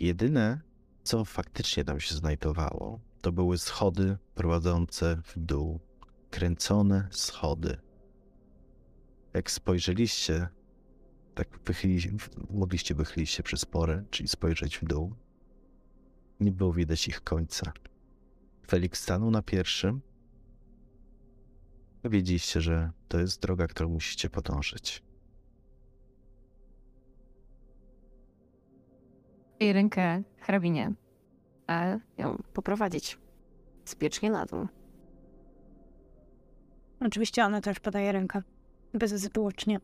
Jedyne, 0.00 0.60
co 1.02 1.24
faktycznie 1.24 1.84
tam 1.84 2.00
się 2.00 2.14
znajdowało, 2.14 3.00
to 3.20 3.32
były 3.32 3.58
schody 3.58 4.18
prowadzące 4.34 5.22
w 5.24 5.38
dół. 5.38 5.80
Kręcone 6.30 7.08
schody. 7.10 7.80
Jak 9.34 9.50
spojrzeliście, 9.50 10.48
tak 11.34 11.58
wychyli, 11.64 12.00
mogliście 12.50 12.94
wychylić 12.94 13.30
się 13.30 13.42
przez 13.42 13.64
porę, 13.64 14.04
czyli 14.10 14.28
spojrzeć 14.28 14.78
w 14.78 14.84
dół. 14.84 15.14
Nie 16.40 16.52
było 16.52 16.72
widać 16.72 17.08
ich 17.08 17.20
końca. 17.20 17.72
Felix 18.68 19.00
stanął 19.00 19.30
na 19.30 19.42
pierwszym. 19.42 20.00
Wiedzieliście, 22.04 22.60
że 22.60 22.90
to 23.08 23.18
jest 23.18 23.42
droga, 23.42 23.66
którą 23.66 23.88
musicie 23.88 24.30
podążyć. 24.30 25.02
I 29.60 29.72
rękę 29.72 30.22
hrabinie. 30.38 30.92
A 31.66 31.98
ją 32.18 32.42
poprowadzić. 32.52 33.18
Bezpiecznie 33.84 34.30
na 34.30 34.46
dół. 34.46 34.66
Oczywiście 37.00 37.44
ona 37.44 37.60
też 37.60 37.80
podaje 37.80 38.12
rękę. 38.12 38.42
Bezzwłocznie. 38.94 39.80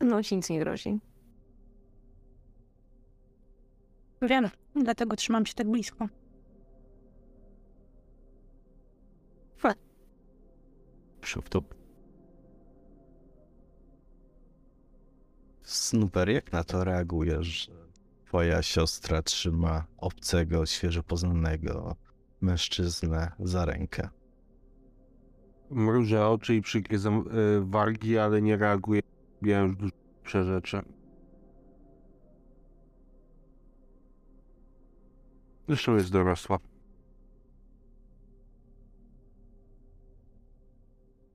No 0.00 0.22
ci 0.22 0.36
nic 0.36 0.50
nie 0.50 0.60
grozi. 0.60 0.98
Wiem, 4.22 4.48
dlatego 4.76 5.16
trzymam 5.16 5.46
się 5.46 5.54
tak 5.54 5.70
blisko. 5.70 6.08
Przód 11.24 11.48
to 11.48 11.62
Snooper, 15.62 16.28
jak 16.28 16.52
na 16.52 16.64
to 16.64 16.84
reagujesz, 16.84 17.46
że 17.46 17.72
twoja 18.26 18.62
siostra 18.62 19.22
trzyma 19.22 19.86
obcego, 19.98 20.66
świeżo 20.66 21.02
poznanego 21.02 21.96
mężczyznę 22.40 23.32
za 23.38 23.64
rękę? 23.64 24.08
Mrużę 25.70 26.26
oczy 26.26 26.54
i 26.54 26.62
przygryzam 26.62 27.24
y, 27.28 27.64
wargi, 27.64 28.18
ale 28.18 28.42
nie 28.42 28.56
reaguję. 28.56 29.00
Ja 29.42 29.60
już 29.60 29.76
dużo 29.76 29.92
przerzeczę. 30.22 30.82
Zresztą 35.68 35.96
jest 35.96 36.12
dorosła. 36.12 36.58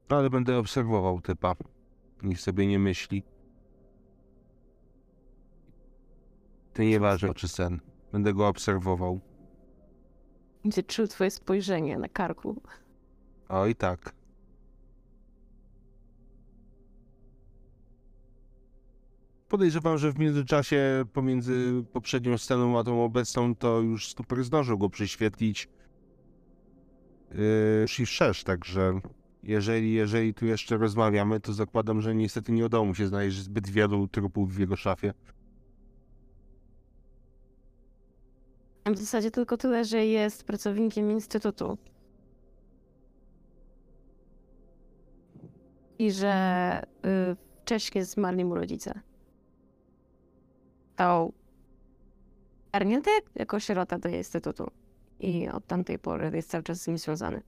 Ale 0.09 0.29
będę 0.29 0.57
obserwował 0.57 1.21
typa. 1.21 1.55
Niech 2.23 2.41
sobie 2.41 2.67
nie 2.67 2.79
myśli. 2.79 3.23
To 6.73 6.83
nieważne, 6.83 7.33
czy 7.33 7.47
sen. 7.47 7.79
Będę 8.11 8.33
go 8.33 8.47
obserwował. 8.47 9.19
Będzie 10.63 10.83
czuł 10.83 11.07
twoje 11.07 11.31
spojrzenie 11.31 11.97
na 11.97 12.09
karku. 12.09 12.61
Oj 13.49 13.75
tak. 13.75 14.13
Podejrzewam, 19.49 19.97
że 19.97 20.11
w 20.11 20.19
międzyczasie 20.19 21.05
pomiędzy 21.13 21.83
poprzednią 21.93 22.37
sceną 22.37 22.79
a 22.79 22.83
tą 22.83 23.03
obecną 23.03 23.55
to 23.55 23.79
już 23.79 24.15
super 24.15 24.43
zdążył 24.43 24.77
go 24.77 24.89
prześwietlić 24.89 25.69
yy, 27.31 27.85
i 27.99 28.05
wszerz, 28.05 28.43
także 28.43 29.01
jeżeli, 29.43 29.93
jeżeli 29.93 30.33
tu 30.33 30.45
jeszcze 30.45 30.77
rozmawiamy, 30.77 31.39
to 31.39 31.53
zakładam, 31.53 32.01
że 32.01 32.15
niestety 32.15 32.51
nie 32.51 32.65
udało 32.65 32.85
mu 32.85 32.95
się 32.95 33.07
znaleźć 33.07 33.37
zbyt 33.37 33.69
wielu 33.69 34.07
trupów 34.07 34.53
w 34.53 34.59
jego 34.59 34.75
szafie. 34.75 35.13
W 38.85 38.97
zasadzie 38.97 39.31
tylko 39.31 39.57
tyle, 39.57 39.85
że 39.85 40.05
jest 40.05 40.43
pracownikiem 40.43 41.11
instytutu. 41.11 41.77
I 45.99 46.11
że 46.11 46.83
y, 47.31 47.35
wcześniej 47.61 48.03
zmarli 48.03 48.45
mu 48.45 48.55
rodzice. 48.55 48.99
Stał 50.93 51.33
garnięty 52.73 53.09
jako 53.35 53.59
sierota 53.59 53.99
do 53.99 54.09
instytutu. 54.09 54.71
I 55.19 55.49
od 55.49 55.67
tamtej 55.67 55.99
pory 55.99 56.31
jest 56.33 56.49
cały 56.49 56.63
czas 56.63 56.81
z 56.81 56.87
nim 56.87 56.97
związany. 56.97 57.41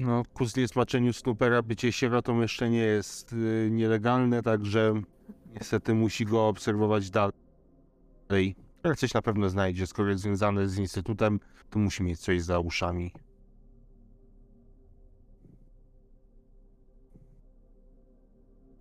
No, 0.00 0.22
ku 0.34 0.44
zniesmaczeniu 0.44 1.12
Snoopera 1.12 1.62
bycie 1.62 1.92
sierotą 1.92 2.40
jeszcze 2.40 2.70
nie 2.70 2.78
jest 2.78 3.32
y, 3.32 3.68
nielegalne, 3.70 4.42
także 4.42 5.02
niestety 5.54 5.94
musi 5.94 6.24
go 6.24 6.48
obserwować 6.48 7.10
dalej. 7.10 8.56
Ale 8.82 8.96
coś 8.96 9.14
na 9.14 9.22
pewno 9.22 9.48
znajdzie, 9.48 9.86
skoro 9.86 10.10
jest 10.10 10.22
związany 10.22 10.68
z 10.68 10.78
instytutem, 10.78 11.40
to 11.70 11.78
musi 11.78 12.02
mieć 12.02 12.20
coś 12.20 12.42
za 12.42 12.58
uszami. 12.58 13.12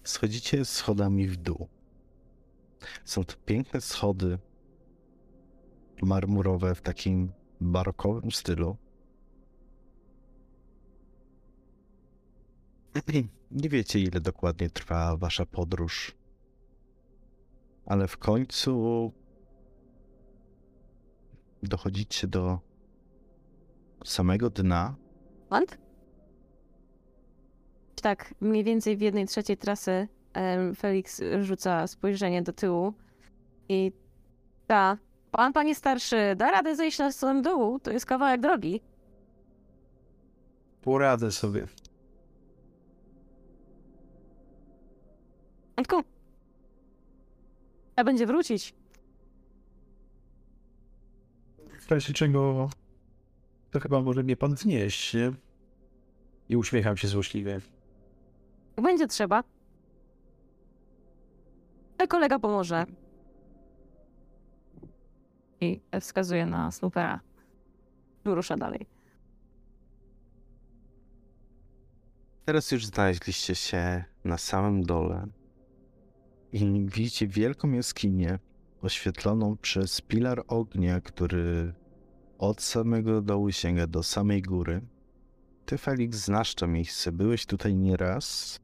Schodzicie 0.04 0.66
schodami 0.66 1.28
w 1.28 1.38
dół. 1.38 1.68
Są 3.06 3.24
to 3.24 3.36
piękne 3.46 3.82
schody 3.82 4.40
marmurowe 6.02 6.76
w 6.76 6.82
takim 6.82 7.32
barokowym 7.62 8.32
stylu. 8.32 8.78
Nie 13.52 13.70
wiecie, 13.70 14.00
ile 14.00 14.22
dokładnie 14.22 14.70
trwa 14.70 15.18
wasza 15.18 15.46
podróż, 15.46 16.16
ale 17.86 18.08
w 18.08 18.18
końcu 18.18 19.12
dochodzicie 21.64 22.28
do 22.28 22.60
samego 24.06 24.50
dna. 24.50 24.96
Land? 25.52 25.78
Tak, 28.02 28.34
mniej 28.42 28.64
więcej 28.64 28.98
w 28.98 29.02
jednej 29.02 29.26
trzeciej 29.28 29.58
trasy 29.58 30.08
Felix 30.78 31.22
rzuca 31.42 31.88
spojrzenie 31.88 32.42
do 32.42 32.54
tyłu 32.54 32.94
i 33.70 33.92
ta, 34.68 34.98
pan, 35.32 35.54
panie 35.54 35.76
starszy, 35.76 36.36
da 36.38 36.52
radę 36.52 36.76
zejść 36.76 37.00
na 37.00 37.12
samym 37.12 37.42
dół, 37.44 37.80
to 37.80 37.92
jest 37.92 38.06
kawałek 38.06 38.42
drogi. 38.42 38.82
poradzę 40.82 41.32
sobie. 41.32 41.68
Antku, 45.76 46.04
a 47.96 48.04
będzie 48.04 48.26
wrócić. 48.26 48.74
W 51.80 51.92
razie 51.92 52.14
czego 52.14 52.70
to 53.72 53.80
chyba 53.80 54.02
może 54.02 54.24
mnie 54.24 54.38
pan 54.38 54.56
wnieść, 54.56 55.14
nie? 55.14 55.34
I 56.50 56.58
uśmiecham 56.58 56.98
się 56.98 57.08
złośliwie. 57.08 57.52
Jak 58.78 58.86
będzie 58.86 59.08
trzeba. 59.08 59.44
A 61.98 62.08
kolega 62.08 62.40
pomoże. 62.40 62.86
I 65.62 65.82
wskazuje 66.02 66.46
na 66.46 66.72
Snoopera. 66.72 67.20
Rusza 68.26 68.58
dalej. 68.58 68.86
Teraz 72.46 72.72
już 72.72 72.86
znaleźliście 72.86 73.56
się 73.56 74.04
na 74.24 74.38
samym 74.38 74.84
dole 74.84 75.28
i 76.52 76.86
widzicie 76.86 77.28
wielką 77.28 77.72
jaskinię 77.72 78.40
oświetloną 78.82 79.58
przez 79.58 80.02
pilar 80.02 80.44
ognia, 80.48 81.02
który 81.02 81.74
od 82.38 82.62
samego 82.62 83.22
dołu 83.22 83.52
sięga 83.52 83.88
do 83.88 84.04
samej 84.04 84.42
góry. 84.42 84.82
Ty, 85.66 85.78
Felix, 85.78 86.18
znasz 86.18 86.56
to 86.56 86.68
miejsce. 86.68 87.12
Byłeś 87.12 87.46
tutaj 87.46 87.76
nieraz 87.76 88.60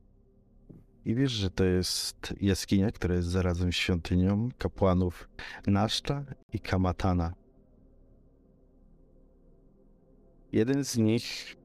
I 1.05 1.15
wiesz, 1.15 1.31
że 1.31 1.49
to 1.49 1.63
jest 1.63 2.33
jaskinia, 2.41 2.91
która 2.91 3.15
jest 3.15 3.27
zarazem 3.27 3.71
świątynią 3.71 4.49
kapłanów 4.57 5.29
Naszcza 5.67 6.25
i 6.53 6.59
Kamatana. 6.59 7.33
Jeden 10.51 10.83
z 10.83 10.97
nich, 10.97 11.55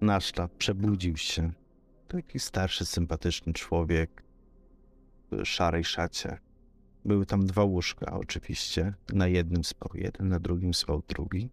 Naszcza, 0.00 0.48
przebudził 0.58 1.16
się. 1.16 1.52
Taki 2.08 2.38
starszy, 2.38 2.86
sympatyczny 2.86 3.52
człowiek 3.52 4.25
szarej 5.44 5.84
szacie. 5.84 6.38
Były 7.04 7.26
tam 7.26 7.46
dwa 7.46 7.64
łóżka, 7.64 8.12
oczywiście. 8.12 8.94
Na 9.12 9.26
jednym 9.28 9.64
spał 9.64 9.90
jeden, 9.94 10.28
na 10.28 10.40
drugim 10.40 10.74
spał 10.74 11.02
drugi. 11.08 11.50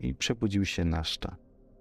I 0.00 0.14
przebudził 0.14 0.64
się 0.64 0.84
Naszcza. 0.84 1.36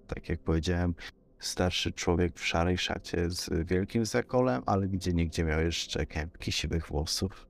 Tak 0.08 0.30
jak 0.30 0.40
powiedziałem, 0.40 0.96
starszy 1.40 1.92
człowiek 1.92 2.40
w 2.40 2.46
szarej 2.46 2.78
szacie 2.78 3.30
z 3.30 3.68
wielkim 3.68 4.06
zakolem, 4.06 4.64
ale 4.66 4.88
gdzie 4.88 5.14
niegdzie 5.14 5.44
miał 5.44 5.62
jeszcze 5.62 6.06
kępki 6.06 6.52
siwych 6.52 6.88
włosów. 6.88 7.48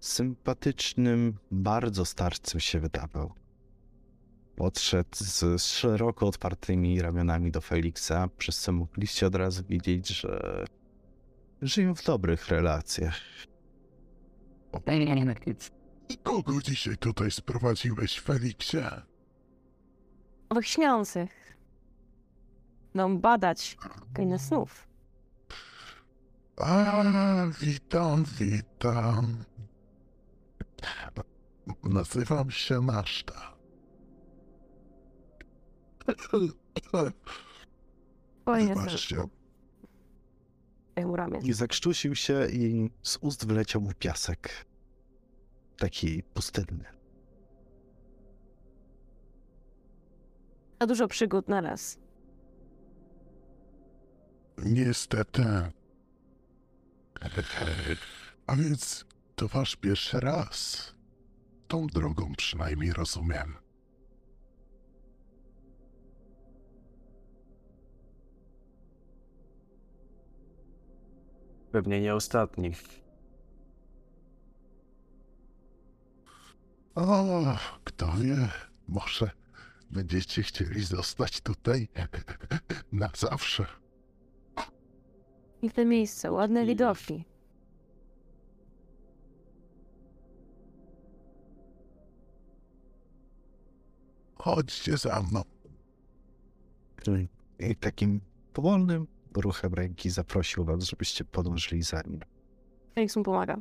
Sympatycznym, 0.00 1.34
bardzo 1.50 2.04
starcem 2.04 2.60
się 2.60 2.80
wydawał. 2.80 3.32
Podszedł 4.56 5.16
z 5.18 5.62
szeroko 5.62 6.26
otwartymi 6.26 7.02
ramionami 7.02 7.50
do 7.50 7.60
Feliksa, 7.60 8.28
przez 8.38 8.60
co 8.60 8.72
mogliście 8.72 9.26
od 9.26 9.34
razu 9.34 9.62
widzieć, 9.68 10.08
że 10.08 10.64
żyją 11.62 11.94
w 11.94 12.04
dobrych 12.04 12.48
relacjach. 12.48 13.20
Kogo 16.22 16.62
dzisiaj 16.62 16.96
tutaj 16.96 17.30
sprowadziłeś, 17.30 18.20
Feliksie? 18.20 18.78
Owych 20.48 20.66
śniących. 20.66 21.56
Będą 22.94 23.18
badać 23.18 23.76
krainę 24.14 24.38
snów. 24.38 24.88
A, 26.56 27.04
witam, 27.60 28.24
witam. 28.38 29.44
Nazywam 31.84 32.50
się. 32.50 32.80
Spokojnie, 38.42 38.68
Wybaczcie, 38.74 39.16
sobie 39.16 39.39
mu 41.06 41.16
ramię. 41.16 41.38
I 41.42 41.52
zakrztusił 41.52 42.14
się 42.14 42.46
i 42.52 42.90
z 43.02 43.16
ust 43.20 43.46
wyleciał 43.46 43.82
mu 43.82 43.92
piasek. 43.98 44.66
Taki 45.78 46.22
pustynny. 46.22 46.84
Za 50.80 50.86
dużo 50.86 51.08
przygód 51.08 51.48
na 51.48 51.60
raz. 51.60 51.98
niestety. 54.64 55.44
A 58.46 58.56
więc 58.56 59.04
to 59.34 59.48
wasz 59.48 59.76
pierwszy 59.76 60.20
raz. 60.20 60.92
Tą 61.68 61.86
drogą 61.86 62.34
przynajmniej 62.36 62.92
rozumiem. 62.92 63.59
Pewnie 71.72 72.00
nie 72.00 72.14
ostatni. 72.14 72.72
O, 76.94 77.56
kto 77.84 78.12
wie, 78.12 78.48
może 78.88 79.30
będziecie 79.90 80.42
chcieli 80.42 80.84
zostać 80.84 81.40
tutaj 81.40 81.88
na 82.92 83.10
zawsze. 83.16 83.66
Piękne 85.60 85.84
miejsce, 85.84 86.32
ładne 86.32 86.66
widoki. 86.66 87.24
Chodźcie 94.34 94.96
za 94.96 95.22
mną. 95.22 95.42
I 97.58 97.76
takim 97.76 98.20
powolnym 98.52 99.06
ruchem 99.36 99.74
ręki 99.74 100.10
zaprosił 100.10 100.64
was, 100.64 100.84
żebyście 100.84 101.24
podążyli 101.24 101.82
za 101.82 102.02
nim. 102.02 102.20
Felix 102.94 103.16
mu 103.16 103.22
pomaga. 103.22 103.56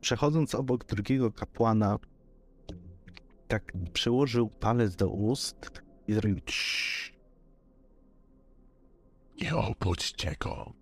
Przechodząc 0.00 0.54
obok 0.54 0.84
drugiego 0.84 1.32
kapłana, 1.32 1.98
tak 3.48 3.72
przyłożył 3.92 4.48
palec 4.48 4.96
do 4.96 5.08
ust 5.08 5.82
i 6.08 6.14
zrobił 6.14 6.40
ciii. 6.40 7.12
Nie 9.40 9.56
obudźcie 9.56 10.36
go. 10.40 10.72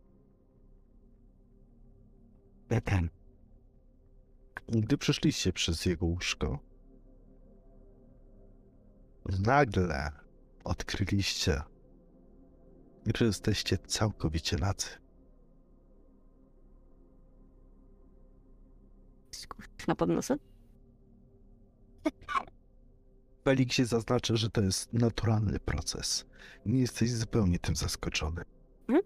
Gdy 4.68 4.98
przeszliście 4.98 5.52
przez 5.52 5.86
jego 5.86 6.06
łóżko, 6.06 6.58
nagle 9.38 10.12
odkryliście, 10.64 11.62
że 13.16 13.24
jesteście 13.24 13.78
całkowicie 13.78 14.56
nadzy. 14.56 14.88
Na 19.88 19.94
podnosy? 19.94 20.38
Feliksie 23.44 23.84
zaznaczę, 23.84 24.36
że 24.36 24.50
to 24.50 24.60
jest 24.60 24.92
naturalny 24.92 25.60
proces. 25.60 26.26
Nie 26.66 26.80
jesteś 26.80 27.12
zupełnie 27.12 27.58
tym 27.58 27.76
zaskoczony. 27.76 28.42
No, 28.88 29.00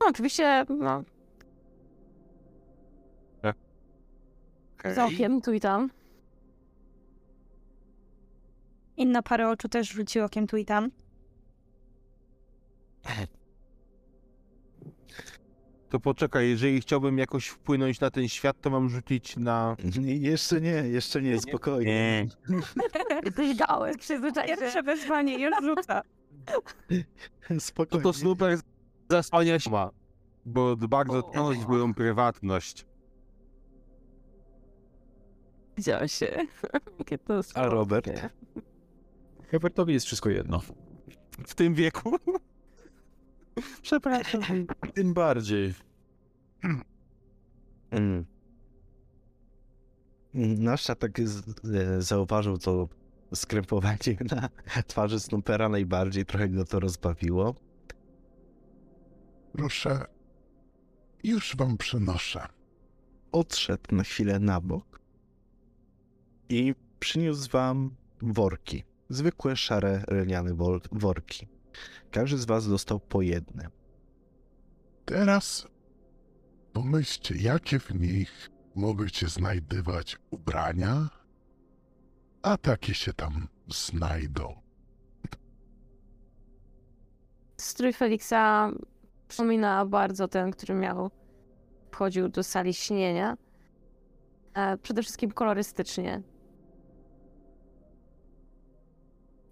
oczywiście, 0.00 0.66
no, 0.68 1.04
z 4.94 4.98
okiem 4.98 5.40
tu 5.40 5.52
i 5.52 5.60
tam. 5.60 5.90
Inna 8.96 9.22
parę 9.22 9.48
oczu 9.50 9.68
też 9.68 9.88
rzuci 9.88 10.20
okiem 10.20 10.46
tu 10.46 10.56
i 10.56 10.64
tam. 10.64 10.90
To 15.88 16.00
poczekaj, 16.00 16.48
jeżeli 16.48 16.80
chciałbym 16.80 17.18
jakoś 17.18 17.46
wpłynąć 17.48 18.00
na 18.00 18.10
ten 18.10 18.28
świat, 18.28 18.60
to 18.60 18.70
mam 18.70 18.88
rzucić 18.88 19.36
na... 19.36 19.76
Nie, 20.00 20.16
jeszcze 20.30 20.60
nie, 20.60 20.70
jeszcze 20.70 21.22
nie, 21.22 21.40
spokojnie. 21.40 22.26
Ty 23.36 23.54
dałeś, 23.54 23.96
przyzwyczaj 23.96 24.46
Pierwsze 24.48 24.82
wezwanie 24.82 25.38
już 25.38 25.54
rzuca. 25.62 26.02
No 27.50 27.60
Spokojnie. 27.60 28.02
to 28.02 28.12
super 28.12 28.58
zasłania 29.10 29.58
się 29.58 29.70
ma, 29.70 29.90
bo 30.46 30.76
bardzo 30.76 31.22
dbać 31.22 31.36
o 31.36 31.68
moją 31.68 31.94
prywatność. 31.94 32.86
Widziałeś 35.76 36.12
się. 36.12 36.46
Jakie 36.98 37.18
to 37.18 37.40
A 37.54 37.66
Robert? 37.66 38.06
słodkie. 38.06 38.30
Robertowi 39.52 39.92
jest 39.92 40.06
wszystko 40.06 40.28
jedno. 40.30 40.60
W 41.46 41.54
tym 41.54 41.74
wieku? 41.74 42.16
Przepraszam. 43.82 44.66
Tym 44.94 45.14
bardziej. 45.14 45.74
Mm. 47.90 48.26
Nasza 50.34 50.94
tak 50.94 51.18
e, 51.20 51.22
zauważył 52.02 52.58
to 52.58 52.88
skrępowanie 53.34 54.16
na 54.32 54.48
twarzy 54.86 55.20
Snoopera 55.20 55.68
najbardziej, 55.68 56.26
trochę 56.26 56.48
go 56.48 56.64
to 56.64 56.80
rozbawiło. 56.80 57.54
Proszę, 59.52 60.04
już 61.24 61.56
wam 61.56 61.76
przynoszę. 61.76 62.48
Odszedł 63.32 63.94
na 63.94 64.02
chwilę 64.02 64.38
na 64.38 64.60
bok 64.60 65.00
i 66.48 66.74
przyniósł 67.00 67.50
wam 67.50 67.90
worki. 68.22 68.84
Zwykłe, 69.08 69.56
szare, 69.56 70.02
lniane 70.08 70.54
worki. 70.92 71.55
Każdy 72.10 72.38
z 72.38 72.44
was 72.44 72.68
dostał 72.68 73.00
po 73.00 73.22
jednym. 73.22 73.70
Teraz 75.04 75.66
pomyślcie, 76.72 77.36
jakie 77.36 77.78
w 77.78 77.94
nich 77.94 78.50
możecie 78.74 79.28
znajdywać 79.28 80.18
ubrania, 80.30 81.08
a 82.42 82.56
takie 82.56 82.94
się 82.94 83.12
tam 83.12 83.48
znajdą. 83.68 84.54
Strój 87.56 87.92
Feliksa 87.92 88.70
przypomina 89.28 89.86
bardzo 89.86 90.28
ten, 90.28 90.50
który 90.50 90.74
miał, 90.74 91.10
wchodził 91.90 92.28
do 92.28 92.42
sali 92.42 92.74
śnienia. 92.74 93.36
E, 94.54 94.78
przede 94.78 95.02
wszystkim 95.02 95.30
kolorystycznie. 95.30 96.22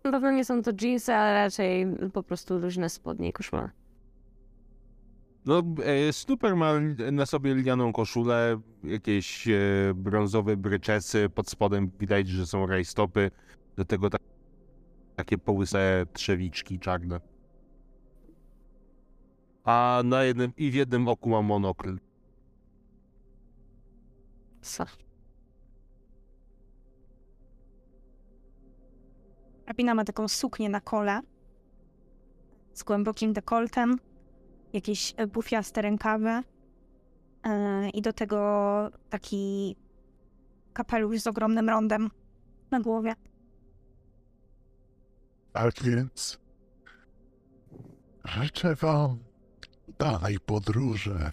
Na 0.04 0.10
pewno 0.12 0.30
nie 0.30 0.44
są 0.44 0.62
to 0.62 0.70
jeansy, 0.82 1.14
ale 1.14 1.34
raczej 1.34 1.86
po 2.12 2.22
prostu 2.22 2.58
luźne 2.58 2.88
spodnie 2.88 3.28
i 3.28 3.32
koszula. 3.32 3.70
No, 5.46 5.62
e, 5.84 6.12
Snooper 6.12 6.56
ma 6.56 6.72
na 7.12 7.26
sobie 7.26 7.54
lnianą 7.54 7.92
koszulę, 7.92 8.60
jakieś 8.84 9.48
e, 9.48 9.52
brązowe 9.94 10.56
bryczesy, 10.56 11.28
pod 11.28 11.50
spodem 11.50 11.90
widać, 12.00 12.28
że 12.28 12.46
są 12.46 12.66
rajstopy, 12.66 13.30
do 13.76 13.84
tego 13.84 14.10
tak, 14.10 14.20
takie 15.16 15.38
połyse 15.38 16.06
trzewiczki 16.12 16.78
czarne. 16.78 17.20
a 19.64 20.02
na 20.04 20.24
jednym 20.24 20.52
i 20.56 20.70
w 20.70 20.74
jednym 20.74 21.08
oku 21.08 21.28
mam 21.28 21.44
monokl. 21.44 21.98
Co? 24.62 24.84
Hrabina 29.64 29.94
ma 29.94 30.04
taką 30.04 30.28
suknię 30.28 30.68
na 30.68 30.80
kole 30.80 31.20
z 32.74 32.82
głębokim 32.82 33.32
dekoltem, 33.32 33.98
jakieś 34.72 35.14
e, 35.16 35.26
bufiaste 35.26 35.82
rękawy 35.82 36.28
e, 37.44 37.90
i 37.90 38.02
do 38.02 38.12
tego 38.12 38.90
taki 39.10 39.76
kapelusz 40.72 41.20
z 41.20 41.26
ogromnym 41.26 41.68
rondem 41.68 42.10
na 42.70 42.80
głowie. 42.80 43.14
Tak 45.52 45.82
więc 45.82 46.38
życzę 48.24 48.74
wam 48.74 49.18
dalej 49.98 50.40
podróże. 50.40 51.32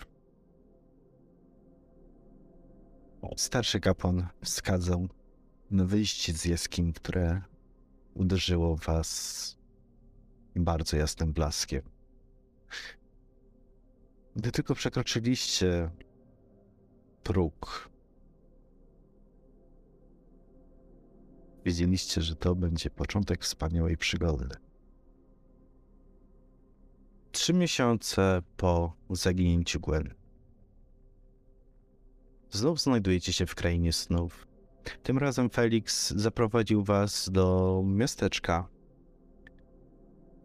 Starszy 3.37 3.79
kapłan 3.79 4.27
wskazał 4.43 5.07
na 5.71 5.85
wyjście 5.85 6.33
z 6.33 6.45
jaskini, 6.45 6.93
które 6.93 7.41
uderzyło 8.13 8.75
was 8.75 9.57
bardzo 10.55 10.97
jasnym 10.97 11.33
blaskiem. 11.33 11.81
Gdy 14.35 14.51
tylko 14.51 14.75
przekroczyliście 14.75 15.91
próg, 17.23 17.89
wiedzieliście, 21.65 22.21
że 22.21 22.35
to 22.35 22.55
będzie 22.55 22.89
początek 22.89 23.43
wspaniałej 23.43 23.97
przygody. 23.97 24.49
Trzy 27.31 27.53
miesiące 27.53 28.41
po 28.57 28.93
zaginięciu 29.09 29.79
Gwen. 29.79 30.13
Znów 32.51 32.81
znajdujecie 32.81 33.33
się 33.33 33.45
w 33.45 33.55
krainie 33.55 33.93
snów. 33.93 34.50
Tym 35.03 35.17
razem 35.17 35.49
Felix 35.49 36.11
zaprowadził 36.11 36.83
was 36.83 37.29
do 37.29 37.81
miasteczka, 37.85 38.67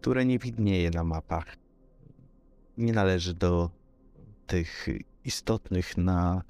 które 0.01 0.25
nie 0.25 0.39
widnieje 0.39 0.91
na 0.91 1.05
mapach. 1.05 1.57
Nie 2.77 2.93
należy 2.93 3.35
do 3.35 3.71
tych 4.47 4.89
istotnych 5.25 5.97
na 5.97 6.43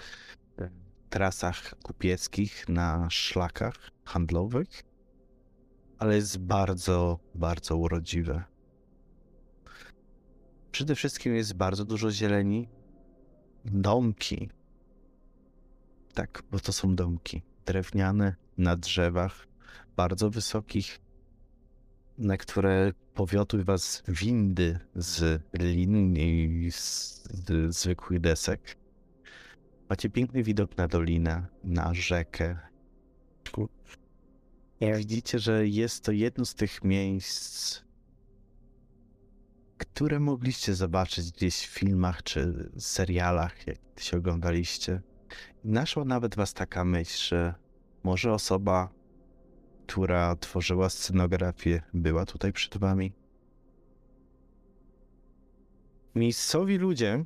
trasach 1.10 1.74
kupieckich, 1.82 2.68
na 2.68 3.10
szlakach 3.10 3.90
handlowych, 4.04 4.82
ale 5.98 6.16
jest 6.16 6.38
bardzo, 6.38 7.18
bardzo 7.34 7.76
urodziwe. 7.76 8.44
Przede 10.72 10.94
wszystkim 10.94 11.34
jest 11.34 11.54
bardzo 11.54 11.84
dużo 11.84 12.10
zieleni, 12.10 12.68
domki. 13.64 14.48
Tak, 16.14 16.42
bo 16.50 16.60
to 16.60 16.72
są 16.72 16.94
domki 16.94 17.42
drewniane 17.66 18.36
na 18.58 18.76
drzewach, 18.76 19.46
bardzo 19.96 20.30
wysokich, 20.30 21.00
na 22.18 22.36
które 22.36 22.92
powiotły 23.14 23.64
was 23.64 24.02
windy 24.08 24.78
z 24.94 25.42
lin 25.52 26.16
i 26.16 26.68
z, 26.72 27.22
z 27.24 27.76
zwykłych 27.76 28.20
desek. 28.20 28.76
Macie 29.88 30.10
piękny 30.10 30.42
widok 30.42 30.76
na 30.76 30.88
dolinę, 30.88 31.46
na 31.64 31.94
rzekę. 31.94 32.58
Widzicie, 34.80 35.38
że 35.38 35.68
jest 35.68 36.04
to 36.04 36.12
jedno 36.12 36.44
z 36.44 36.54
tych 36.54 36.84
miejsc, 36.84 37.80
które 39.78 40.20
mogliście 40.20 40.74
zobaczyć 40.74 41.32
gdzieś 41.32 41.66
w 41.66 41.78
filmach 41.78 42.22
czy 42.22 42.70
serialach, 42.78 43.66
jak 43.66 43.78
się 44.00 44.16
oglądaliście. 44.16 45.00
Naszła 45.66 46.04
nawet 46.04 46.36
was 46.36 46.54
taka 46.54 46.84
myśl, 46.84 47.28
że 47.28 47.54
może 48.04 48.32
osoba, 48.32 48.88
która 49.86 50.36
tworzyła 50.36 50.88
scenografię, 50.88 51.82
była 51.94 52.26
tutaj 52.26 52.52
przed 52.52 52.78
wami. 52.78 53.12
Miejscowi 56.14 56.78
ludzie, 56.78 57.24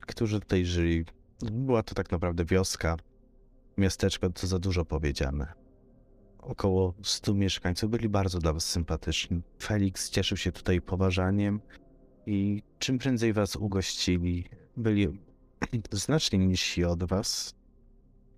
którzy 0.00 0.40
tutaj 0.40 0.64
żyli, 0.64 1.04
była 1.52 1.82
to 1.82 1.94
tak 1.94 2.12
naprawdę 2.12 2.44
wioska, 2.44 2.96
miasteczko, 3.78 4.30
to 4.30 4.46
za 4.46 4.58
dużo 4.58 4.84
powiedziane. 4.84 5.52
Około 6.38 6.94
100 7.02 7.34
mieszkańców 7.34 7.90
byli 7.90 8.08
bardzo 8.08 8.38
dla 8.38 8.52
was 8.52 8.64
sympatyczni. 8.64 9.42
Felix 9.62 10.10
cieszył 10.10 10.36
się 10.36 10.52
tutaj 10.52 10.80
poważaniem 10.80 11.60
i 12.26 12.62
czym 12.78 12.98
prędzej 12.98 13.32
was 13.32 13.56
ugościli. 13.56 14.44
Byli 14.76 15.08
znacznie 15.92 16.38
niżsi 16.38 16.84
od 16.84 17.04
was. 17.04 17.56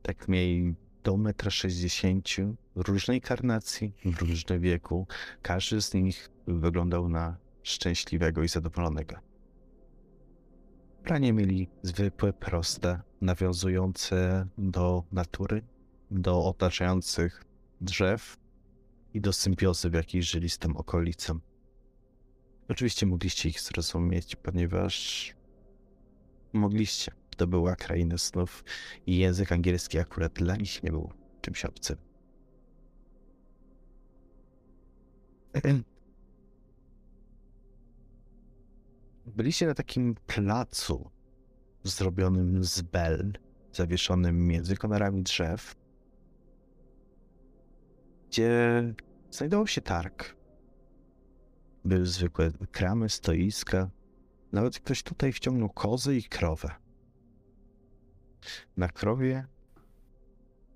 Tak 0.02 0.28
mieli 0.28 0.74
do 1.04 1.12
1,60 1.12 2.42
m, 2.42 2.56
różnej 2.74 3.20
karnacji, 3.20 3.94
w 4.04 4.20
różnym 4.20 4.60
wieku. 4.60 5.06
Każdy 5.42 5.82
z 5.82 5.94
nich 5.94 6.30
wyglądał 6.46 7.08
na 7.08 7.36
szczęśliwego 7.62 8.42
i 8.42 8.48
zadowolonego. 8.48 9.16
Pranie 11.02 11.32
mieli 11.32 11.68
zwykłe, 11.82 12.32
proste, 12.32 13.00
nawiązujące 13.20 14.46
do 14.58 15.04
natury, 15.12 15.62
do 16.10 16.44
otaczających 16.44 17.44
drzew 17.80 18.36
i 19.14 19.20
do 19.20 19.32
symbiozy, 19.32 19.90
w 19.90 19.94
jakiej 19.94 20.22
żyli 20.22 20.48
z 20.50 20.58
tym 20.58 20.76
okolicą. 20.76 21.38
Oczywiście 22.68 23.06
mogliście 23.06 23.48
ich 23.48 23.60
zrozumieć, 23.60 24.36
ponieważ 24.36 25.34
mogliście. 26.52 27.12
To 27.38 27.46
była 27.46 27.76
kraina 27.76 28.18
snów 28.18 28.64
i 29.06 29.18
język 29.18 29.52
angielski 29.52 29.98
akurat 29.98 30.32
dla 30.32 30.56
nich 30.56 30.82
nie 30.82 30.90
był 30.90 31.12
czymś 31.40 31.64
obcym. 31.64 31.96
Byliście 39.36 39.66
na 39.66 39.74
takim 39.74 40.14
placu 40.26 41.10
zrobionym 41.82 42.64
z 42.64 42.82
bel, 42.82 43.32
zawieszonym 43.72 44.46
między 44.46 44.76
konarami 44.76 45.22
drzew, 45.22 45.76
gdzie 48.28 48.82
znajdował 49.30 49.66
się 49.66 49.80
targ. 49.80 50.36
Były 51.84 52.06
zwykłe 52.06 52.50
kramy, 52.72 53.08
stoiska. 53.08 53.90
Nawet 54.52 54.78
ktoś 54.78 55.02
tutaj 55.02 55.32
wciągnął 55.32 55.68
kozy 55.68 56.16
i 56.16 56.22
krowę. 56.22 56.87
Na 58.76 58.88
krowie, 58.88 59.46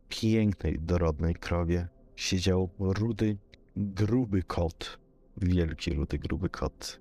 pięknej, 0.08 0.78
dorodnej 0.80 1.34
krowie, 1.34 1.88
siedział 2.16 2.70
rudy, 2.78 3.38
gruby 3.76 4.42
kot. 4.42 4.98
Wielki, 5.36 5.94
rudy, 5.94 6.18
gruby 6.18 6.48
kot. 6.48 7.00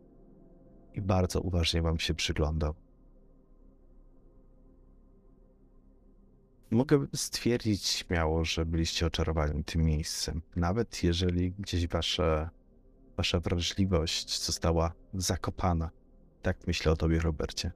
I 0.93 1.01
bardzo 1.01 1.41
uważnie 1.41 1.82
wam 1.82 1.99
się 1.99 2.14
przyglądał. 2.14 2.76
Mogę 6.72 7.07
stwierdzić 7.16 7.88
śmiało, 7.88 8.45
że 8.45 8.66
byliście 8.66 9.05
oczarowani 9.05 9.64
tym 9.64 9.82
miejscem. 9.82 10.41
Nawet 10.55 11.03
jeżeli 11.03 11.51
gdzieś 11.51 11.88
wasza, 11.88 12.49
wasza 13.18 13.39
wrażliwość 13.39 14.45
została 14.45 14.93
zakopana. 15.14 15.89
Tak 16.41 16.68
myślę 16.68 16.91
o 16.91 16.95
tobie, 16.95 17.20
Robercie. 17.20 17.72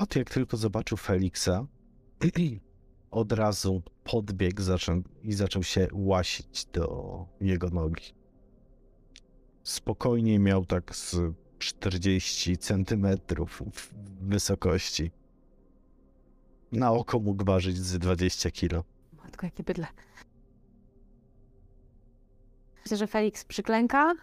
Ot 0.00 0.16
jak 0.16 0.30
tylko 0.30 0.56
zobaczył 0.56 0.96
Feliksa, 0.96 1.66
od 3.10 3.32
razu 3.32 3.82
podbiegł 4.04 4.62
i 5.22 5.32
zaczął 5.32 5.62
się 5.62 5.88
łasić 5.92 6.64
do 6.64 7.26
jego 7.40 7.70
nogi. 7.70 8.14
Spokojnie 9.62 10.38
miał 10.38 10.66
tak 10.66 10.96
z 10.96 11.16
40 11.58 12.58
centymetrów 12.58 13.62
wysokości. 14.20 15.10
Na 16.72 16.92
oko 16.92 17.18
mógł 17.20 17.44
ważyć 17.44 17.76
z 17.76 17.98
20 17.98 18.50
kilo. 18.50 18.84
Matko, 19.24 19.46
jakie 19.46 19.62
bydle. 19.62 19.86
Myślę, 22.84 22.96
że 22.96 23.06
Felix 23.06 23.44
przyklęka 23.44 24.14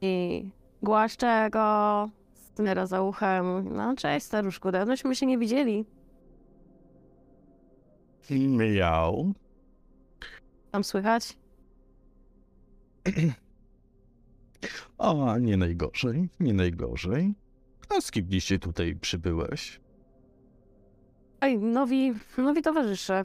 i 0.00 0.44
głaszcze 0.82 1.48
go, 1.52 2.10
stnera 2.54 2.86
za 2.86 3.02
uchem. 3.02 3.74
No, 3.74 3.96
cześć 3.96 4.26
staruszku, 4.26 4.70
dawnośmy 4.70 5.16
się 5.16 5.26
nie 5.26 5.38
widzieli. 5.38 5.84
Miał. 8.30 9.32
Tam 10.70 10.84
słychać? 10.84 11.36
O, 14.98 15.38
nie 15.38 15.56
najgorzej, 15.56 16.28
nie 16.40 16.54
najgorzej. 16.54 17.34
A 17.88 18.00
z 18.00 18.10
kim 18.10 18.28
dzisiaj 18.28 18.58
tutaj 18.58 18.96
przybyłeś? 18.96 19.80
Oj, 21.40 21.58
nowi, 21.58 22.12
nowi 22.38 22.62
towarzysze. 22.62 23.24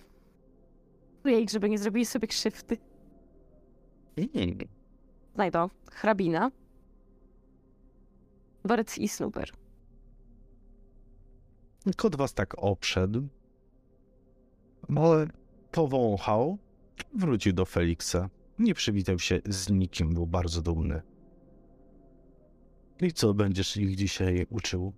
Jej, 1.26 1.50
żeby 1.50 1.70
nie 1.70 1.78
zrobili 1.78 2.06
sobie 2.06 2.28
krzywdy. 2.28 2.78
Mm. 4.18 4.58
Znajdą 5.36 5.70
hrabina, 5.92 6.52
Bert 8.64 8.98
i 8.98 9.08
Snooper. 9.08 9.52
Kot 11.98 12.16
was 12.16 12.34
tak 12.34 12.56
obszedł. 12.58 13.28
Ale 14.96 15.28
powąchał, 15.72 16.58
wrócił 17.14 17.54
do 17.54 17.66
Feliksa. 17.66 18.30
Nie 18.60 18.74
przywitał 18.74 19.20
się 19.20 19.40
z 19.46 19.70
nikim, 19.70 20.14
był 20.14 20.28
bardzo 20.28 20.62
dumny. 20.62 21.02
I 23.02 23.14
co 23.14 23.34
będziesz 23.34 23.78
ich 23.78 23.96
dzisiaj 23.96 24.46
uczył? 24.50 24.94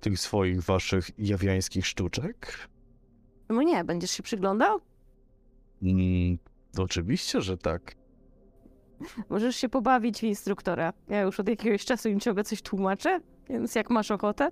Tych 0.00 0.20
swoich 0.20 0.62
waszych 0.62 1.10
jawiańskich 1.18 1.86
sztuczek? 1.86 2.68
No 3.48 3.62
nie, 3.62 3.84
będziesz 3.84 4.10
się 4.10 4.22
przyglądał? 4.22 4.80
Mm, 5.82 6.38
oczywiście, 6.78 7.40
że 7.40 7.58
tak. 7.58 7.96
Możesz 9.28 9.56
się 9.56 9.68
pobawić 9.68 10.20
w 10.20 10.22
instruktora. 10.22 10.92
Ja 11.08 11.20
już 11.20 11.40
od 11.40 11.48
jakiegoś 11.48 11.84
czasu 11.84 12.08
im 12.08 12.20
ciągle 12.20 12.44
coś 12.44 12.62
tłumaczę, 12.62 13.20
więc 13.48 13.74
jak 13.74 13.90
masz 13.90 14.10
ochotę? 14.10 14.50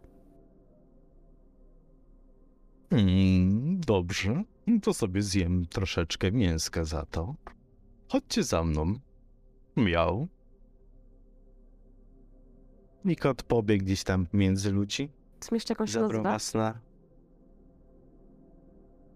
Mm, 2.91 3.81
dobrze, 3.81 4.43
to 4.83 4.95
sobie 4.95 5.23
zjem 5.23 5.67
troszeczkę 5.67 6.33
mięska 6.33 6.85
za 6.85 7.07
to. 7.07 7.35
Chodźcie 8.09 8.43
za 8.43 8.65
mną. 8.65 8.95
Miał. 9.77 10.29
I 13.05 13.17
kot 13.17 13.43
pobiegł 13.43 13.85
gdzieś 13.85 14.05
tam 14.05 14.27
między 14.33 14.73
ludzi. 14.73 15.09
Zmieszcz 15.41 15.71
jakąś 15.71 15.91
Zabrał 15.91 16.23
nazywa? 16.23 16.79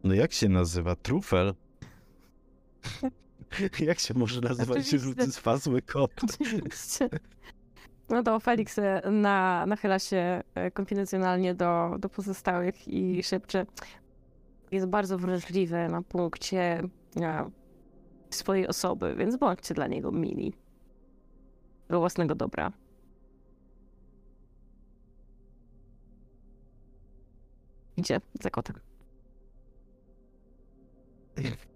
No 0.04 0.14
jak 0.14 0.32
się 0.32 0.48
nazywa? 0.48 0.96
Trufel? 0.96 1.54
jak 3.80 3.98
się 3.98 4.14
może 4.14 4.40
nazywać 4.40 4.78
Oczywiście. 4.78 5.26
zwazły 5.26 5.82
kot? 5.82 6.10
Oczywiście. 6.24 7.08
No 8.08 8.22
to 8.22 8.40
Felix 8.40 8.78
e, 8.78 9.02
na, 9.10 9.66
nachyla 9.66 9.98
się 9.98 10.42
e, 10.54 10.70
konfidencjonalnie 10.70 11.54
do, 11.54 11.96
do 11.98 12.08
pozostałych 12.08 12.88
i 12.88 13.22
szepcze. 13.22 13.66
Jest 14.70 14.86
bardzo 14.86 15.18
wrażliwy 15.18 15.88
na 15.88 16.02
punkcie 16.02 16.82
e, 17.20 17.50
swojej 18.30 18.68
osoby, 18.68 19.14
więc 19.18 19.36
bądźcie 19.36 19.74
dla 19.74 19.86
niego 19.86 20.12
mili. 20.12 20.52
Do 21.88 21.98
własnego 21.98 22.34
dobra. 22.34 22.72
Idzie 27.96 28.20
za 28.40 28.50
kotem. 28.50 28.76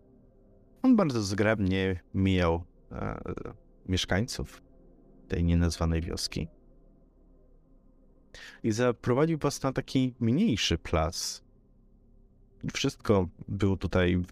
On 0.83 0.97
bardzo 0.97 1.23
zgrabnie 1.23 2.01
mijał 2.15 2.65
e, 2.93 3.21
mieszkańców 3.89 4.63
tej 5.29 5.45
nienazwanej 5.45 6.01
wioski. 6.01 6.49
I 8.63 8.73
zaprowadził 8.73 9.39
was 9.39 9.63
na 9.63 9.73
taki 9.73 10.15
mniejszy 10.21 10.79
plac. 10.79 11.43
Wszystko 12.73 13.29
było 13.49 13.77
tutaj 13.77 14.23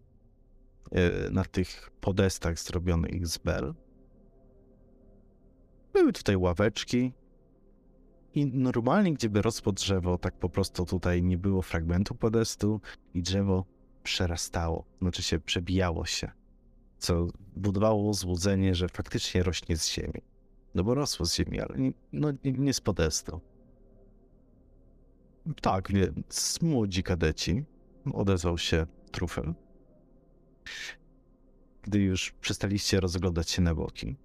e, 0.90 1.30
na 1.30 1.44
tych 1.44 1.90
podestach 2.00 2.58
zrobionych 2.58 3.26
z 3.26 3.38
bel. 3.38 3.74
Były 5.92 6.12
tutaj 6.12 6.36
ławeczki. 6.36 7.12
I 8.34 8.46
normalnie, 8.46 9.14
gdzieby 9.14 9.42
rosło 9.42 9.72
drzewo, 9.72 10.18
tak 10.18 10.38
po 10.38 10.48
prostu 10.48 10.86
tutaj 10.86 11.22
nie 11.22 11.38
było 11.38 11.62
fragmentu 11.62 12.14
podestu 12.14 12.80
i 13.14 13.22
drzewo 13.22 13.64
przerastało, 14.02 14.84
znaczy 15.02 15.22
się 15.22 15.40
przebijało 15.40 16.06
się, 16.06 16.30
co 16.98 17.26
budowało 17.56 18.14
złudzenie, 18.14 18.74
że 18.74 18.88
faktycznie 18.88 19.42
rośnie 19.42 19.76
z 19.76 19.88
ziemi. 19.88 20.22
No 20.74 20.84
bo 20.84 20.94
rosło 20.94 21.26
z 21.26 21.34
ziemi, 21.34 21.60
ale 21.60 21.78
nie, 21.78 21.92
no, 22.12 22.32
nie, 22.44 22.52
nie 22.52 22.74
z 22.74 22.80
podestu. 22.80 23.40
Tak, 25.62 25.92
więc 25.92 26.58
młodzi 26.62 27.02
kadeci, 27.02 27.64
odezwał 28.12 28.58
się 28.58 28.86
Trufel, 29.10 29.54
gdy 31.82 31.98
już 31.98 32.32
przestaliście 32.32 33.00
rozglądać 33.00 33.50
się 33.50 33.62
na 33.62 33.74
boki. 33.74 34.16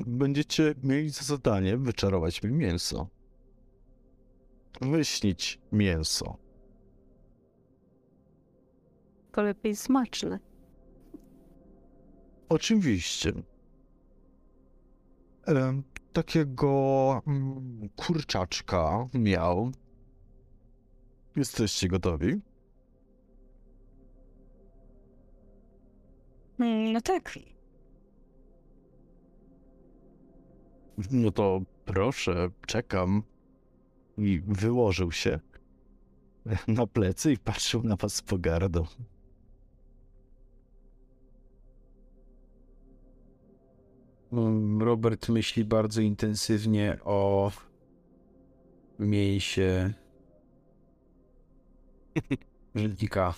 Będziecie 0.00 0.74
mieli 0.82 1.10
za 1.10 1.22
zadanie 1.22 1.76
wyczarować 1.76 2.42
mi 2.42 2.52
mięso. 2.52 3.08
Wyśnić 4.80 5.60
mięso. 5.72 6.36
To 9.32 9.42
lepiej 9.42 9.76
smaczne. 9.76 10.51
Oczywiście. 12.52 13.32
Em, 15.46 15.82
takiego 16.12 17.22
mm, 17.26 17.88
kurczaczka 17.96 19.08
miał. 19.14 19.72
Jesteście 21.36 21.88
gotowi? 21.88 22.40
Mm, 26.58 26.92
No 26.92 27.00
tak. 27.00 27.38
No 31.10 31.30
to 31.30 31.60
proszę, 31.84 32.50
czekam. 32.66 33.22
I 34.18 34.40
wyłożył 34.46 35.12
się 35.12 35.40
na 36.68 36.86
plecy 36.86 37.32
i 37.32 37.38
patrzył 37.38 37.82
na 37.82 37.96
was 37.96 38.14
z 38.14 38.22
pogardą. 38.22 38.84
Robert 44.80 45.28
myśli 45.28 45.64
bardzo 45.64 46.00
intensywnie 46.00 46.98
o 47.04 47.50
mięsie 48.98 49.92
żbika. 52.74 53.34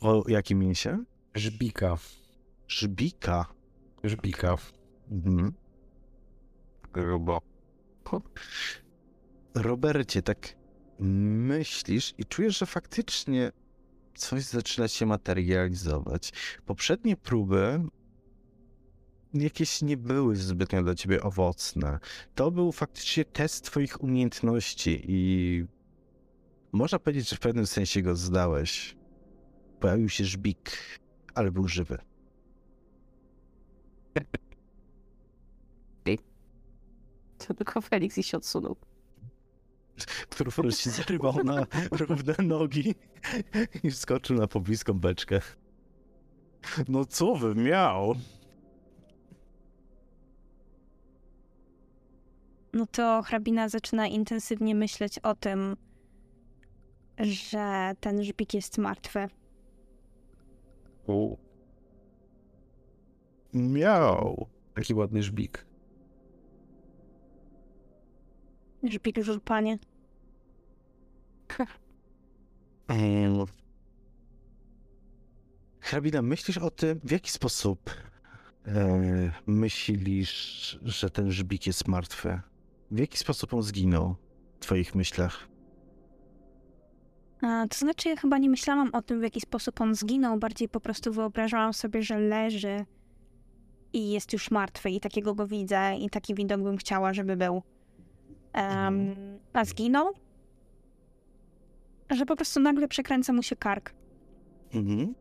O 0.00 0.24
jakim 0.28 0.58
mięsie? 0.58 1.04
Żbika. 1.34 1.98
Żbika. 2.68 3.46
Żbika. 4.04 4.56
Mhm. 5.10 5.52
Grubo. 6.92 7.40
Robercie, 9.54 10.22
tak 10.22 10.56
myślisz 10.98 12.14
i 12.18 12.24
czujesz, 12.24 12.58
że 12.58 12.66
faktycznie 12.66 13.52
coś 14.18 14.44
zaczyna 14.44 14.88
się 14.88 15.06
materializować. 15.06 16.32
Poprzednie 16.66 17.16
próby 17.16 17.80
jakieś 19.34 19.82
nie 19.82 19.96
były 19.96 20.36
zbytnio 20.36 20.82
dla 20.82 20.94
ciebie 20.94 21.22
owocne. 21.22 21.98
To 22.34 22.50
był 22.50 22.72
faktycznie 22.72 23.24
test 23.24 23.64
twoich 23.64 24.02
umiejętności 24.02 25.04
i 25.08 25.64
można 26.72 26.98
powiedzieć, 26.98 27.28
że 27.28 27.36
w 27.36 27.40
pewnym 27.40 27.66
sensie 27.66 28.02
go 28.02 28.16
zdałeś. 28.16 28.96
Pojawił 29.80 30.08
się 30.08 30.24
żbik, 30.24 30.78
ale 31.34 31.50
był 31.50 31.68
żywy. 31.68 31.98
Tylko 37.38 37.80
Felix 37.80 38.18
i 38.18 38.22
się 38.22 38.36
odsunął. 38.36 38.76
Który 40.06 40.72
się 40.72 40.90
zarywał 40.90 41.44
na 41.44 41.66
równe 41.90 42.34
nogi 42.42 42.94
i 43.82 43.90
wskoczył 43.90 44.36
na 44.36 44.46
pobliską 44.46 44.92
beczkę. 44.92 45.40
No 46.88 47.04
co 47.04 47.34
wy 47.34 47.54
miał? 47.54 48.14
No 52.72 52.86
to 52.86 53.22
hrabina 53.22 53.68
zaczyna 53.68 54.06
intensywnie 54.06 54.74
myśleć 54.74 55.18
o 55.18 55.34
tym, 55.34 55.76
że 57.18 57.92
ten 58.00 58.24
żbik 58.24 58.54
jest 58.54 58.78
martwy. 58.78 59.28
U. 61.06 61.36
Miał. 63.52 64.46
Taki 64.74 64.94
ładny 64.94 65.22
żbik. 65.22 65.67
Żbik 68.82 69.20
w 69.20 69.40
panie. 69.40 69.78
Mm. 72.88 73.46
Hrabina, 75.80 76.22
myślisz 76.22 76.58
o 76.58 76.70
tym, 76.70 77.00
w 77.04 77.10
jaki 77.10 77.30
sposób 77.30 77.90
e, 78.66 79.32
myślisz, 79.46 80.78
że 80.82 81.10
ten 81.10 81.32
żbik 81.32 81.66
jest 81.66 81.88
martwy? 81.88 82.40
W 82.90 82.98
jaki 82.98 83.18
sposób 83.18 83.54
on 83.54 83.62
zginął 83.62 84.16
w 84.56 84.62
twoich 84.62 84.94
myślach? 84.94 85.48
A, 87.42 87.66
to 87.68 87.78
znaczy, 87.78 88.08
ja 88.08 88.16
chyba 88.16 88.38
nie 88.38 88.50
myślałam 88.50 88.90
o 88.92 89.02
tym, 89.02 89.20
w 89.20 89.22
jaki 89.22 89.40
sposób 89.40 89.80
on 89.80 89.94
zginął, 89.94 90.38
bardziej 90.38 90.68
po 90.68 90.80
prostu 90.80 91.12
wyobrażałam 91.12 91.72
sobie, 91.72 92.02
że 92.02 92.18
leży 92.18 92.84
i 93.92 94.10
jest 94.10 94.32
już 94.32 94.50
martwy 94.50 94.90
i 94.90 95.00
takiego 95.00 95.34
go 95.34 95.46
widzę 95.46 95.96
i 95.96 96.10
taki 96.10 96.34
widok 96.34 96.62
bym 96.62 96.76
chciała, 96.76 97.14
żeby 97.14 97.36
był. 97.36 97.62
Em, 98.52 99.14
a 99.52 99.64
zginął? 99.64 100.12
Że 102.10 102.26
po 102.26 102.36
prostu 102.36 102.60
nagle 102.60 102.88
przekręca 102.88 103.32
mu 103.32 103.42
się 103.42 103.56
kark 103.56 103.94
Mhm. 104.74 105.14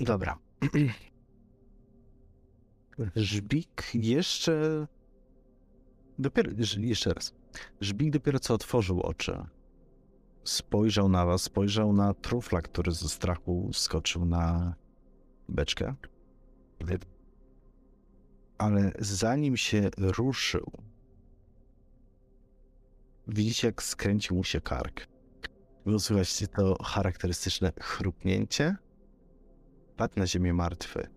Dobra. 0.00 0.38
Żbik 3.16 3.90
jeszcze. 3.94 4.86
Dopiero. 6.18 6.50
Jeszcze 6.78 7.14
raz. 7.14 7.34
Żbik 7.80 8.12
dopiero 8.12 8.38
co 8.38 8.54
otworzył 8.54 9.00
oczy. 9.00 9.46
Spojrzał 10.44 11.08
na 11.08 11.26
was, 11.26 11.42
spojrzał 11.42 11.92
na 11.92 12.14
trufla, 12.14 12.62
który 12.62 12.92
ze 12.92 13.08
strachu 13.08 13.70
skoczył 13.72 14.24
na 14.24 14.74
beczkę. 15.48 15.94
Ale 18.60 18.92
zanim 18.98 19.56
się 19.56 19.90
ruszył, 19.98 20.70
widzicie, 23.28 23.68
jak 23.68 23.82
skręcił 23.82 24.36
mu 24.36 24.44
się 24.44 24.60
kark. 24.60 25.06
Było 25.86 25.98
słychać 25.98 26.44
to 26.56 26.82
charakterystyczne 26.82 27.72
chrupnięcie. 27.80 28.76
Padł 29.96 30.14
na 30.16 30.26
ziemię 30.26 30.54
martwy. 30.54 31.08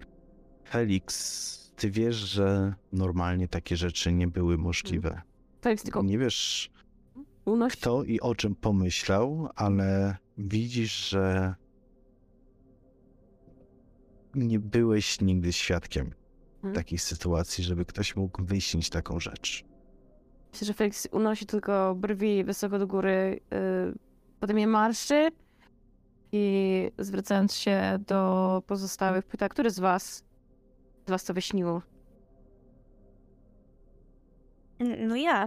Felix, 0.70 1.74
ty 1.76 1.92
wiesz, 1.92 2.16
że 2.16 2.74
normalnie 2.92 3.48
takie 3.48 3.78
rzeczy 3.78 4.12
nie 4.12 4.28
były 4.28 4.58
możliwe. 4.58 5.22
Felix 5.62 5.84
tylko 5.84 6.04
Nie 6.04 6.18
wiesz, 6.18 6.72
unosi. 7.46 7.78
kto 7.78 8.04
i 8.04 8.20
o 8.20 8.36
czym 8.36 8.56
pomyślał, 8.56 9.50
ale 9.56 10.18
widzisz, 10.38 11.10
że 11.10 11.56
nie 14.36 14.60
byłeś 14.60 15.22
nigdy 15.22 15.54
świadkiem 15.54 16.14
Mhm. 16.64 16.74
takiej 16.76 17.00
sytuacji, 17.00 17.64
żeby 17.64 17.86
ktoś 17.86 18.16
mógł 18.16 18.44
wyśnić 18.44 18.90
taką 18.90 19.20
rzecz. 19.20 19.64
Myślę, 20.52 20.68
że 20.68 20.74
Felix 20.74 21.08
unosi 21.12 21.46
tylko 21.46 21.96
brwi 21.96 22.44
wysoko 22.44 22.80
do 22.80 22.88
góry, 22.88 23.40
yy, 23.52 23.94
potem 24.40 24.60
je 24.60 24.68
marszczy 24.68 25.30
i 26.32 26.92
zwracając 26.98 27.56
się 27.56 28.00
do 28.08 28.64
pozostałych 28.68 29.26
pyta, 29.26 29.50
który 29.50 29.70
z 29.70 29.80
was, 29.80 30.24
z 31.08 31.10
was 31.10 31.24
to 31.24 31.34
wyśniło? 31.34 31.82
No 35.08 35.16
ja. 35.16 35.46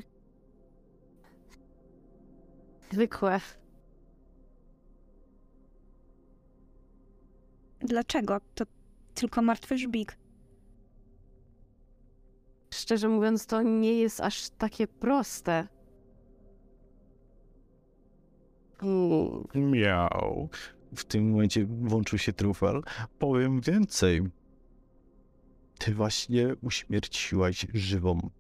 Zwykłe. 2.93 3.41
Dlaczego? 7.81 8.41
To 8.55 8.65
tylko 9.15 9.43
martwy 9.43 9.79
żbik. 9.79 10.17
Szczerze 12.71 13.09
mówiąc, 13.09 13.47
to 13.47 13.63
nie 13.63 13.93
jest 13.93 14.21
aż 14.21 14.51
takie 14.51 14.87
proste. 14.87 15.69
Miał. 19.55 20.49
W 20.97 21.05
tym 21.05 21.31
momencie 21.31 21.67
włączył 21.67 22.19
się 22.19 22.33
trufel. 22.33 22.83
Powiem 23.19 23.61
więcej. 23.61 24.23
Ty 25.79 25.95
właśnie 25.95 26.55
uśmierciłaś 26.63 27.67
żywą 27.75 28.31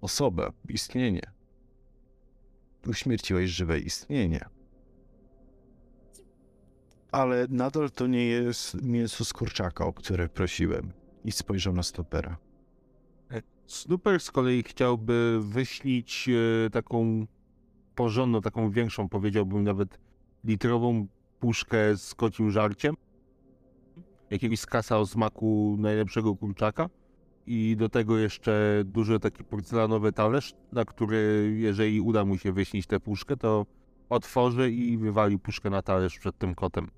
osobę, 0.00 0.52
istnienie. 0.68 1.22
Uśmierciłeś 2.86 3.50
żywe 3.50 3.78
istnienie. 3.78 4.44
Ale 7.12 7.46
nadal 7.50 7.90
to 7.90 8.06
nie 8.06 8.26
jest 8.26 8.82
mięso 8.82 9.24
z 9.24 9.32
kurczaka, 9.32 9.86
o 9.86 9.92
które 9.92 10.28
prosiłem. 10.28 10.92
I 11.24 11.32
spojrzał 11.32 11.72
na 11.72 11.82
stopera. 11.82 12.38
Snooper 13.68 14.20
z 14.20 14.30
kolei 14.30 14.62
chciałby 14.62 15.40
wyśnić 15.42 16.28
e, 16.28 16.70
taką 16.70 17.26
porządną, 17.94 18.40
taką 18.40 18.70
większą, 18.70 19.08
powiedziałbym 19.08 19.64
nawet 19.64 19.98
litrową 20.44 21.06
puszkę 21.40 21.96
z 21.96 22.14
kocim 22.14 22.50
żarciem. 22.50 22.94
Jakiegoś 24.30 24.60
skasa 24.60 24.98
o 24.98 25.06
smaku 25.06 25.76
najlepszego 25.78 26.36
kurczaka. 26.36 26.88
I 27.46 27.76
do 27.76 27.88
tego 27.88 28.18
jeszcze 28.18 28.82
duży 28.84 29.20
taki 29.20 29.44
porcelanowy 29.44 30.12
talerz, 30.12 30.54
na 30.72 30.84
który 30.84 31.52
jeżeli 31.58 32.00
uda 32.00 32.24
mu 32.24 32.38
się 32.38 32.52
wyśnić 32.52 32.86
tę 32.86 33.00
puszkę, 33.00 33.36
to 33.36 33.66
otworzy 34.08 34.70
i 34.70 34.98
wywali 34.98 35.38
puszkę 35.38 35.70
na 35.70 35.82
talerz 35.82 36.18
przed 36.18 36.38
tym 36.38 36.54
kotem. 36.54 36.90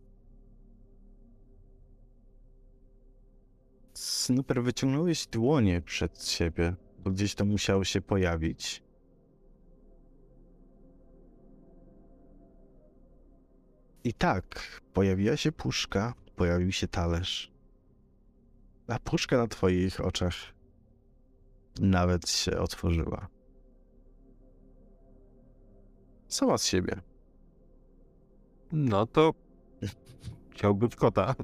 Snooper, 3.95 4.63
wyciągnąłeś 4.63 5.27
dłonie 5.27 5.83
przed 5.83 6.25
siebie, 6.25 6.75
bo 6.99 7.11
gdzieś 7.11 7.35
to 7.35 7.45
musiało 7.45 7.85
się 7.85 8.01
pojawić. 8.01 8.83
I 14.05 14.15
tak, 14.15 14.81
pojawiła 14.93 15.37
się 15.37 15.53
puszka, 15.53 16.15
pojawił 16.37 16.73
się 16.73 16.89
talerz. 16.89 17.53
A 18.89 18.99
puszka 18.99 19.37
na 19.37 19.47
twoich 19.47 20.01
oczach 20.01 20.35
nawet 21.81 22.29
się 22.29 22.59
otworzyła. 22.59 23.29
Sama 26.29 26.59
z 26.59 26.67
siebie. 26.67 27.01
No 28.73 29.07
to 29.07 29.35
chciałby 30.51 30.89
w 30.89 30.97
kota. 30.97 31.35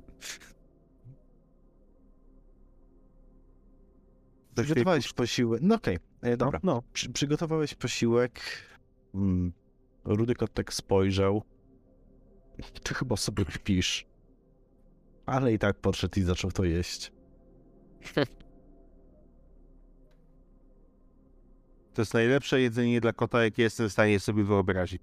Przygotowałeś 4.62 5.12
posiłek. 5.12 5.60
No 5.62 5.74
okej, 5.74 5.98
e, 6.22 6.36
dobra. 6.36 6.60
No, 6.62 6.82
Przy, 6.92 7.12
przygotowałeś 7.12 7.74
posiłek. 7.74 8.40
Mm, 9.14 9.52
Rudy 10.04 10.34
kot 10.34 10.54
tak 10.54 10.74
spojrzał. 10.74 11.42
Ty 12.82 12.94
chyba 12.94 13.16
sobie 13.16 13.44
kpisz. 13.44 14.06
Ale 15.26 15.52
i 15.52 15.58
tak 15.58 15.80
podszedł 15.80 16.20
i 16.20 16.22
zaczął 16.22 16.52
to 16.52 16.64
jeść. 16.64 17.12
To 21.94 22.02
jest 22.02 22.14
najlepsze 22.14 22.60
jedzenie 22.60 23.00
dla 23.00 23.12
kota, 23.12 23.44
jakie 23.44 23.62
jestem 23.62 23.88
w 23.88 23.92
stanie 23.92 24.20
sobie 24.20 24.44
wyobrazić. 24.44 25.02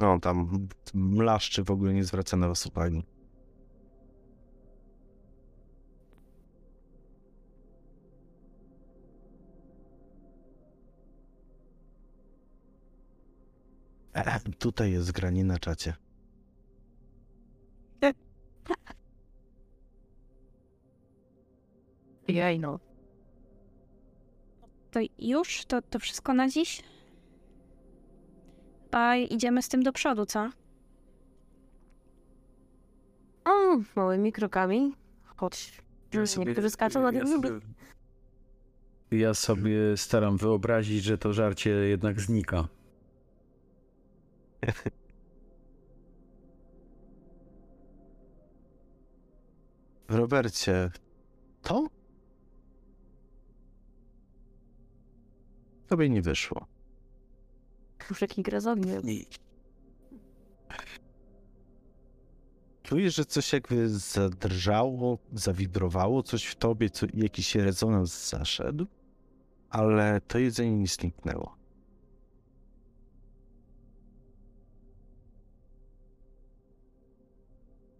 No, 0.00 0.20
tam 0.20 0.68
mlaszczy 0.94 1.64
w 1.64 1.70
ogóle 1.70 1.94
nie 1.94 2.04
zwraca 2.04 2.36
na 2.36 2.48
was 2.48 2.66
uwagi. 2.66 3.04
E, 14.16 14.40
tutaj 14.58 14.92
jest 14.92 15.12
granie 15.12 15.44
na 15.44 15.58
czacie. 15.58 15.94
Jej 22.28 22.60
no. 22.60 22.80
To 24.90 25.00
już? 25.18 25.64
To, 25.64 25.82
to 25.82 25.98
wszystko 25.98 26.34
na 26.34 26.48
dziś? 26.48 26.82
A 28.92 29.16
idziemy 29.16 29.62
z 29.62 29.68
tym 29.68 29.82
do 29.82 29.92
przodu, 29.92 30.26
co? 30.26 30.50
O, 33.44 33.78
małymi 33.96 34.32
krokami. 34.32 34.94
Choć 35.36 35.82
Ja 36.12 36.26
sobie- 36.26 36.46
niektórzy 36.46 36.70
skaczą 36.70 37.02
na 37.02 37.12
ja 37.12 37.24
tym 37.24 37.28
sobie- 37.28 37.50
Ja 39.10 39.34
sobie 39.34 39.96
staram 39.96 40.36
wyobrazić, 40.36 41.04
że 41.04 41.18
to 41.18 41.32
żarcie 41.32 41.70
jednak 41.70 42.20
znika. 42.20 42.68
Robercie, 50.08 50.90
to? 51.62 51.88
Tobie 55.86 56.08
nie 56.08 56.22
wyszło. 56.22 56.66
Puszek 57.98 58.38
i 58.38 58.42
grazownie. 58.42 59.00
Czujesz, 62.82 63.14
że 63.14 63.24
coś 63.24 63.52
jakby 63.52 63.88
zadrżało, 63.88 65.18
zawibrowało, 65.32 66.22
coś 66.22 66.44
w 66.44 66.54
tobie, 66.54 66.90
co, 66.90 67.06
jakiś 67.14 67.54
rezonans 67.54 68.28
zaszedł, 68.28 68.86
ale 69.70 70.20
to 70.20 70.38
jedzenie 70.38 70.76
nie 70.76 70.86
zniknęło. 70.86 71.55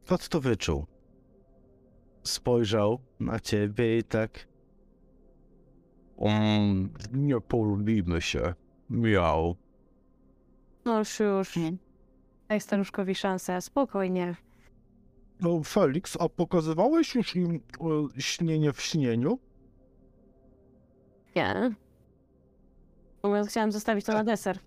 Kot 0.06 0.28
to 0.28 0.40
wyczuł. 0.40 0.86
Spojrzał 2.22 2.98
na 3.20 3.40
ciebie 3.40 3.98
i 3.98 4.04
tak. 4.04 4.48
Um, 6.16 6.92
nie 7.12 7.40
polubimy 7.40 8.20
się. 8.20 8.54
Miał. 8.90 9.56
No 10.84 10.98
już, 10.98 11.20
już. 11.20 11.58
Daj 12.48 12.60
staruszkowi 12.60 13.14
szansę, 13.14 13.60
spokojnie. 13.60 14.36
No, 15.40 15.62
Felix, 15.62 16.16
a 16.20 16.28
pokazywałeś 16.28 17.14
już 17.14 17.36
im 17.36 17.54
e, 17.54 18.20
śnienie 18.20 18.72
w 18.72 18.80
śnieniu? 18.80 19.38
Nie. 21.36 21.74
Chciałam 23.48 23.72
zostawić 23.72 24.06
to 24.06 24.12
na 24.12 24.24
deser. 24.24 24.58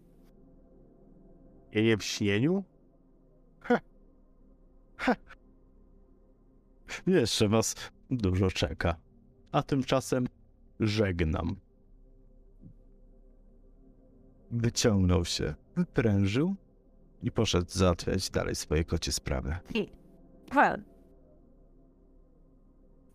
Jeje 1.72 1.98
w 1.98 2.04
śnieniu? 2.04 2.64
Jeszcze 7.08 7.48
was 7.48 7.76
dużo 8.10 8.52
czeka. 8.52 8.96
A 9.52 9.64
tymczasem 9.64 10.28
żegnam. 10.80 11.56
Wyciągnął 14.52 15.26
się, 15.26 15.54
wyprężył 15.76 16.56
i 17.24 17.32
poszedł 17.32 17.70
załatwiać 17.70 18.30
dalej 18.30 18.56
swoje 18.56 18.84
kocie 18.84 19.12
sprawy. 19.12 19.56
Well, 20.56 20.84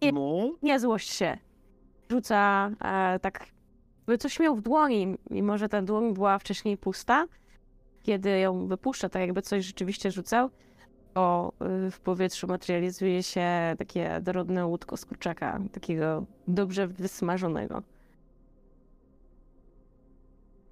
Nie. 0.02 0.12
No, 0.12 0.52
nie 0.62 0.80
złość 0.80 1.12
się. 1.12 1.38
Rzuca 2.10 2.70
e, 2.80 3.18
tak, 3.18 3.46
by 4.06 4.18
coś 4.18 4.40
miał 4.40 4.56
w 4.56 4.60
dłoni, 4.62 5.18
mimo 5.30 5.58
że 5.58 5.68
ta 5.68 5.82
dłoń 5.82 6.14
była 6.14 6.38
wcześniej 6.38 6.76
pusta. 6.76 7.26
Kiedy 8.02 8.38
ją 8.38 8.66
wypuszcza, 8.66 9.08
tak 9.08 9.22
jakby 9.22 9.42
coś 9.42 9.64
rzeczywiście 9.64 10.10
rzucał, 10.10 10.50
to 11.14 11.52
y, 11.86 11.90
w 11.90 12.00
powietrzu 12.00 12.46
materializuje 12.46 13.22
się 13.22 13.48
takie 13.78 14.20
dorodne 14.22 14.66
łódko 14.66 14.96
z 14.96 15.04
kurczaka, 15.04 15.60
takiego 15.72 16.24
dobrze 16.48 16.88
wysmażonego. 16.88 17.82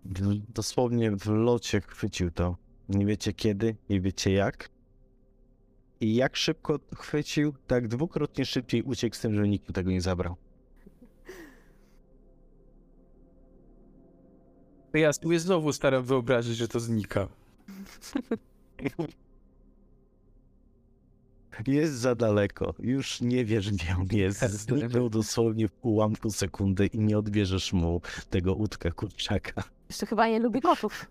w- 0.04 0.52
dosłownie 0.52 1.10
w 1.16 1.26
locie 1.26 1.80
chwycił 1.80 2.30
to. 2.30 2.56
Nie 2.88 3.06
wiecie 3.06 3.32
kiedy, 3.32 3.76
nie 3.90 4.00
wiecie 4.00 4.32
jak. 4.32 4.68
I 6.00 6.14
jak 6.14 6.36
szybko 6.36 6.78
chwycił, 6.96 7.54
tak 7.66 7.88
dwukrotnie 7.88 8.44
szybciej 8.44 8.82
uciekł 8.82 9.16
z 9.16 9.20
tym, 9.20 9.34
że 9.34 9.48
nikt 9.48 9.68
mu 9.68 9.72
tego 9.72 9.90
nie 9.90 10.00
zabrał. 10.00 10.36
To 14.92 14.98
ja 14.98 15.12
sobie 15.12 15.38
znowu 15.40 15.72
staram 15.72 16.04
wyobrazić, 16.04 16.56
że 16.56 16.68
to 16.68 16.80
znika. 16.80 17.28
Jest 21.66 21.94
za 21.94 22.14
daleko. 22.14 22.74
Już 22.78 23.20
nie 23.20 23.44
wiesz, 23.44 23.70
gdzie 23.72 23.96
on 24.00 24.06
jest. 24.12 24.40
Zniknął 24.40 25.10
dosłownie 25.10 25.68
w 25.68 25.72
ułamku 25.82 26.30
sekundy 26.30 26.86
i 26.86 26.98
nie 26.98 27.18
odbierzesz 27.18 27.72
mu 27.72 28.00
tego 28.30 28.54
łódka 28.54 28.90
kurczaka. 28.90 29.62
Jeszcze 29.88 30.06
chyba 30.06 30.28
nie 30.28 30.38
lubi 30.40 30.60
kotów. 30.60 31.06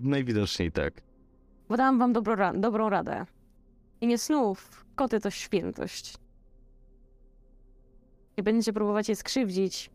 Najwidoczniej 0.00 0.72
tak. 0.72 1.02
Bo 1.68 1.76
dałam 1.76 1.98
wam 1.98 2.12
dobro, 2.12 2.34
ra- 2.36 2.52
dobrą 2.54 2.88
radę. 2.90 3.26
I 4.00 4.06
nie 4.06 4.18
snów, 4.18 4.86
koty 4.94 5.20
to 5.20 5.30
świętość. 5.30 6.14
Nie 8.38 8.42
będziecie 8.44 8.72
próbować 8.72 9.08
je 9.08 9.16
skrzywdzić. 9.16 9.90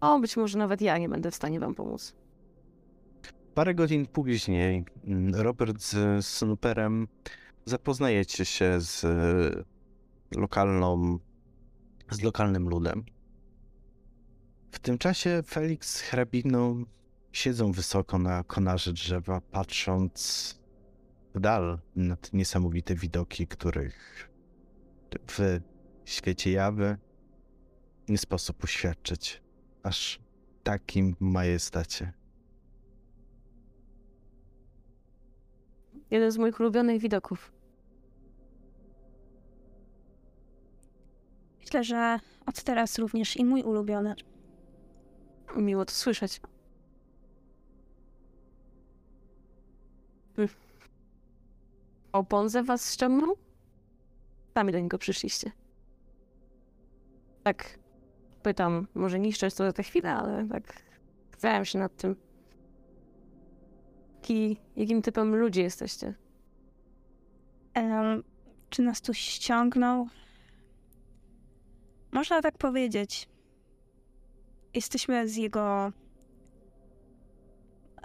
O, 0.00 0.18
być 0.18 0.36
może 0.36 0.58
nawet 0.58 0.80
ja 0.80 0.98
nie 0.98 1.08
będę 1.08 1.30
w 1.30 1.34
stanie 1.34 1.60
wam 1.60 1.74
pomóc. 1.74 2.14
Parę 3.54 3.74
godzin 3.74 4.06
później 4.06 4.84
mm, 5.04 5.34
Robert 5.34 5.82
z 5.82 6.26
Snooperem 6.26 7.08
zapoznajecie 7.64 8.44
się 8.44 8.80
z 8.80 9.04
e, 9.04 10.38
lokalną, 10.40 11.18
z 12.10 12.22
lokalnym 12.22 12.68
ludem. 12.68 13.04
W 14.70 14.78
tym 14.78 14.98
czasie 14.98 15.42
Felix 15.46 15.96
z 15.96 16.00
hrabiną 16.00 16.84
siedzą 17.32 17.72
wysoko 17.72 18.18
na 18.18 18.44
konarze 18.44 18.92
drzewa, 18.92 19.40
patrząc 19.40 20.14
w 21.34 21.40
dal 21.40 21.78
na 21.96 22.16
te 22.16 22.28
niesamowite 22.32 22.94
widoki, 22.94 23.46
których 23.46 24.30
w 25.30 25.60
świecie 26.04 26.52
jawy 26.52 26.96
nie 28.08 28.18
sposób 28.18 28.64
uświadczyć 28.64 29.42
aż 29.82 30.20
takim 30.62 31.16
majestacie. 31.20 32.23
Jeden 36.14 36.30
z 36.30 36.38
moich 36.38 36.60
ulubionych 36.60 37.00
widoków. 37.00 37.52
Myślę, 41.60 41.84
że 41.84 42.18
od 42.46 42.62
teraz 42.62 42.98
również 42.98 43.36
i 43.36 43.44
mój 43.44 43.62
ulubiony. 43.62 44.14
Miło 45.56 45.84
to 45.84 45.92
słyszeć. 45.92 46.40
Hm. 50.36 50.48
O 52.12 52.24
Ponze 52.24 52.62
was 52.62 52.92
ściągnął? 52.92 53.36
Sami 54.54 54.72
do 54.72 54.80
niego 54.80 54.98
przyszliście. 54.98 55.50
Tak, 57.42 57.78
pytam, 58.42 58.86
może 58.94 59.18
niszczeć 59.18 59.54
to 59.54 59.64
za 59.64 59.72
tę 59.72 59.82
chwilę, 59.82 60.14
ale 60.14 60.48
tak 60.48 60.82
zastanawiam 61.32 61.64
się 61.64 61.78
nad 61.78 61.96
tym. 61.96 62.16
Jaki, 64.24 64.56
jakim 64.76 65.02
typem 65.02 65.36
ludzi 65.36 65.60
jesteście? 65.60 66.14
Em, 67.74 68.22
czy 68.70 68.82
nas 68.82 69.00
tu 69.00 69.14
ściągnął? 69.14 70.08
Można 72.12 72.42
tak 72.42 72.58
powiedzieć. 72.58 73.28
Jesteśmy 74.74 75.28
z 75.28 75.36
jego 75.36 75.92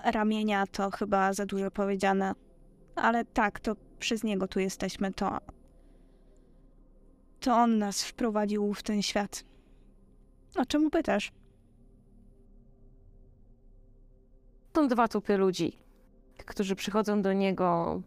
ramienia, 0.03 0.67
to 0.67 0.91
chyba 0.91 1.33
za 1.33 1.45
dużo 1.45 1.71
powiedziane. 1.71 2.33
Ale 2.95 3.25
tak, 3.25 3.59
to 3.59 3.75
przez 3.99 4.23
niego 4.23 4.47
tu 4.47 4.59
jesteśmy. 4.59 5.13
To, 5.13 5.37
to 7.39 7.55
on 7.55 7.77
nas 7.77 8.03
wprowadził 8.03 8.73
w 8.73 8.83
ten 8.83 9.01
świat. 9.01 9.43
O 10.55 10.65
czemu 10.65 10.89
pytasz? 10.89 11.31
Są 14.75 14.87
dwa 14.87 15.07
typy 15.07 15.37
ludzi, 15.37 15.88
którzy 16.45 16.75
przychodzą 16.75 17.21
do 17.21 17.33
niego 17.33 18.01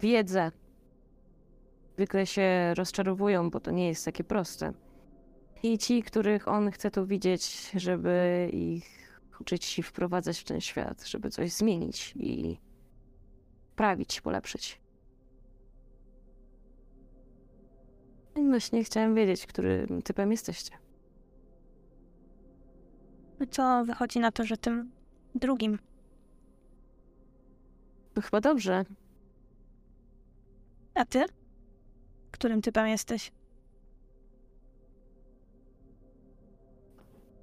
wiedzę. 0.00 0.52
Zwykle 1.94 2.26
się 2.26 2.74
rozczarowują, 2.74 3.50
bo 3.50 3.60
to 3.60 3.70
nie 3.70 3.88
jest 3.88 4.04
takie 4.04 4.24
proste. 4.24 4.72
I 5.62 5.78
ci, 5.78 6.02
których 6.02 6.48
on 6.48 6.70
chce 6.70 6.90
tu 6.90 7.06
widzieć, 7.06 7.70
żeby 7.74 8.48
ich 8.52 9.20
uczyć 9.40 9.78
i 9.78 9.82
wprowadzać 9.82 10.38
w 10.40 10.44
ten 10.44 10.60
świat, 10.60 11.06
żeby 11.06 11.30
coś 11.30 11.52
zmienić 11.52 12.14
i 12.16 12.60
prawić, 13.76 14.20
polepszyć. 14.20 14.80
I 18.36 18.48
właśnie 18.48 18.84
chciałem 18.84 19.14
wiedzieć, 19.14 19.46
którym 19.46 20.02
typem 20.02 20.30
jesteście. 20.30 20.72
To 23.50 23.84
wychodzi 23.84 24.20
na 24.20 24.32
to, 24.32 24.44
że 24.44 24.56
tym 24.56 24.90
drugim. 25.34 25.78
To 28.14 28.20
chyba 28.20 28.40
dobrze. 28.40 28.84
A 30.94 31.04
ty? 31.04 31.24
Którym 32.30 32.62
typem 32.62 32.86
jesteś? 32.86 33.32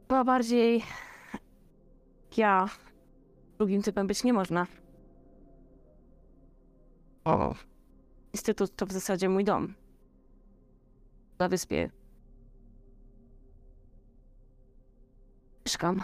Chyba 0.07 0.23
bardziej 0.23 0.83
ja. 2.37 2.69
Drugim 3.57 3.81
typem 3.81 4.07
być 4.07 4.23
nie 4.23 4.33
można. 4.33 4.67
O. 7.23 7.55
Instytut 8.33 8.75
to 8.75 8.85
w 8.85 8.91
zasadzie 8.91 9.29
mój 9.29 9.43
dom. 9.43 9.73
Na 11.39 11.49
wyspie. 11.49 11.89
Mieszkam. 15.65 16.03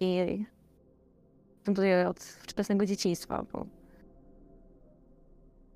I 0.00 0.46
tutaj 1.64 2.06
od 2.06 2.20
wczesnego 2.20 2.86
dzieciństwa, 2.86 3.46
bo 3.52 3.66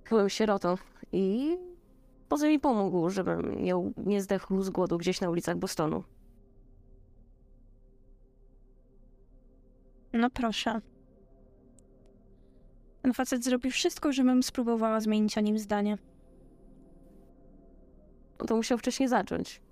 byłem 0.08 0.28
sierotą 0.28 0.74
i 1.12 1.56
poza 2.28 2.48
mi 2.48 2.60
pomógł, 2.60 3.10
żebym 3.10 3.64
nie, 3.64 3.92
nie 3.96 4.22
zdechł 4.22 4.62
z 4.62 4.70
głodu 4.70 4.98
gdzieś 4.98 5.20
na 5.20 5.30
ulicach 5.30 5.56
Bostonu. 5.56 6.04
No 10.12 10.30
proszę. 10.30 10.80
Ten 13.02 13.14
facet 13.14 13.44
zrobił 13.44 13.70
wszystko, 13.70 14.12
żebym 14.12 14.42
spróbowała 14.42 15.00
zmienić 15.00 15.38
o 15.38 15.40
nim 15.40 15.58
zdanie. 15.58 15.98
No 18.40 18.46
to 18.46 18.56
musiał 18.56 18.78
wcześniej 18.78 19.08
zacząć. 19.08 19.62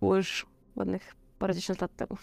Było 0.00 0.16
już 0.16 0.46
ładnych 0.76 1.14
parędziesiąt 1.38 1.80
lat 1.80 1.96
temu. 1.96 2.16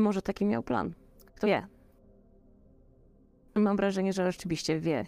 Może 0.00 0.22
taki 0.22 0.44
miał 0.44 0.62
plan. 0.62 0.94
Kto 1.34 1.46
wie? 1.46 1.66
Mam 3.54 3.76
wrażenie, 3.76 4.12
że 4.12 4.32
rzeczywiście 4.32 4.80
wie 4.80 5.06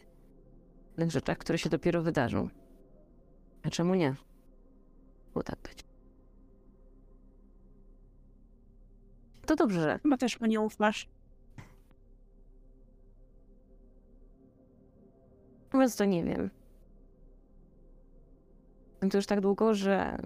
o 0.92 0.96
tych 0.96 1.10
rzeczach, 1.10 1.38
które 1.38 1.58
się 1.58 1.70
dopiero 1.70 2.02
wydarzą. 2.02 2.48
A 3.62 3.70
czemu 3.70 3.94
nie? 3.94 4.14
Było 5.32 5.42
tak 5.42 5.58
być. 5.62 5.84
To 9.46 9.56
dobrze. 9.56 9.98
Chyba 10.02 10.16
też 10.16 10.40
mu 10.40 10.46
nie 10.46 10.60
ufasz. 10.60 11.08
Więc 15.72 15.96
to 15.96 16.04
nie 16.04 16.24
wiem. 16.24 16.50
To 19.10 19.18
już 19.18 19.26
tak 19.26 19.40
długo, 19.40 19.74
że 19.74 20.18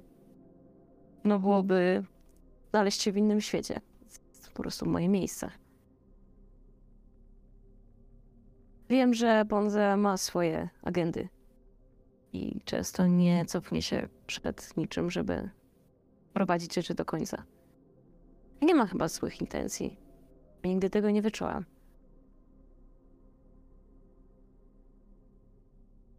no 1.25 1.39
byłoby 1.39 2.05
znaleźć 2.71 3.03
się 3.03 3.13
w 3.13 3.17
innym 3.17 3.41
świecie. 3.41 3.81
Po 4.59 4.63
prostu 4.63 4.87
moje 4.87 5.09
miejsce. 5.09 5.51
Wiem, 8.89 9.15
że 9.15 9.45
Bonze 9.45 9.97
ma 9.97 10.17
swoje 10.17 10.69
agendy 10.83 11.29
i 12.33 12.61
często 12.65 13.07
nie 13.07 13.45
cofnie 13.45 13.83
się 13.83 14.09
przed 14.27 14.77
niczym, 14.77 15.11
żeby 15.11 15.51
prowadzić 16.33 16.75
rzeczy 16.75 16.95
do 16.95 17.05
końca. 17.05 17.45
Nie 18.63 18.75
ma 18.75 18.87
chyba 18.87 19.09
złych 19.09 19.41
intencji. 19.41 19.97
Nigdy 20.65 20.91
tego 20.91 21.11
nie 21.11 21.23
wyczułam. 21.23 21.65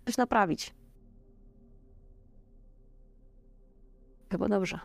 Coś 0.06 0.18
naprawić. 0.18 0.76
Chyba 4.32 4.48
dobrze. 4.48 4.80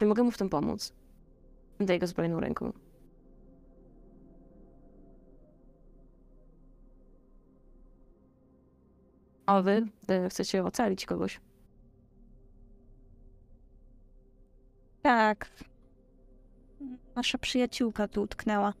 Nie 0.00 0.06
mogę 0.06 0.22
mu 0.22 0.30
w 0.30 0.38
tym 0.38 0.48
pomóc. 0.48 0.92
Daj 1.80 1.98
go 1.98 2.06
zbrojną 2.06 2.40
ręką. 2.40 2.72
A 9.46 9.62
wy 9.62 9.88
e, 10.08 10.28
chcecie 10.28 10.64
ocalić 10.64 11.06
kogoś? 11.06 11.40
Tak. 15.02 15.50
Nasza 17.14 17.38
przyjaciółka 17.38 18.08
tu 18.08 18.22
utknęła. 18.22 18.72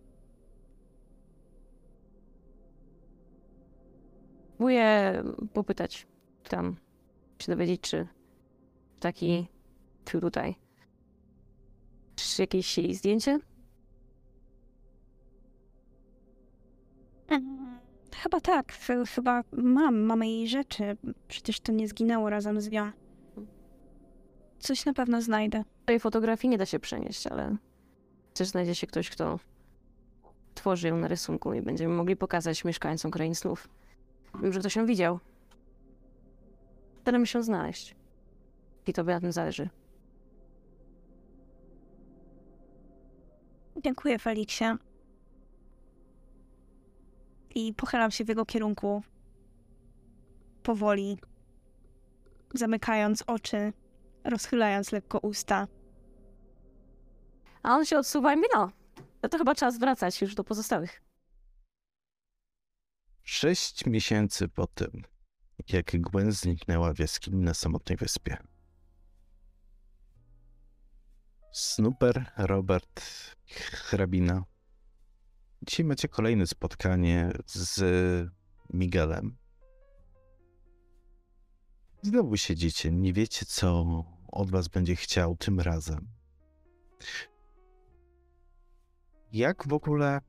Próbuję 4.56 5.22
popytać 5.52 6.06
tam, 6.48 6.76
się 7.38 7.52
dowiedzieć, 7.52 7.80
czy 7.80 8.06
taki 9.00 9.48
tu 10.04 10.20
tutaj. 10.20 10.65
Czy 12.16 12.42
jakieś 12.42 12.78
jej 12.78 12.94
zdjęcie? 12.94 13.38
Chyba 18.16 18.40
tak. 18.40 18.72
ch- 18.72 19.08
Chyba 19.14 19.42
mam. 19.52 19.98
Mamy 20.00 20.28
jej 20.28 20.48
rzeczy. 20.48 20.96
Przecież 21.28 21.60
to 21.60 21.72
nie 21.72 21.88
zginęło 21.88 22.30
razem 22.30 22.60
z 22.60 22.70
nią. 22.70 22.90
Coś 24.58 24.84
na 24.86 24.92
pewno 24.92 25.22
znajdę. 25.22 25.64
Tej 25.84 26.00
fotografii 26.00 26.50
nie 26.50 26.58
da 26.58 26.66
się 26.66 26.78
przenieść, 26.78 27.26
ale 27.26 27.56
też 28.34 28.48
znajdzie 28.48 28.74
się 28.74 28.86
ktoś, 28.86 29.10
kto 29.10 29.38
tworzy 30.54 30.88
ją 30.88 30.96
na 30.96 31.08
rysunku 31.08 31.54
i 31.54 31.62
będziemy 31.62 31.94
mogli 31.94 32.16
pokazać 32.16 32.64
mieszkańcom 32.64 33.10
krain 33.10 33.34
snów. 33.34 33.68
Wiem, 34.42 34.52
że 34.52 34.60
ktoś 34.60 34.76
ją 34.76 34.86
widział. 34.86 35.18
Staramy 37.02 37.26
się 37.26 37.42
znaleźć. 37.42 37.96
I 38.86 38.92
tobie 38.92 39.14
na 39.14 39.20
tym 39.20 39.32
zależy. 39.32 39.68
Dziękuję, 43.84 44.18
Feliksie. 44.18 44.64
I 47.54 47.74
pochylam 47.74 48.10
się 48.10 48.24
w 48.24 48.28
jego 48.28 48.46
kierunku. 48.46 49.02
Powoli. 50.62 51.18
Zamykając 52.54 53.24
oczy, 53.26 53.72
rozchylając 54.24 54.92
lekko 54.92 55.18
usta. 55.18 55.68
A 57.62 57.74
on 57.76 57.84
się 57.84 57.98
odsuwa 57.98 58.32
i 58.32 58.36
mówi, 58.36 58.48
no, 58.54 58.70
no 59.22 59.28
to 59.28 59.38
chyba 59.38 59.54
czas 59.54 59.78
wracać 59.78 60.20
już 60.22 60.34
do 60.34 60.44
pozostałych. 60.44 61.02
Sześć 63.22 63.86
miesięcy 63.86 64.48
po 64.48 64.66
tym, 64.66 65.02
jak 65.68 65.86
Gwen 65.86 66.32
zniknęła 66.32 66.92
w 66.92 66.98
jaskini 66.98 67.42
na 67.42 67.54
samotnej 67.54 67.96
wyspie. 67.96 68.36
Snooper, 71.56 72.32
Robert, 72.36 73.00
hrabina. 73.72 74.44
Dzisiaj 75.62 75.86
macie 75.86 76.08
kolejne 76.08 76.46
spotkanie 76.46 77.32
z 77.46 77.80
Miguelem. 78.72 79.36
Znowu 82.02 82.36
siedzicie, 82.36 82.92
nie 82.92 83.12
wiecie, 83.12 83.46
co 83.46 83.84
od 84.32 84.50
was 84.50 84.68
będzie 84.68 84.96
chciał 84.96 85.36
tym 85.36 85.60
razem. 85.60 86.08
Jak 89.32 89.68
w 89.68 89.72
ogóle 89.72 90.20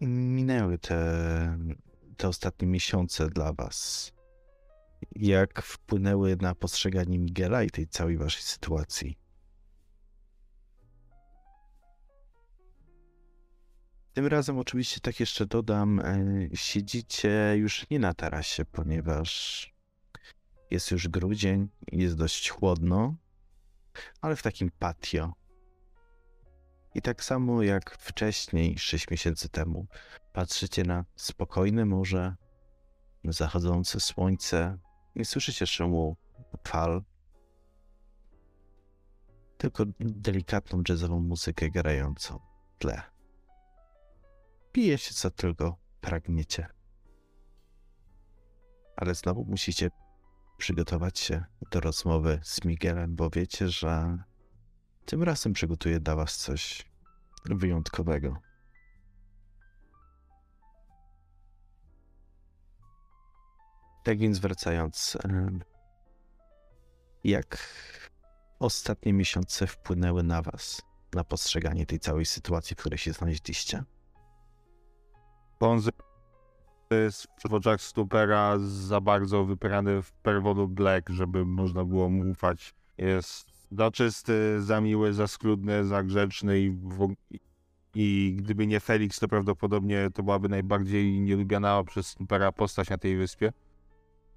minęły 0.00 0.78
te 0.78 1.58
te 2.16 2.28
ostatnie 2.28 2.68
miesiące 2.68 3.30
dla 3.30 3.52
Was? 3.52 4.12
Jak 5.16 5.62
wpłynęły 5.62 6.36
na 6.40 6.54
postrzeganie 6.54 7.18
Miguela 7.18 7.62
i 7.62 7.70
tej 7.70 7.88
całej 7.88 8.16
Waszej 8.16 8.42
sytuacji? 8.42 9.27
Tym 14.18 14.26
razem, 14.26 14.58
oczywiście, 14.58 15.00
tak 15.00 15.20
jeszcze 15.20 15.46
dodam, 15.46 16.00
e, 16.00 16.26
siedzicie 16.54 17.54
już 17.56 17.90
nie 17.90 17.98
na 17.98 18.14
tarasie, 18.14 18.64
ponieważ 18.64 19.72
jest 20.70 20.90
już 20.90 21.08
grudzień, 21.08 21.68
jest 21.92 22.16
dość 22.16 22.50
chłodno, 22.50 23.14
ale 24.20 24.36
w 24.36 24.42
takim 24.42 24.70
patio. 24.78 25.32
I 26.94 27.02
tak 27.02 27.24
samo 27.24 27.62
jak 27.62 27.98
wcześniej, 27.98 28.78
6 28.78 29.10
miesięcy 29.10 29.48
temu, 29.48 29.86
patrzycie 30.32 30.82
na 30.82 31.04
spokojne 31.16 31.84
morze, 31.84 32.36
na 33.24 33.32
zachodzące 33.32 34.00
słońce, 34.00 34.78
nie 35.16 35.24
słyszycie 35.24 35.66
szumu 35.66 36.16
fal, 36.66 37.02
tylko 39.58 39.84
delikatną 40.00 40.82
jazzową 40.88 41.20
muzykę 41.20 41.70
grającą 41.70 42.38
w 42.74 42.78
tle. 42.78 43.17
Pijecie 44.78 45.14
co 45.14 45.30
tylko 45.30 45.76
pragniecie. 46.00 46.66
Ale 48.96 49.14
znowu 49.14 49.44
musicie 49.44 49.90
przygotować 50.58 51.18
się 51.18 51.44
do 51.70 51.80
rozmowy 51.80 52.40
z 52.42 52.64
Miguelem, 52.64 53.16
bo 53.16 53.30
wiecie, 53.30 53.68
że 53.68 54.18
tym 55.04 55.22
razem 55.22 55.52
przygotuje 55.52 56.00
dla 56.00 56.16
was 56.16 56.36
coś 56.36 56.90
wyjątkowego. 57.44 58.36
Tak 64.04 64.18
więc 64.18 64.38
wracając, 64.38 65.18
jak 67.24 67.58
ostatnie 68.58 69.12
miesiące 69.12 69.66
wpłynęły 69.66 70.22
na 70.22 70.42
was, 70.42 70.82
na 71.14 71.24
postrzeganie 71.24 71.86
tej 71.86 71.98
całej 71.98 72.26
sytuacji, 72.26 72.76
w 72.76 72.78
której 72.78 72.98
się 72.98 73.12
znaleźliście? 73.12 73.84
Bonzy 75.60 75.90
jest 76.90 77.26
w 77.48 77.54
oczach 77.54 77.80
Stupera 77.80 78.58
za 78.58 79.00
bardzo 79.00 79.44
wyprany 79.44 80.02
w 80.02 80.12
Perwolu 80.12 80.68
Black, 80.68 81.08
żeby 81.10 81.44
można 81.44 81.84
było 81.84 82.08
mu 82.08 82.30
ufać. 82.30 82.74
Jest 82.98 83.46
za 83.70 83.90
czysty, 83.90 84.62
za 84.62 84.80
miły, 84.80 85.12
za 85.12 85.26
schludny, 85.26 85.84
za 85.84 86.02
grzeczny 86.02 86.60
i, 86.60 86.70
w, 86.70 87.14
i 87.94 88.36
gdyby 88.38 88.66
nie 88.66 88.80
Felix, 88.80 89.18
to 89.18 89.28
prawdopodobnie 89.28 90.08
to 90.14 90.22
byłaby 90.22 90.48
najbardziej 90.48 91.20
nielubiana 91.20 91.84
przez 91.84 92.06
Stupera 92.06 92.52
postać 92.52 92.90
na 92.90 92.98
tej 92.98 93.16
wyspie. 93.16 93.52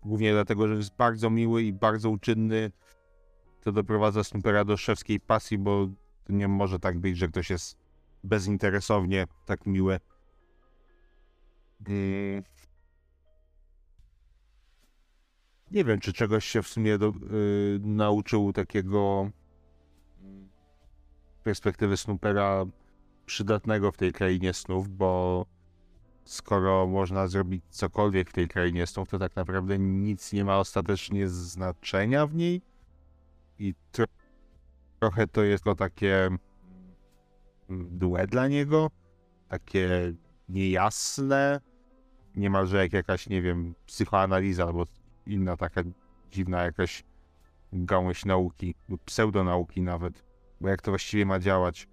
Głównie 0.03 0.31
dlatego, 0.31 0.67
że 0.67 0.75
jest 0.75 0.95
bardzo 0.95 1.29
miły 1.29 1.63
i 1.63 1.73
bardzo 1.73 2.09
uczynny. 2.09 2.71
To 3.61 3.71
doprowadza 3.71 4.23
Snoopera 4.23 4.65
do 4.65 4.77
szewskiej 4.77 5.19
pasji, 5.19 5.57
bo 5.57 5.87
nie 6.29 6.47
może 6.47 6.79
tak 6.79 6.99
być, 6.99 7.17
że 7.17 7.27
ktoś 7.27 7.49
jest 7.49 7.77
bezinteresownie 8.23 9.25
tak 9.45 9.65
miły. 9.65 9.99
Mm. 11.87 12.43
Nie 15.71 15.83
wiem, 15.83 15.99
czy 15.99 16.13
czegoś 16.13 16.45
się 16.45 16.61
w 16.61 16.67
sumie 16.67 16.97
do, 16.97 17.07
y, 17.07 17.79
nauczył 17.83 18.53
takiego 18.53 19.29
mm, 20.21 20.49
perspektywy 21.43 21.97
Snoopera 21.97 22.65
przydatnego 23.25 23.91
w 23.91 23.97
tej 23.97 24.13
krainie 24.13 24.53
snów, 24.53 24.89
bo 24.89 25.45
skoro 26.25 26.87
można 26.87 27.27
zrobić 27.27 27.63
cokolwiek 27.69 28.29
w 28.29 28.33
tej 28.33 28.47
krainie 28.47 28.87
snów, 28.87 29.09
to 29.09 29.19
tak 29.19 29.35
naprawdę 29.35 29.79
nic 29.79 30.33
nie 30.33 30.45
ma 30.45 30.59
ostatecznie 30.59 31.27
znaczenia 31.27 32.27
w 32.27 32.35
niej 32.35 32.61
i 33.59 33.73
tro 33.91 34.05
trochę 34.99 35.27
to 35.27 35.43
jest 35.43 35.63
to 35.63 35.75
takie 35.75 36.25
mm, 37.69 37.97
dłe 37.97 38.27
dla 38.27 38.47
niego, 38.47 38.91
takie 39.47 40.13
niejasne, 40.49 41.59
niemalże 42.35 42.77
jak 42.77 42.93
jakaś, 42.93 43.29
nie 43.29 43.41
wiem, 43.41 43.75
psychoanaliza 43.85 44.63
albo 44.63 44.85
inna 45.25 45.57
taka 45.57 45.81
dziwna 46.31 46.63
jakaś 46.63 47.03
gałąź 47.73 48.25
nauki 48.25 48.75
lub 48.89 49.03
pseudonauki 49.03 49.81
nawet, 49.81 50.23
bo 50.61 50.69
jak 50.69 50.81
to 50.81 50.91
właściwie 50.91 51.25
ma 51.25 51.39
działać. 51.39 51.87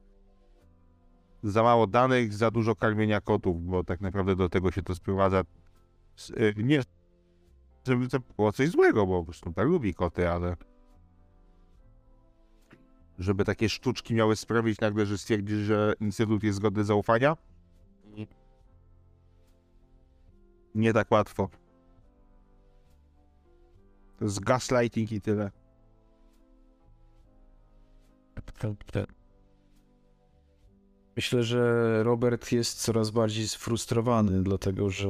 za 1.43 1.63
mało 1.63 1.87
danych, 1.87 2.35
za 2.35 2.51
dużo 2.51 2.75
karmienia 2.75 3.21
kotów, 3.21 3.67
bo 3.67 3.85
tak 3.85 4.01
naprawdę 4.01 4.37
do 4.37 4.49
tego 4.49 4.71
się 4.71 4.83
to 4.83 4.95
sprowadza. 4.95 5.43
Y, 6.31 6.55
Nie, 6.57 6.83
żeby 7.87 8.09
to 8.09 8.19
było 8.37 8.53
coś 8.53 8.69
złego, 8.69 9.07
bo 9.07 9.27
Snooper 9.33 9.67
lubi 9.67 9.95
koty, 9.95 10.29
ale 10.31 10.57
żeby 13.19 13.45
takie 13.45 13.69
sztuczki 13.69 14.15
miały 14.15 14.37
sprawić 14.37 14.81
nagle, 14.81 15.07
że 15.07 15.19
stwierdzisz, 15.19 15.59
że 15.59 15.95
instytut 16.01 16.43
jest 16.43 16.61
godny 16.61 16.85
zaufania? 16.85 17.37
Nie 20.79 20.93
tak 20.93 21.11
łatwo. 21.11 21.49
To 24.19 24.25
jest 24.25 24.41
gaslighting 24.41 25.13
i 25.13 25.21
tyle. 25.21 25.51
Myślę, 31.17 31.43
że 31.43 32.03
Robert 32.03 32.53
jest 32.53 32.83
coraz 32.83 33.11
bardziej 33.11 33.49
sfrustrowany, 33.49 34.43
dlatego 34.43 34.91
że 34.91 35.09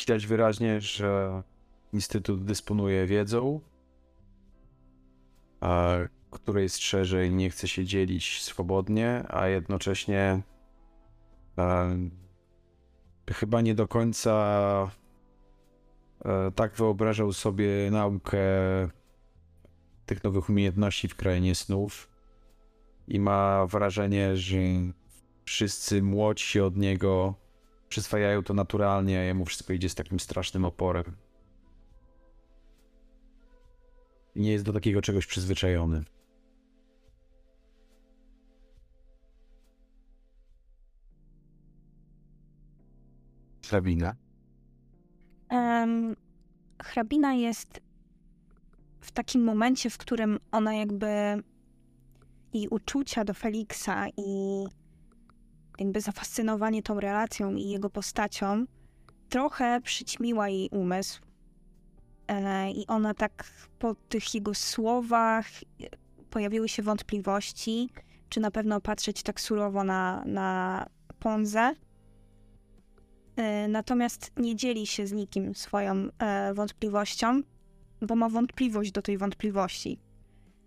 widać 0.00 0.26
wyraźnie, 0.26 0.80
że 0.80 1.42
Instytut 1.92 2.44
dysponuje 2.44 3.06
wiedzą, 3.06 3.60
a 5.60 5.96
której 6.30 6.68
strzeże 6.68 7.26
i 7.26 7.30
nie 7.30 7.50
chce 7.50 7.68
się 7.68 7.84
dzielić 7.84 8.42
swobodnie, 8.42 9.24
a 9.28 9.46
jednocześnie 9.48 10.42
e, 11.58 11.96
chyba 13.34 13.60
nie 13.60 13.74
do 13.74 13.88
końca 13.88 14.90
e, 16.24 16.50
tak 16.54 16.74
wyobrażał 16.74 17.32
sobie 17.32 17.90
naukę 17.90 18.38
tych 20.06 20.24
nowych 20.24 20.48
umiejętności 20.48 21.08
w 21.08 21.16
krainie 21.16 21.54
snów 21.54 22.08
i 23.08 23.20
ma 23.20 23.66
wrażenie, 23.66 24.36
że 24.36 24.56
wszyscy 25.44 26.02
młodsi 26.02 26.60
od 26.60 26.76
niego 26.76 27.34
przyswajają 27.88 28.42
to 28.42 28.54
naturalnie, 28.54 29.18
a 29.18 29.22
jemu 29.22 29.44
wszystko 29.44 29.72
idzie 29.72 29.88
z 29.88 29.94
takim 29.94 30.20
strasznym 30.20 30.64
oporem. 30.64 31.16
Nie 34.36 34.52
jest 34.52 34.64
do 34.64 34.72
takiego 34.72 35.02
czegoś 35.02 35.26
przyzwyczajony. 35.26 36.04
Hrabina. 43.68 44.14
Em, 45.48 46.16
hrabina 46.82 47.34
jest 47.34 47.80
w 49.00 49.12
takim 49.12 49.44
momencie, 49.44 49.90
w 49.90 49.98
którym 49.98 50.38
ona 50.52 50.74
jakby 50.74 51.06
jej 52.54 52.68
uczucia 52.68 53.24
do 53.24 53.34
Feliksa 53.34 54.06
i 54.16 54.64
jakby 55.78 56.00
zafascynowanie 56.00 56.82
tą 56.82 57.00
relacją 57.00 57.54
i 57.54 57.68
jego 57.68 57.90
postacią 57.90 58.66
trochę 59.28 59.80
przyćmiła 59.80 60.48
jej 60.48 60.68
umysł. 60.68 61.20
E, 62.28 62.70
I 62.70 62.86
ona 62.86 63.14
tak 63.14 63.44
po 63.78 63.94
tych 63.94 64.34
jego 64.34 64.54
słowach 64.54 65.46
e, 65.46 65.86
pojawiły 66.30 66.68
się 66.68 66.82
wątpliwości, 66.82 67.90
czy 68.28 68.40
na 68.40 68.50
pewno 68.50 68.80
patrzeć 68.80 69.22
tak 69.22 69.40
surowo 69.40 69.84
na, 69.84 70.24
na 70.26 70.86
Ponzę. 71.18 71.74
E, 73.36 73.68
Natomiast 73.68 74.32
nie 74.36 74.56
dzieli 74.56 74.86
się 74.86 75.06
z 75.06 75.12
nikim 75.12 75.54
swoją 75.54 75.94
e, 76.18 76.54
wątpliwością, 76.54 77.42
bo 78.02 78.16
ma 78.16 78.28
wątpliwość 78.28 78.92
do 78.92 79.02
tej 79.02 79.18
wątpliwości. 79.18 79.98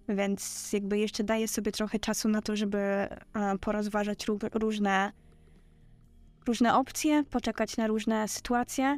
Więc 0.09 0.73
jakby 0.73 0.99
jeszcze 0.99 1.23
daje 1.23 1.47
sobie 1.47 1.71
trochę 1.71 1.99
czasu 1.99 2.29
na 2.29 2.41
to, 2.41 2.55
żeby 2.55 2.77
e, 2.77 3.09
porozważać 3.61 4.27
ró- 4.27 4.59
różne, 4.59 5.11
różne 6.47 6.75
opcje, 6.75 7.23
poczekać 7.23 7.77
na 7.77 7.87
różne 7.87 8.27
sytuacje. 8.27 8.97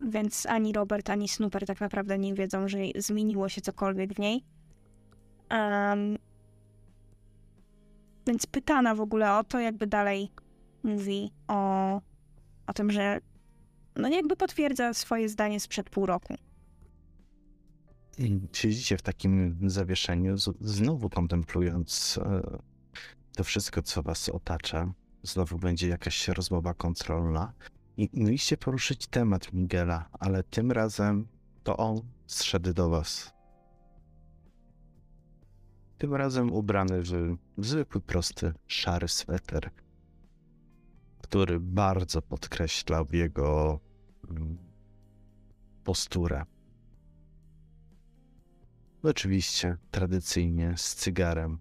Więc 0.00 0.46
ani 0.46 0.72
Robert, 0.72 1.10
ani 1.10 1.28
Snooper 1.28 1.66
tak 1.66 1.80
naprawdę 1.80 2.18
nie 2.18 2.34
wiedzą, 2.34 2.68
że 2.68 2.78
zmieniło 2.96 3.48
się 3.48 3.60
cokolwiek 3.60 4.14
w 4.14 4.18
niej. 4.18 4.44
Em, 5.48 6.18
więc 8.26 8.46
pytana 8.46 8.94
w 8.94 9.00
ogóle 9.00 9.38
o 9.38 9.44
to, 9.44 9.58
jakby 9.60 9.86
dalej 9.86 10.30
mówi 10.82 11.32
o, 11.48 12.00
o 12.70 12.72
tym, 12.72 12.90
że 12.90 13.20
no 13.96 14.08
jakby 14.08 14.36
potwierdza 14.36 14.94
swoje 14.94 15.28
zdanie 15.28 15.60
sprzed 15.60 15.90
pół 15.90 16.06
roku. 16.06 16.34
Siedzicie 18.52 18.96
w 18.96 19.02
takim 19.02 19.58
zawieszeniu, 19.70 20.36
znowu 20.60 21.10
kontemplując 21.10 22.18
e, 22.22 22.58
to 23.36 23.44
wszystko, 23.44 23.82
co 23.82 24.02
was 24.02 24.28
otacza. 24.28 24.92
Znowu 25.22 25.58
będzie 25.58 25.88
jakaś 25.88 26.28
rozmowa 26.28 26.74
kontrolna. 26.74 27.52
I 27.96 28.10
mieliście 28.12 28.56
poruszyć 28.56 29.06
temat 29.06 29.52
Miguela, 29.52 30.08
ale 30.12 30.42
tym 30.42 30.72
razem 30.72 31.26
to 31.62 31.76
on 31.76 32.00
zszedł 32.26 32.72
do 32.72 32.90
was. 32.90 33.32
Tym 35.98 36.14
razem 36.14 36.52
ubrany 36.52 37.02
w 37.02 37.36
zwykły, 37.58 38.00
prosty, 38.00 38.52
szary 38.66 39.08
sweter, 39.08 39.70
który 41.30 41.60
bardzo 41.60 42.22
podkreślał 42.22 43.06
jego 43.12 43.80
mm, 44.30 44.58
posturę. 45.84 46.44
Oczywiście, 49.02 49.76
tradycyjnie, 49.90 50.74
z 50.76 50.94
cygarem. 50.94 51.58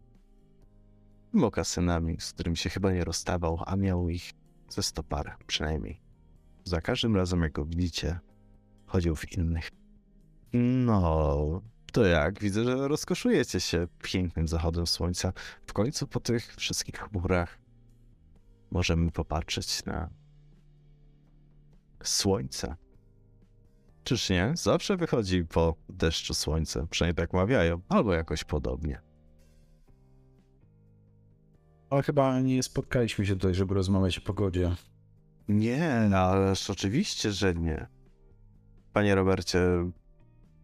Mokasynami, 1.33 2.17
z 2.19 2.33
którymi 2.33 2.57
się 2.57 2.69
chyba 2.69 2.91
nie 2.91 3.03
rozstawał, 3.03 3.59
a 3.65 3.75
miał 3.75 4.09
ich 4.09 4.31
ze 4.69 4.83
sto 4.83 5.03
par 5.03 5.37
przynajmniej. 5.47 6.01
Za 6.63 6.81
każdym 6.81 7.15
razem, 7.15 7.41
jak 7.41 7.51
go 7.51 7.65
widzicie, 7.65 8.19
chodził 8.85 9.15
w 9.15 9.31
innych. 9.31 9.69
No, 10.53 11.61
to 11.91 12.05
jak? 12.05 12.39
Widzę, 12.39 12.63
że 12.63 12.87
rozkoszujecie 12.87 13.59
się 13.59 13.87
pięknym 14.03 14.47
zachodem 14.47 14.87
słońca. 14.87 15.33
W 15.67 15.73
końcu 15.73 16.07
po 16.07 16.19
tych 16.19 16.55
wszystkich 16.55 16.95
chmurach 16.95 17.68
możemy 18.71 19.11
popatrzeć 19.11 19.85
na 19.85 20.09
słońce. 22.03 22.75
Czyż 24.03 24.29
nie? 24.29 24.51
Zawsze 24.55 24.97
wychodzi 24.97 25.45
po 25.45 25.75
deszczu 25.89 26.33
słońce, 26.33 26.87
przynajmniej 26.87 27.15
tak 27.15 27.33
mawiają, 27.33 27.81
albo 27.89 28.13
jakoś 28.13 28.43
podobnie. 28.43 29.01
Ale 31.89 32.03
chyba 32.03 32.39
nie 32.39 32.63
spotkaliśmy 32.63 33.25
się 33.25 33.33
tutaj, 33.33 33.55
żeby 33.55 33.73
rozmawiać 33.73 34.17
o 34.17 34.21
pogodzie. 34.21 34.75
Nie, 35.47 36.17
ależ 36.17 36.69
oczywiście, 36.69 37.31
że 37.31 37.53
nie. 37.53 37.87
Panie 38.93 39.15
Robercie, 39.15 39.59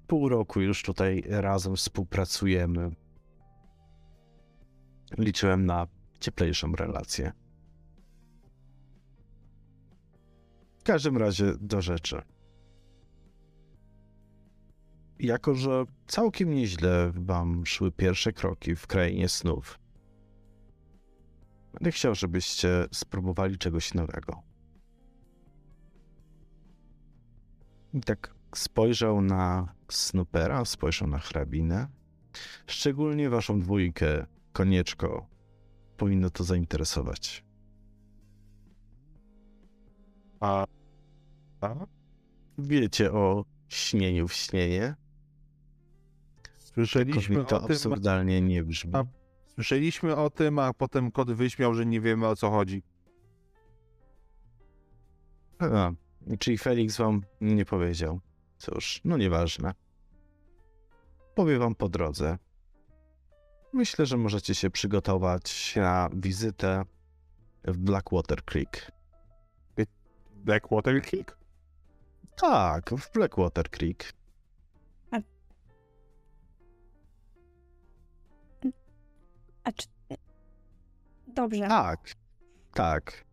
pół 0.07 0.29
roku 0.29 0.61
już 0.61 0.83
tutaj 0.83 1.23
razem 1.27 1.75
współpracujemy. 1.75 2.91
Liczyłem 5.17 5.65
na 5.65 5.87
cieplejszą 6.19 6.71
relację. 6.71 7.31
W 10.85 10.87
każdym 10.87 11.17
razie 11.17 11.53
do 11.59 11.81
rzeczy. 11.81 12.21
Jako, 15.19 15.55
że 15.55 15.85
całkiem 16.07 16.53
nieźle 16.53 17.11
wam 17.15 17.65
szły 17.65 17.91
pierwsze 17.91 18.33
kroki 18.33 18.75
w 18.75 18.87
krainie 18.87 19.29
snów, 19.29 19.79
będę 21.73 21.91
chciał, 21.91 22.15
żebyście 22.15 22.85
spróbowali 22.91 23.57
czegoś 23.57 23.93
nowego. 23.93 24.41
I 27.93 28.01
tak 28.01 28.35
spojrzał 28.55 29.21
na 29.21 29.73
Snoopera, 29.91 30.65
spojrzał 30.65 31.07
na 31.07 31.19
hrabinę. 31.19 31.87
Szczególnie 32.67 33.29
waszą 33.29 33.59
dwójkę, 33.59 34.25
konieczko, 34.53 35.27
powinno 35.97 36.29
to 36.29 36.43
zainteresować. 36.43 37.45
A, 40.39 40.65
Wiecie 42.57 43.11
o 43.11 43.45
śnieniu 43.69 44.27
w 44.27 44.33
śnienie? 44.33 44.95
Słyszeliśmy 46.59 47.45
to 47.45 47.57
o 47.57 47.59
tym, 47.59 47.71
absurdalnie 47.71 48.41
nie 48.41 48.63
brzmi. 48.63 48.91
A- 48.95 49.05
słyszeliśmy 49.53 50.15
o 50.15 50.29
tym, 50.29 50.59
a 50.59 50.73
potem 50.73 51.11
kot 51.11 51.31
wyśmiał, 51.31 51.73
że 51.73 51.85
nie 51.85 52.01
wiemy 52.01 52.27
o 52.27 52.35
co 52.35 52.49
chodzi. 52.49 52.83
A, 55.59 55.91
czyli 56.39 56.57
Felix 56.57 56.97
wam 56.97 57.21
nie 57.41 57.65
powiedział. 57.65 58.19
Cóż, 58.57 59.01
no 59.05 59.17
nieważne. 59.17 59.73
Powie 61.35 61.59
wam 61.59 61.75
po 61.75 61.89
drodze. 61.89 62.37
Myślę, 63.73 64.05
że 64.05 64.17
możecie 64.17 64.55
się 64.55 64.69
przygotować 64.69 65.75
na 65.75 66.09
wizytę 66.13 66.83
w 67.63 67.77
Blackwater 67.77 68.43
Creek. 68.43 68.91
Blackwater 70.35 71.01
Creek? 71.01 71.37
Tak, 72.35 72.89
w 72.89 73.11
Blackwater 73.11 73.69
Creek. 73.69 74.13
A 79.63 79.71
czy, 79.71 79.87
Dobrze. 81.27 81.67
Tak, 81.67 81.99
tak. 82.73 83.25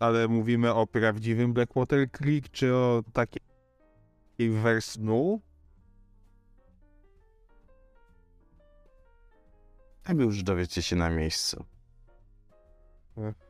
Ale 0.00 0.28
mówimy 0.28 0.74
o 0.74 0.86
prawdziwym 0.86 1.52
Blackwater 1.52 2.10
Creek, 2.10 2.48
czy 2.48 2.74
o 2.74 3.02
takiej 3.12 3.42
wersji 4.50 4.92
snu? 4.92 5.40
Tak 10.02 10.16
już 10.16 10.42
dowiecie 10.42 10.82
się 10.82 10.96
na 10.96 11.10
miejscu. 11.10 11.64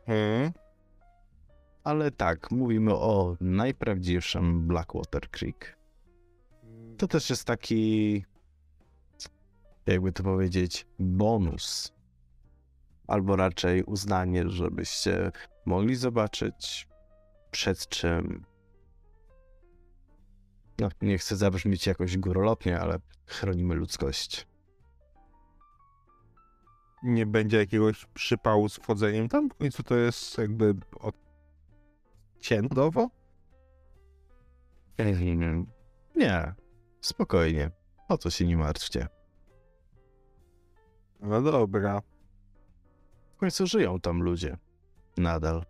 Hmm. 0.06 0.52
Ale 1.84 2.10
tak, 2.10 2.50
mówimy 2.50 2.94
o 2.94 3.36
najprawdziwszym 3.40 4.66
Blackwater 4.66 5.30
Creek. 5.30 5.78
To 6.98 7.08
też 7.08 7.30
jest 7.30 7.44
taki, 7.44 8.24
jakby 9.86 10.12
to 10.12 10.22
powiedzieć, 10.22 10.86
bonus. 10.98 11.92
Albo 13.06 13.36
raczej 13.36 13.82
uznanie, 13.82 14.48
żebyście 14.48 15.32
mogli 15.66 15.94
zobaczyć 15.94 16.88
przed 17.50 17.88
czym. 17.88 18.44
No, 20.80 20.88
nie 21.02 21.18
chcę 21.18 21.36
zabrzmieć 21.36 21.86
jakoś 21.86 22.18
górolotnie, 22.18 22.80
ale 22.80 22.98
chronimy 23.26 23.74
ludzkość. 23.74 24.46
Nie 27.02 27.26
będzie 27.26 27.56
jakiegoś 27.56 28.06
przypału 28.14 28.68
z 28.68 28.76
wchodzeniem 28.76 29.28
tam? 29.28 29.48
W 29.50 29.54
końcu 29.54 29.82
to 29.82 29.96
jest 29.96 30.38
jakby 30.38 30.74
odciętowo? 32.42 33.08
Nie, 36.16 36.54
spokojnie. 37.00 37.70
O 38.08 38.18
co 38.18 38.30
się 38.30 38.46
nie 38.46 38.56
martwcie. 38.56 39.08
No 41.20 41.42
dobra. 41.42 42.02
W 43.34 43.36
końcu 43.36 43.66
żyją 43.66 44.00
tam 44.00 44.22
ludzie. 44.22 44.56
Nadal. 45.16 45.64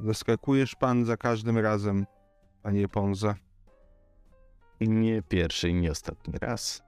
Zaskakujesz 0.00 0.74
pan 0.74 1.04
za 1.04 1.16
każdym 1.16 1.58
razem, 1.58 2.06
panie 2.62 2.88
Ponze. 2.88 3.34
Nie 4.80 5.22
pierwszy 5.22 5.68
i 5.68 5.74
nie 5.74 5.90
ostatni 5.90 6.34
raz. 6.38 6.82